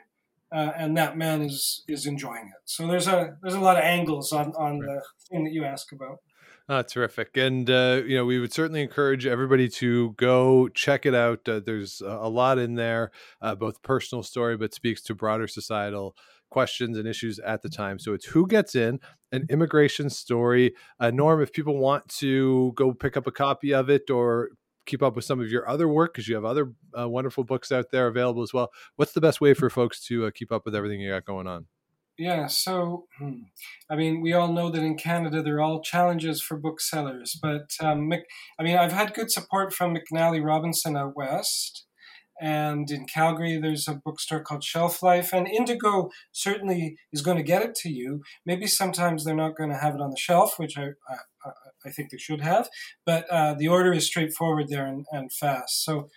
uh, 0.53 0.73
and 0.77 0.97
that 0.97 1.17
man 1.17 1.43
is 1.43 1.85
is 1.89 2.07
enjoying 2.07 2.47
it. 2.47 2.63
So 2.65 2.87
there's 2.87 3.07
a 3.07 3.37
there's 3.43 3.55
a 3.55 3.61
lot 3.61 3.77
of 3.77 3.85
angles 3.85 4.33
on 4.33 4.53
on 4.59 4.79
the 4.79 5.03
thing 5.31 5.45
that 5.45 5.53
you 5.53 5.65
ask 5.65 5.93
about. 5.93 6.19
Oh, 6.69 6.81
terrific. 6.81 7.37
And, 7.37 7.69
uh, 7.69 8.03
you 8.07 8.17
know, 8.17 8.25
we 8.25 8.39
would 8.39 8.53
certainly 8.53 8.83
encourage 8.83 9.27
everybody 9.27 9.69
to 9.71 10.13
go 10.13 10.69
check 10.69 11.05
it 11.05 11.15
out. 11.15 11.47
Uh, 11.47 11.61
there's 11.65 12.01
a 12.01 12.29
lot 12.29 12.59
in 12.59 12.77
there, 12.77 13.11
uh, 13.41 13.57
both 13.57 13.83
personal 13.83 14.23
story, 14.23 14.57
but 14.57 14.73
speaks 14.73 15.03
to 15.03 15.15
broader 15.15 15.49
societal 15.49 16.17
questions 16.51 16.97
and 16.97 17.09
issues 17.09 17.41
at 17.41 17.63
the 17.63 17.69
time. 17.69 17.99
So 17.99 18.15
it's 18.15 18.27
Who 18.27 18.47
Gets 18.47 18.77
In, 18.77 19.01
an 19.33 19.47
immigration 19.51 20.09
story. 20.09 20.75
Uh, 21.01 21.11
Norm, 21.11 21.43
if 21.43 21.53
people 21.53 21.79
want 21.79 22.09
to 22.21 22.73
go 22.77 22.93
pick 22.93 23.17
up 23.17 23.27
a 23.27 23.33
copy 23.33 23.75
of 23.75 23.91
it 23.91 24.09
or 24.09 24.51
keep 24.87 25.03
up 25.03 25.17
with 25.17 25.25
some 25.25 25.41
of 25.41 25.51
your 25.51 25.69
other 25.69 25.89
work, 25.89 26.13
because 26.13 26.29
you 26.29 26.35
have 26.35 26.45
other 26.45 26.73
uh, 26.99 27.09
wonderful 27.09 27.45
books 27.45 27.71
out 27.71 27.91
there 27.91 28.07
available 28.07 28.43
as 28.43 28.53
well, 28.53 28.71
what's 28.97 29.13
the 29.13 29.21
best 29.21 29.41
way 29.41 29.55
for 29.55 29.71
folks 29.71 30.05
to 30.07 30.27
uh, 30.27 30.31
keep 30.35 30.53
up 30.53 30.65
with 30.65 30.75
everything 30.75 31.01
you 31.01 31.11
got 31.11 31.25
going 31.25 31.47
on? 31.47 31.67
Yeah, 32.19 32.47
so 32.47 33.07
hmm, 33.19 33.45
I 33.91 33.97
mean, 33.97 34.21
we 34.21 34.35
all 34.35 34.53
know 34.53 34.71
that 34.71 34.83
in 34.83 34.97
Canada 34.97 35.43
there 35.43 35.57
are 35.57 35.63
all 35.63 35.81
challenges 35.81 36.43
for 36.43 36.59
booksellers, 36.59 37.39
but 37.41 37.71
um, 37.81 38.13
I 38.59 38.63
mean, 38.63 38.77
I've 38.77 38.93
had 38.93 39.15
good 39.15 39.31
support 39.31 39.73
from 39.73 39.95
McNally 39.97 40.45
Robinson 40.45 40.95
out 40.95 41.17
west, 41.17 41.87
and 42.41 42.91
in 42.91 43.07
Calgary 43.07 43.59
there's 43.59 43.89
a 43.89 43.95
bookstore 43.95 44.43
called 44.43 44.63
Shelf 44.63 45.03
Life, 45.03 45.33
and 45.33 45.49
Indigo 45.49 46.11
certainly 46.33 46.97
is 47.13 47.23
going 47.23 47.39
to 47.39 47.43
get 47.43 47.63
it 47.63 47.75
to 47.77 47.89
you. 47.89 48.23
Maybe 48.45 48.67
sometimes 48.67 49.25
they're 49.25 49.35
not 49.35 49.57
going 49.57 49.71
to 49.71 49.79
have 49.79 49.95
it 49.95 50.03
on 50.03 50.11
the 50.11 50.17
shelf, 50.17 50.59
which 50.59 50.77
I 50.77 50.91
I, 51.45 51.89
I 51.89 51.91
think 51.91 52.11
they 52.11 52.19
should 52.19 52.41
have, 52.41 52.69
but 53.05 53.29
uh, 53.31 53.55
the 53.55 53.69
order 53.69 53.93
is 53.93 54.07
straightforward 54.07 54.69
there 54.69 54.87
and, 54.87 55.07
and 55.11 55.33
fast. 55.33 55.85
So 55.85 56.09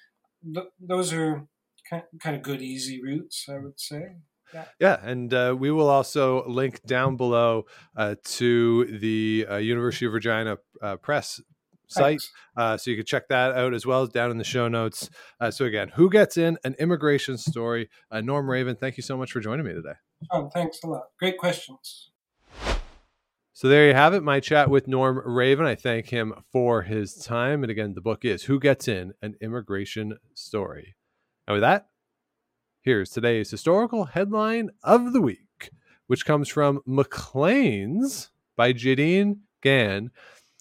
th- 0.54 0.68
those 0.80 1.14
are 1.14 1.48
kind 1.90 2.36
of 2.36 2.42
good, 2.42 2.62
easy 2.62 3.02
routes, 3.02 3.46
I 3.50 3.60
would 3.60 3.80
say. 3.80 4.18
Yeah. 4.54 4.66
yeah, 4.80 5.00
and 5.04 5.34
uh, 5.34 5.56
we 5.58 5.72
will 5.72 5.90
also 5.90 6.48
link 6.48 6.82
down 6.86 7.18
below 7.18 7.66
uh, 7.98 8.16
to 8.24 9.00
the 9.00 9.46
uh, 9.50 9.56
University 9.58 10.06
of 10.06 10.14
Regina 10.14 10.58
uh, 10.82 10.98
Press 10.98 11.42
site. 11.88 12.22
Uh, 12.56 12.78
so 12.78 12.92
you 12.92 12.98
can 12.98 13.06
check 13.06 13.28
that 13.30 13.54
out 13.54 13.74
as 13.74 13.86
well 13.86 14.04
as 14.04 14.10
down 14.10 14.32
in 14.32 14.38
the 14.38 14.44
show 14.44 14.68
notes. 14.68 15.10
Uh, 15.40 15.52
so 15.52 15.66
again, 15.66 15.90
who 15.96 16.10
gets 16.10 16.38
in 16.38 16.58
an 16.64 16.76
immigration 16.80 17.38
story? 17.38 17.90
Uh, 18.12 18.22
Norm 18.22 18.48
Ravvin, 18.48 18.80
thank 18.80 18.98
you 18.98 19.04
so 19.04 19.18
much 19.18 19.32
for 19.32 19.40
joining 19.40 19.66
me 19.66 19.74
today. 19.74 19.94
Oh, 20.32 20.50
thanks 20.54 20.80
a 20.84 20.88
lot. 20.88 21.04
Great 21.20 21.38
questions. 21.38 22.12
So 23.58 23.70
there 23.70 23.88
you 23.88 23.94
have 23.94 24.14
it, 24.14 24.22
my 24.22 24.42
chat 24.42 24.70
with 24.70 24.86
Norm 24.86 25.22
Ravvin. 25.26 25.66
I 25.66 25.76
thank 25.76 26.10
him 26.10 26.34
for 26.52 26.82
his 26.82 27.16
time. 27.16 27.64
And 27.64 27.72
again, 27.72 27.94
the 27.94 28.02
book 28.02 28.26
is 28.26 28.44
Who 28.44 28.60
Gets 28.60 28.90
In 28.90 29.14
An 29.22 29.36
Immigration 29.40 30.18
Story. 30.34 30.98
And 31.48 31.54
with 31.54 31.62
that, 31.62 31.88
here's 32.82 33.12
today's 33.12 33.50
historical 33.50 34.04
headline 34.04 34.72
of 34.84 35.14
the 35.14 35.22
week, 35.22 35.70
which 36.08 36.26
comes 36.26 36.50
from 36.50 36.82
Maclean's 36.86 38.30
by 38.58 38.74
Jadine 38.74 39.38
Ngan. 39.64 40.10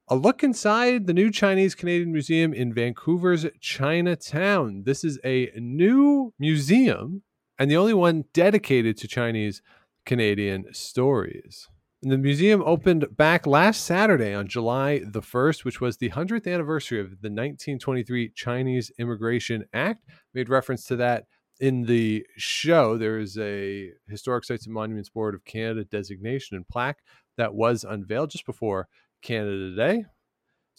A 0.06 0.14
look 0.14 0.44
inside 0.44 1.08
the 1.08 1.14
new 1.14 1.32
Chinese 1.32 1.74
Canadian 1.74 2.12
Museum 2.12 2.54
in 2.54 2.72
Vancouver's 2.72 3.44
Chinatown. 3.58 4.84
This 4.86 5.02
is 5.02 5.18
a 5.24 5.50
new 5.56 6.32
museum 6.38 7.24
and 7.58 7.68
the 7.68 7.76
only 7.76 7.94
one 7.94 8.26
dedicated 8.32 8.96
to 8.98 9.08
Chinese 9.08 9.62
Canadian 10.06 10.72
stories. 10.72 11.68
The 12.06 12.18
museum 12.18 12.62
opened 12.66 13.16
back 13.16 13.46
last 13.46 13.82
Saturday 13.82 14.34
on 14.34 14.46
July 14.46 14.98
the 14.98 15.22
1st, 15.22 15.64
which 15.64 15.80
was 15.80 15.96
the 15.96 16.10
100th 16.10 16.46
anniversary 16.46 17.00
of 17.00 17.22
the 17.22 17.30
1923 17.30 18.28
Chinese 18.34 18.92
Immigration 18.98 19.64
Act. 19.72 20.04
Made 20.34 20.50
reference 20.50 20.84
to 20.84 20.96
that 20.96 21.24
in 21.60 21.84
the 21.84 22.26
show. 22.36 22.98
There 22.98 23.18
is 23.18 23.38
a 23.38 23.92
Historic 24.06 24.44
Sites 24.44 24.66
and 24.66 24.74
Monuments 24.74 25.08
Board 25.08 25.34
of 25.34 25.46
Canada 25.46 25.82
designation 25.82 26.58
and 26.58 26.68
plaque 26.68 26.98
that 27.38 27.54
was 27.54 27.84
unveiled 27.84 28.28
just 28.28 28.44
before 28.44 28.86
Canada 29.22 29.74
Day 29.74 30.04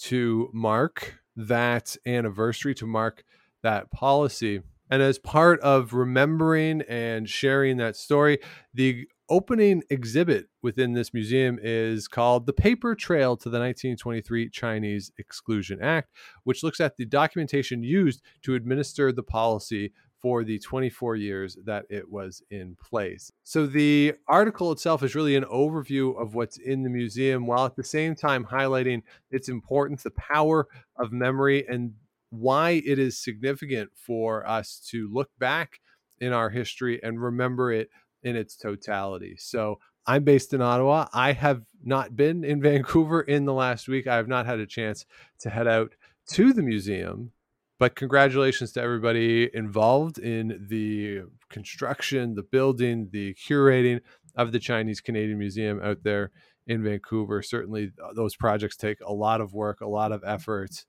to 0.01 0.51
mark 0.53 1.21
that 1.35 1.97
anniversary, 2.05 2.75
to 2.75 2.85
mark 2.85 3.23
that 3.63 3.89
policy. 3.89 4.61
And 4.91 5.01
as 5.01 5.17
part 5.17 5.59
of 5.61 5.93
remembering 5.93 6.83
and 6.83 7.27
sharing 7.27 7.77
that 7.77 7.95
story, 7.95 8.37
the 8.75 9.07
opening 9.29 9.83
exhibit 9.89 10.47
within 10.61 10.93
this 10.93 11.13
museum 11.13 11.59
is 11.61 12.07
called 12.07 12.45
The 12.45 12.53
Paper 12.53 12.95
Trail 12.95 13.35
to 13.37 13.49
the 13.49 13.59
1923 13.59 14.49
Chinese 14.49 15.11
Exclusion 15.17 15.79
Act, 15.81 16.11
which 16.43 16.63
looks 16.63 16.79
at 16.79 16.97
the 16.97 17.05
documentation 17.05 17.83
used 17.83 18.21
to 18.43 18.55
administer 18.55 19.11
the 19.11 19.23
policy 19.23 19.91
for 20.21 20.43
the 20.43 20.57
24 20.59 21.15
years 21.15 21.57
that 21.65 21.85
it 21.89 22.09
was 22.09 22.41
in 22.49 22.75
place. 22.81 23.31
So 23.43 23.67
the 23.67 24.13
article 24.27 24.71
itself 24.71 25.03
is 25.03 25.15
really 25.15 25.35
an 25.35 25.43
overview 25.43 26.19
of 26.19 26.33
what's 26.33 26.57
in 26.57 26.83
the 26.83 26.89
museum 26.89 27.45
while 27.45 27.65
at 27.65 27.75
the 27.75 27.83
same 27.83 28.15
time 28.15 28.45
highlighting 28.45 29.03
its 29.29 29.49
importance, 29.49 30.03
the 30.03 30.11
power 30.11 30.67
of 30.97 31.11
memory, 31.11 31.65
and 31.67 31.93
why 32.31 32.81
it 32.85 32.97
is 32.97 33.23
significant 33.23 33.91
for 33.95 34.47
us 34.47 34.83
to 34.89 35.09
look 35.11 35.29
back 35.37 35.79
in 36.19 36.33
our 36.33 36.49
history 36.49 37.01
and 37.03 37.21
remember 37.21 37.71
it 37.71 37.89
in 38.25 38.35
its 38.35 38.57
totality. 38.57 39.35
So 39.37 39.79
I'm 40.05 40.23
based 40.23 40.53
in 40.53 40.61
Ottawa. 40.61 41.07
I 41.13 41.31
have 41.31 41.61
not 41.83 42.15
been 42.15 42.43
in 42.43 42.61
Vancouver 42.69 43.21
in 43.21 43.45
the 43.45 43.53
last 43.53 43.87
week. 43.87 44.07
I 44.07 44.17
have 44.17 44.27
not 44.27 44.45
had 44.45 44.59
a 44.59 44.65
chance 44.65 45.05
to 45.39 45.49
head 45.49 45.67
out 45.67 45.95
to 46.31 46.51
the 46.51 46.63
museum. 46.63 47.31
But 47.77 47.95
congratulations 47.95 48.71
to 48.73 48.81
everybody 48.81 49.49
involved 49.53 50.17
in 50.17 50.65
the 50.69 51.23
construction, 51.49 52.35
the 52.35 52.43
building, 52.43 53.09
the 53.11 53.33
curating 53.33 53.99
of 54.35 54.53
the 54.53 54.59
Chinese 54.59 55.01
Canadian 55.01 55.37
Museum 55.37 55.81
out 55.83 56.03
there 56.03 56.31
in 56.67 56.83
Vancouver. 56.83 57.41
Certainly, 57.41 57.91
those 58.15 58.37
projects 58.37 58.77
take 58.77 58.99
a 59.01 59.11
lot 59.11 59.41
of 59.41 59.53
work, 59.53 59.81
a 59.81 59.87
lot 59.87 60.13
of 60.13 60.23
effort, 60.25 60.85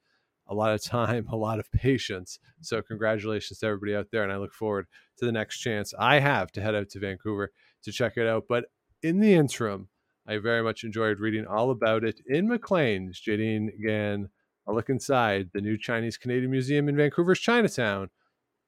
a 0.49 0.55
lot 0.55 0.73
of 0.73 0.83
time, 0.83 1.27
a 1.29 1.37
lot 1.37 1.59
of 1.59 1.71
patience. 1.73 2.39
So, 2.61 2.83
congratulations 2.83 3.59
to 3.59 3.67
everybody 3.67 3.95
out 3.95 4.09
there. 4.11 4.23
And 4.23 4.33
I 4.33 4.37
look 4.37 4.55
forward 4.55 4.87
to 5.19 5.25
the 5.25 5.33
next 5.33 5.59
chance 5.59 5.93
I 5.99 6.19
have 6.21 6.53
to 6.53 6.61
head 6.61 6.75
out 6.75 6.91
to 6.91 7.01
Vancouver 7.01 7.53
to 7.83 7.93
check 7.93 8.17
it 8.17 8.27
out. 8.27 8.45
But 8.49 8.67
in 9.03 9.21
the 9.21 9.35
interim, 9.35 9.89
I 10.27 10.39
very 10.39 10.63
much 10.63 10.83
enjoyed 10.83 11.21
reading 11.21 11.47
all 11.47 11.71
about 11.71 12.03
it 12.03 12.21
in 12.27 12.49
Maclean's. 12.49 13.21
Jadine 13.21 13.71
Ngan, 13.81 14.29
a 14.67 14.73
look 14.73 14.91
inside 14.91 15.51
the 15.53 15.61
new 15.61 15.79
Chinese 15.79 16.17
Canadian 16.17 16.51
Museum 16.51 16.89
in 16.89 16.97
Vancouver's 16.97 17.39
Chinatown. 17.39 18.11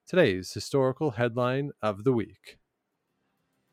Today's 0.06 0.52
historical 0.52 1.12
headline 1.12 1.70
of 1.82 2.04
the 2.04 2.12
week. 2.12 2.57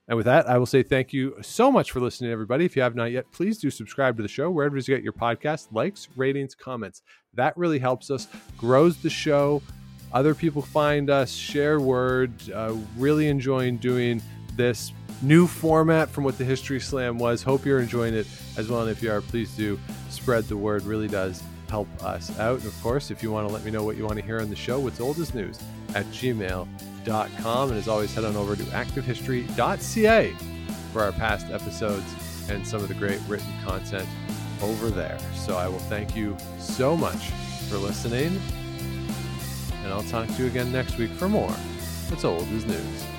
And 0.07 0.17
with 0.17 0.25
that, 0.27 0.47
I 0.47 0.57
will 0.57 0.67
say 0.67 0.83
thank 0.83 1.13
you 1.13 1.35
so 1.41 1.71
much 1.71 1.91
for 1.91 1.99
listening, 1.99 2.31
everybody. 2.31 2.63
If 2.65 2.75
you 2.75 2.81
have 2.83 2.95
not 2.95 3.11
yet, 3.11 3.31
please 3.31 3.57
do 3.57 3.71
subscribe 3.71 4.17
to 4.17 4.23
the 4.23 4.29
show 4.29 4.51
wherever 4.51 4.77
you 4.77 4.83
get 4.83 5.01
your 5.01 5.13
podcast, 5.13 5.69
likes, 5.71 6.09
ratings, 6.15 6.53
comments. 6.53 7.01
That 7.33 7.57
really 7.57 7.79
helps 7.79 8.11
us, 8.11 8.27
grows 8.57 8.97
the 8.97 9.09
show. 9.09 9.63
Other 10.13 10.35
people 10.35 10.61
find 10.61 11.09
us, 11.09 11.31
share 11.31 11.79
word. 11.79 12.31
Uh, 12.53 12.75
really 12.97 13.27
enjoying 13.27 13.77
doing 13.77 14.21
this 14.55 14.93
new 15.23 15.47
format 15.47 16.09
from 16.09 16.23
what 16.23 16.37
the 16.37 16.45
History 16.45 16.79
Slam 16.79 17.17
was. 17.17 17.41
Hope 17.41 17.65
you're 17.65 17.79
enjoying 17.79 18.13
it 18.13 18.27
as 18.57 18.69
well. 18.69 18.81
And 18.81 18.91
if 18.91 19.01
you 19.01 19.11
are, 19.11 19.21
please 19.21 19.55
do 19.55 19.79
spread 20.09 20.43
the 20.45 20.55
word. 20.55 20.83
Really 20.83 21.07
does 21.07 21.41
help 21.67 21.87
us 22.03 22.37
out. 22.39 22.59
And 22.59 22.67
of 22.67 22.81
course, 22.83 23.09
if 23.09 23.23
you 23.23 23.31
want 23.31 23.47
to 23.47 23.53
let 23.53 23.65
me 23.65 23.71
know 23.71 23.83
what 23.83 23.97
you 23.97 24.05
want 24.05 24.19
to 24.19 24.25
hear 24.25 24.39
on 24.39 24.51
the 24.51 24.55
show, 24.55 24.79
what's 24.79 24.99
old 24.99 25.17
is 25.17 25.33
news 25.33 25.59
at 25.95 26.05
gmail.com. 26.07 27.69
And 27.69 27.79
as 27.79 27.87
always, 27.87 28.13
head 28.13 28.25
on 28.25 28.35
over 28.35 28.55
to 28.55 28.63
activehistory.ca 28.63 30.31
for 30.93 31.03
our 31.03 31.11
past 31.13 31.47
episodes 31.47 32.05
and 32.49 32.65
some 32.65 32.81
of 32.81 32.87
the 32.87 32.93
great 32.93 33.19
written 33.27 33.51
content 33.63 34.07
over 34.61 34.89
there. 34.89 35.17
So 35.33 35.57
I 35.57 35.67
will 35.67 35.79
thank 35.79 36.15
you 36.15 36.37
so 36.59 36.95
much 36.95 37.29
for 37.69 37.77
listening. 37.77 38.39
And 39.83 39.93
I'll 39.93 40.03
talk 40.03 40.27
to 40.27 40.33
you 40.33 40.47
again 40.47 40.71
next 40.71 40.97
week 40.97 41.11
for 41.11 41.27
more. 41.27 41.55
It's 42.11 42.23
old 42.23 42.47
is 42.49 42.65
news. 42.65 43.14